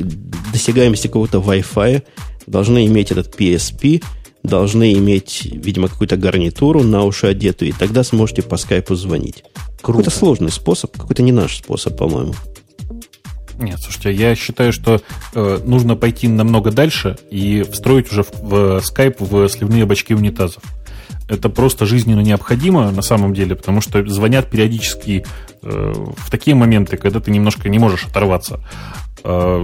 [0.51, 2.03] досягаемости какого-то Wi-Fi,
[2.47, 4.03] должны иметь этот PSP,
[4.43, 9.43] должны иметь, видимо, какую-то гарнитуру на уши одетую, и тогда сможете по скайпу звонить.
[9.81, 12.33] Какой-то сложный способ, какой-то не наш способ, по-моему.
[13.59, 15.01] Нет, слушайте, я считаю, что
[15.33, 20.63] э, нужно пойти намного дальше и встроить уже в, в Skype в сливные бачки унитазов.
[21.27, 25.25] Это просто жизненно необходимо на самом деле, потому что звонят периодически
[25.61, 28.61] э, в такие моменты, когда ты немножко не можешь оторваться.
[29.23, 29.63] Э,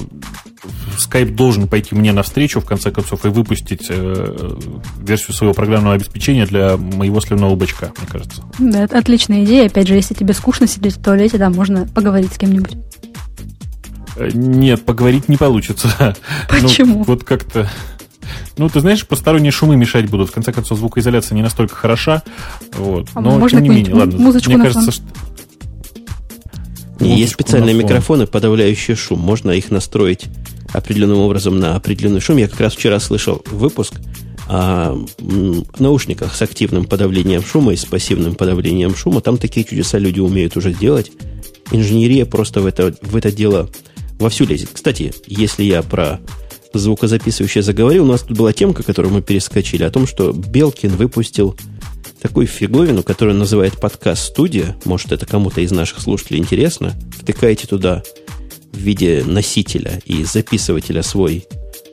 [0.98, 4.58] Skype должен пойти мне навстречу, в конце концов, и выпустить э,
[4.98, 8.44] версию своего программного обеспечения для моего сливного бачка, мне кажется.
[8.60, 9.68] Да, это отличная идея.
[9.68, 12.78] Опять же, если тебе скучно сидеть в туалете, да, можно поговорить с кем-нибудь.
[14.16, 16.16] Э, нет, поговорить не получится.
[16.50, 17.00] Почему?
[17.00, 17.70] Ну, вот как-то...
[18.58, 20.30] Ну, ты знаешь, посторонние шумы мешать будут.
[20.30, 22.24] В конце концов, звукоизоляция не настолько хороша.
[22.74, 23.10] Вот.
[23.14, 24.18] А Но, можно тем не менее, ладно.
[24.18, 24.94] музычку Мне кажется, фон?
[24.94, 25.04] что...
[27.00, 27.90] И есть специальные на фон.
[27.90, 29.20] микрофоны, подавляющие шум.
[29.20, 30.26] Можно их настроить
[30.74, 32.38] определенным образом на определенный шум.
[32.38, 33.96] Я как раз вчера слышал выпуск
[34.48, 39.22] о м, наушниках с активным подавлением шума и с пассивным подавлением шума.
[39.22, 41.12] Там такие чудеса люди умеют уже делать.
[41.72, 43.70] Инженерия просто в это, в это дело
[44.20, 44.70] вовсю лезет.
[44.74, 46.20] Кстати, если я про
[46.74, 51.56] звукозаписывающее заговорил, у нас тут была темка, которую мы перескочили, о том, что Белкин выпустил
[52.22, 54.76] такую фиговину, которую называет подкаст-студия.
[54.86, 56.94] Может, это кому-то из наших слушателей интересно.
[57.18, 58.04] Втыкаете туда
[58.72, 61.48] в виде носителя и записывателя свой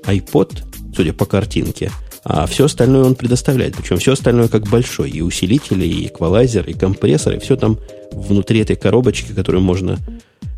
[0.04, 0.62] iPod,
[0.94, 1.90] судя по картинке,
[2.24, 3.76] а все остальное он предоставляет.
[3.76, 5.10] Причем все остальное как большой.
[5.10, 7.78] И усилители, и эквалайзер, и компрессор, и все там
[8.12, 9.98] внутри этой коробочки, которую можно...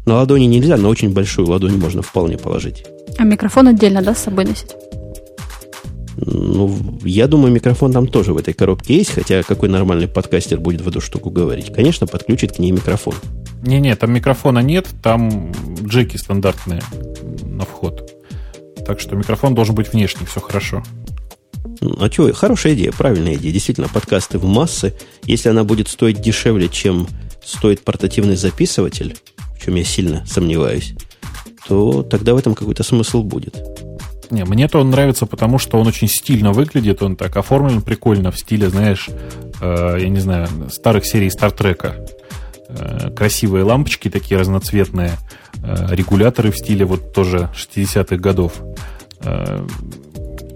[0.07, 2.85] На ладони нельзя, но очень большую ладонь можно вполне положить.
[3.17, 4.75] А микрофон отдельно, да, с собой носить?
[6.17, 10.81] Ну, я думаю, микрофон там тоже в этой коробке есть, хотя какой нормальный подкастер будет
[10.81, 11.73] в эту штуку говорить?
[11.73, 13.15] Конечно, подключит к ней микрофон.
[13.63, 16.83] Не-не, там микрофона нет, там джеки стандартные
[17.43, 18.11] на вход.
[18.87, 20.83] Так что микрофон должен быть внешний, все хорошо.
[21.81, 23.53] Ну, А что, хорошая идея, правильная идея.
[23.53, 24.95] Действительно, подкасты в массы.
[25.25, 27.09] Если она будет стоить дешевле, чем
[27.43, 29.17] стоит портативный записыватель,
[29.57, 30.95] в чем я сильно сомневаюсь,
[31.67, 33.57] то тогда в этом какой-то смысл будет.
[34.31, 38.39] Не, мне-то он нравится, потому что он очень стильно выглядит, он так оформлен прикольно в
[38.39, 39.09] стиле, знаешь,
[39.61, 42.05] э, я не знаю, старых серий Стартрека.
[42.77, 45.13] Э, красивые лампочки такие разноцветные,
[45.63, 48.55] э, регуляторы в стиле вот тоже 60-х годов.
[49.21, 49.67] Э,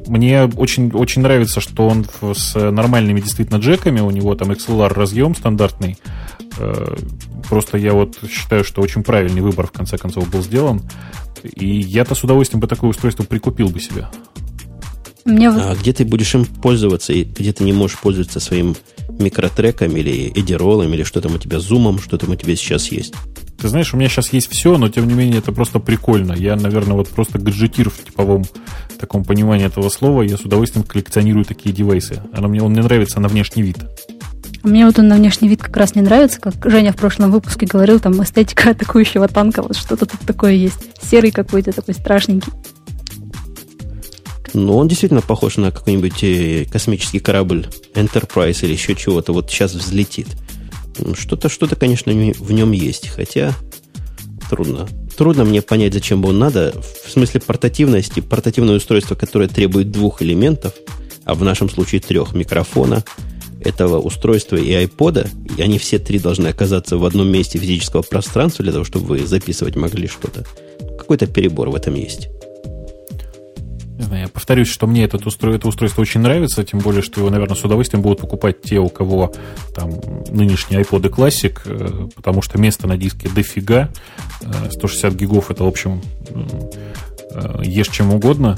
[0.07, 5.35] мне очень, очень нравится, что он с нормальными действительно джеками, у него там XLR разъем
[5.35, 5.99] стандартный.
[6.59, 6.97] Э,
[7.49, 10.83] Просто я вот считаю, что очень правильный выбор в конце концов был сделан.
[11.43, 14.07] И я-то с удовольствием бы такое устройство прикупил бы себе.
[15.25, 18.77] Мне А где ты будешь им пользоваться, и где ты не можешь пользоваться своим
[19.09, 23.15] микротреком или эдиролом, или что там у тебя, зумом, что там у тебя сейчас есть?
[23.61, 26.33] Ты знаешь, у меня сейчас есть все, но тем не менее это просто прикольно.
[26.33, 28.45] Я, наверное, вот просто гаджетир в типовом
[29.01, 30.23] таком понимании этого слова.
[30.23, 32.23] Я с удовольствием коллекционирую такие девайсы.
[32.33, 33.79] Она мне, он мне нравится на внешний вид.
[34.69, 37.65] Мне вот он на внешний вид как раз не нравится, как Женя в прошлом выпуске
[37.65, 40.79] говорил, там эстетика атакующего танка, вот что-то тут такое есть.
[41.03, 42.53] Серый какой-то такой страшненький.
[44.53, 49.33] Ну, он действительно похож на какой-нибудь э, космический корабль Enterprise или еще чего-то.
[49.33, 50.29] Вот сейчас взлетит.
[50.99, 53.09] М, Что-то, что-то, конечно, в нем есть.
[53.09, 53.55] Хотя
[54.51, 54.87] трудно.
[55.17, 56.75] Трудно мне понять, зачем бы он надо.
[57.07, 58.21] В смысле портативности.
[58.21, 60.73] Портативное устройство, которое требует двух элементов,
[61.25, 63.05] а в нашем случае трех микрофона,
[63.61, 68.63] этого устройства и айпода, и они все три должны оказаться в одном месте физического пространства
[68.63, 70.45] для того, чтобы вы записывать могли что-то.
[70.97, 72.29] Какой-то перебор в этом есть.
[73.99, 75.53] Я повторюсь, что мне этот устро...
[75.53, 78.89] это устройство очень нравится, тем более, что его, наверное, с удовольствием будут покупать те, у
[78.89, 79.33] кого
[79.75, 79.91] там
[80.31, 83.91] нынешний iPod Classic, э, потому что места на диске дофига.
[84.43, 86.01] Э, 160 гигов это, в общем,
[87.33, 88.57] э, ешь чем угодно.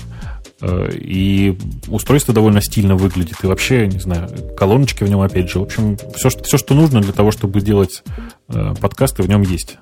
[0.62, 1.56] Э, И
[1.88, 3.36] устройство довольно стильно выглядит.
[3.42, 5.58] И вообще, не знаю, колоночки в нем, опять же.
[5.58, 8.02] В общем, все, что, все, что нужно для того, чтобы делать
[8.48, 9.78] э, подкасты, в нем есть.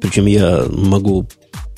[0.00, 1.28] Причем я могу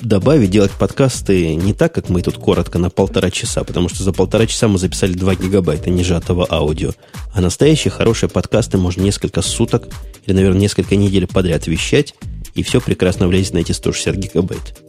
[0.00, 4.12] добавить, делать подкасты не так, как мы тут коротко, на полтора часа, потому что за
[4.12, 6.92] полтора часа мы записали 2 гигабайта нежатого аудио.
[7.32, 9.88] А настоящие хорошие подкасты можно несколько суток
[10.26, 12.14] или, наверное, несколько недель подряд вещать,
[12.54, 14.80] и все прекрасно влезет на эти 160 гигабайт.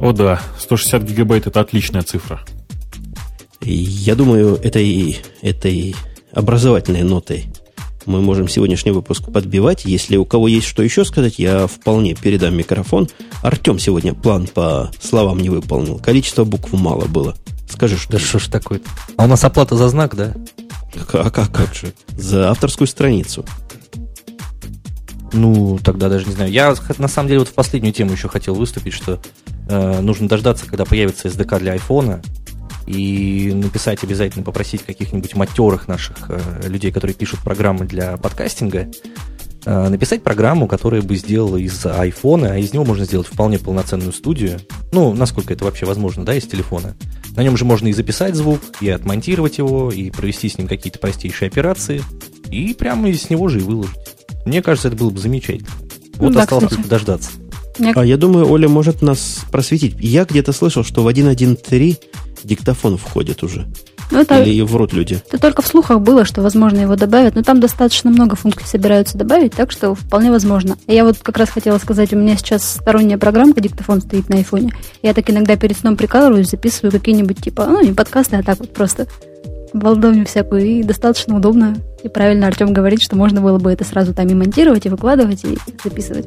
[0.00, 2.40] О да, 160 гигабайт это отличная цифра.
[3.60, 5.96] Я думаю, этой, этой
[6.32, 7.46] образовательной нотой
[8.06, 9.84] мы можем сегодняшний выпуск подбивать.
[9.84, 13.08] Если у кого есть что еще сказать, я вполне передам микрофон.
[13.42, 15.98] Артем сегодня план по словам не выполнил.
[15.98, 17.34] Количество букв мало было.
[17.68, 18.12] Скажи, что...
[18.12, 18.80] Да что ж такое
[19.16, 20.34] А у нас оплата за знак, да?
[21.12, 21.92] А как, как же?
[22.16, 23.44] За авторскую страницу.
[25.32, 26.50] Ну, тогда даже не знаю.
[26.50, 29.20] Я на самом деле вот в последнюю тему еще хотел выступить, что
[29.68, 32.22] нужно дождаться, когда появится SDK для айфона,
[32.86, 38.88] и написать обязательно, попросить каких-нибудь матерых наших э, людей, которые пишут программы для подкастинга,
[39.64, 44.12] э, написать программу, которая бы сделала из айфона, а из него можно сделать вполне полноценную
[44.12, 44.60] студию.
[44.92, 46.96] Ну, насколько это вообще возможно, да, из телефона.
[47.34, 51.00] На нем же можно и записать звук, и отмонтировать его, и провести с ним какие-то
[51.00, 52.02] простейшие операции,
[52.50, 53.96] и прямо из него же и выложить.
[54.46, 55.68] Мне кажется, это было бы замечательно.
[56.18, 56.76] Вот Да, осталось кстати.
[56.76, 57.30] только дождаться.
[57.78, 59.96] Мне- А я думаю, Оля может нас просветить.
[59.98, 61.98] Я где-то слышал, что в 1.1.3
[62.44, 63.66] диктофон входит уже.
[64.12, 65.20] Ну, это, Или врут люди.
[65.26, 69.18] это только в слухах было, что, возможно, его добавят, но там достаточно много функций собираются
[69.18, 70.76] добавить, так что вполне возможно.
[70.86, 74.72] Я вот как раз хотела сказать, у меня сейчас сторонняя программка, диктофон стоит на айфоне.
[75.02, 78.72] Я так иногда перед сном прикалываюсь, записываю какие-нибудь, типа, ну, не подкасты, а так вот
[78.72, 79.08] просто
[79.74, 81.76] болтовню всякую, и достаточно удобно.
[82.04, 85.42] И правильно Артем говорит, что можно было бы это сразу там и монтировать, и выкладывать,
[85.44, 86.26] и записывать.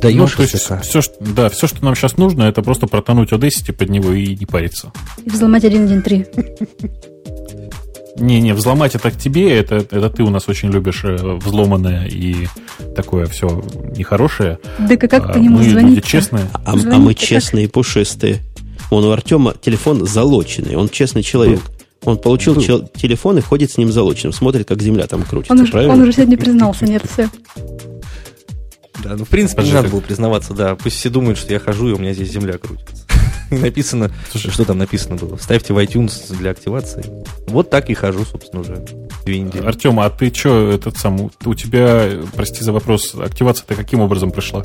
[0.00, 0.78] Даешь Ну, то есть, языка.
[0.80, 4.36] все, что, да, все, что нам сейчас нужно, это просто протонуть Audacity под него и
[4.36, 4.92] не париться.
[5.24, 8.20] И взломать 1.1.3.
[8.20, 12.48] Не-не, взломать это к тебе, это, это ты у нас очень любишь э, взломанное и
[12.96, 13.62] такое все
[13.96, 14.58] нехорошее.
[14.78, 15.96] Да как А по нему мы звонить?
[15.96, 16.48] люди честные.
[16.52, 17.22] А, а мы как?
[17.24, 18.40] честные и пушистые.
[18.90, 20.74] Он у Артема телефон залоченный.
[20.74, 21.60] Он честный человек.
[22.04, 22.62] Он получил Был.
[22.62, 24.32] чел- телефон и ходит с ним залоченным.
[24.32, 25.52] Смотрит, как земля там крутится.
[25.54, 25.94] Он правильно?
[25.94, 27.28] он уже сегодня признался, нет, все.
[29.02, 30.74] Да, ну, в принципе, Подожди, не надо было признаваться, да.
[30.74, 33.04] Пусть все думают, что я хожу, и у меня здесь земля крутится.
[33.50, 35.36] И написано, Слушай, что там написано было?
[35.36, 37.04] Вставьте в iTunes для активации.
[37.46, 38.84] Вот так и хожу, собственно, уже
[39.24, 39.64] две недели.
[39.64, 44.64] Артем, а ты что, этот сам, у- тебя, прости за вопрос, активация-то каким образом прошла?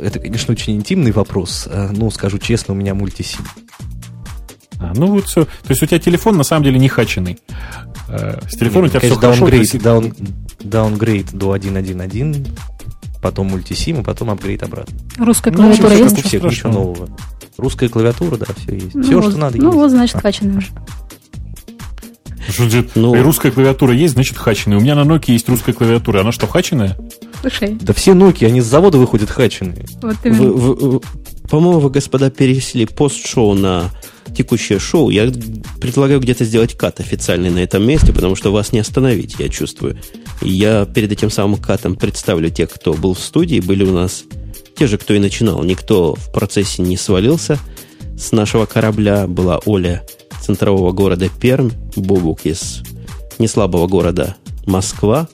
[0.00, 1.66] Это, конечно, очень интимный вопрос.
[1.70, 3.40] Э, Ну, скажу честно, у меня мультисим.
[4.78, 5.44] А, ну вот все.
[5.44, 7.38] То есть у тебя телефон на самом деле не хаченный.
[8.08, 9.40] Э, С телефоном у тебя все Конечно, хорошо.
[9.46, 10.14] даунгрейд, даун,
[10.60, 12.46] даунгрейд до 1.1.1,
[13.26, 14.96] потом мультисим, и потом апгрейд обратно.
[15.18, 16.18] Русская Ну, клавиатура Как есть?
[16.24, 17.08] у всех, ничего нового.
[17.58, 18.94] Русская клавиатура, да, все есть.
[18.94, 19.74] Ну, все, вот- что надо, Ну, есть.
[19.76, 20.20] вот, значит, А.
[20.20, 20.68] хаченный уже.
[22.70, 24.78] Же- Ну- и русская клавиатура есть, значит хаченная.
[24.78, 26.20] У меня на Nokia есть русская клавиатура.
[26.20, 26.96] Она что, хаченная?
[27.40, 29.84] Слушай, Да все Nokia, они с завода выходят хаченые.
[30.00, 30.52] вот Вы- именно.
[30.52, 31.00] вы- вы-
[31.50, 33.90] по-моему, вы, господа, перенесли пост-шоу на
[34.34, 35.10] текущее шоу.
[35.10, 35.30] Я
[35.80, 39.98] предлагаю где-то сделать кат официальный на этом месте, потому что вас не остановить, я чувствую.
[40.42, 43.60] Я перед этим самым катом представлю тех, кто был в студии.
[43.60, 44.24] Были у нас
[44.76, 45.62] те же, кто и начинал.
[45.62, 47.58] Никто в процессе не свалился
[48.18, 49.26] с нашего корабля.
[49.26, 50.04] Была Оля
[50.40, 52.82] центрового города Пермь, Бобук из
[53.38, 54.36] неслабого города
[54.66, 55.28] Москва,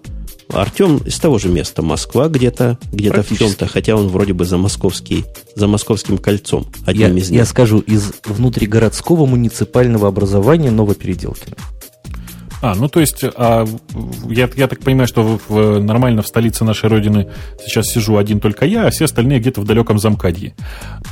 [0.48, 4.58] Артем из того же места Москва где-то, где-то в чем-то, хотя он вроде бы за
[4.58, 5.24] московский,
[5.54, 7.40] за московским кольцом, Я, одним из них.
[7.40, 11.56] я скажу, из внутригородского муниципального образования Новопеределкино.
[12.62, 13.66] А, ну то есть, а,
[14.30, 17.28] я, я так понимаю, что в- в- нормально в столице нашей родины
[17.66, 20.54] сейчас сижу один только я, а все остальные где-то в далеком замкадье.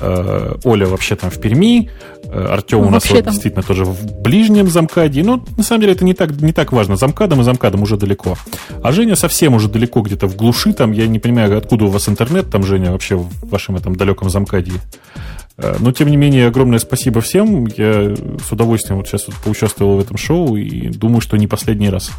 [0.01, 1.90] Э, Оля вообще там в Перми,
[2.24, 3.32] э, Артем у нас вот там.
[3.32, 5.24] действительно тоже в ближнем замкадье.
[5.24, 6.94] Ну, на самом деле это не так, не так важно.
[6.97, 8.36] Замкадом и замкадом уже далеко.
[8.82, 10.93] А Женя совсем уже далеко, где-то в глуши там.
[10.93, 14.74] Я не понимаю, откуда у вас интернет там, Женя, вообще в вашем этом далеком замкадье.
[15.62, 17.66] Э, Но, тем не менее, огромное спасибо всем.
[17.66, 21.91] Я с удовольствием вот сейчас вот поучаствовал в этом шоу и думаю, что не последний
[21.91, 22.11] раз.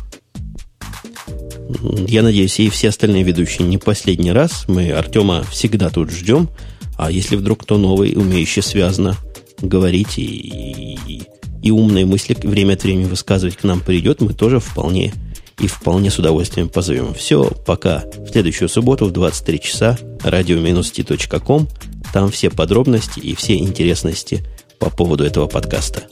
[2.07, 4.65] Я надеюсь, и все остальные ведущие не последний раз.
[4.67, 6.49] Мы Артема всегда тут ждем.
[6.97, 9.15] А если вдруг кто новый, умеющий связно
[9.61, 11.23] говорить и, и,
[11.63, 15.13] и умные мысли время от времени высказывать к нам придет, мы тоже вполне
[15.59, 17.13] и вполне с удовольствием позовем.
[17.13, 18.03] Все, пока.
[18.17, 21.67] В следующую субботу в 23 часа radio-t.com.
[22.13, 24.43] Там все подробности и все интересности
[24.79, 26.03] по поводу этого подкаста.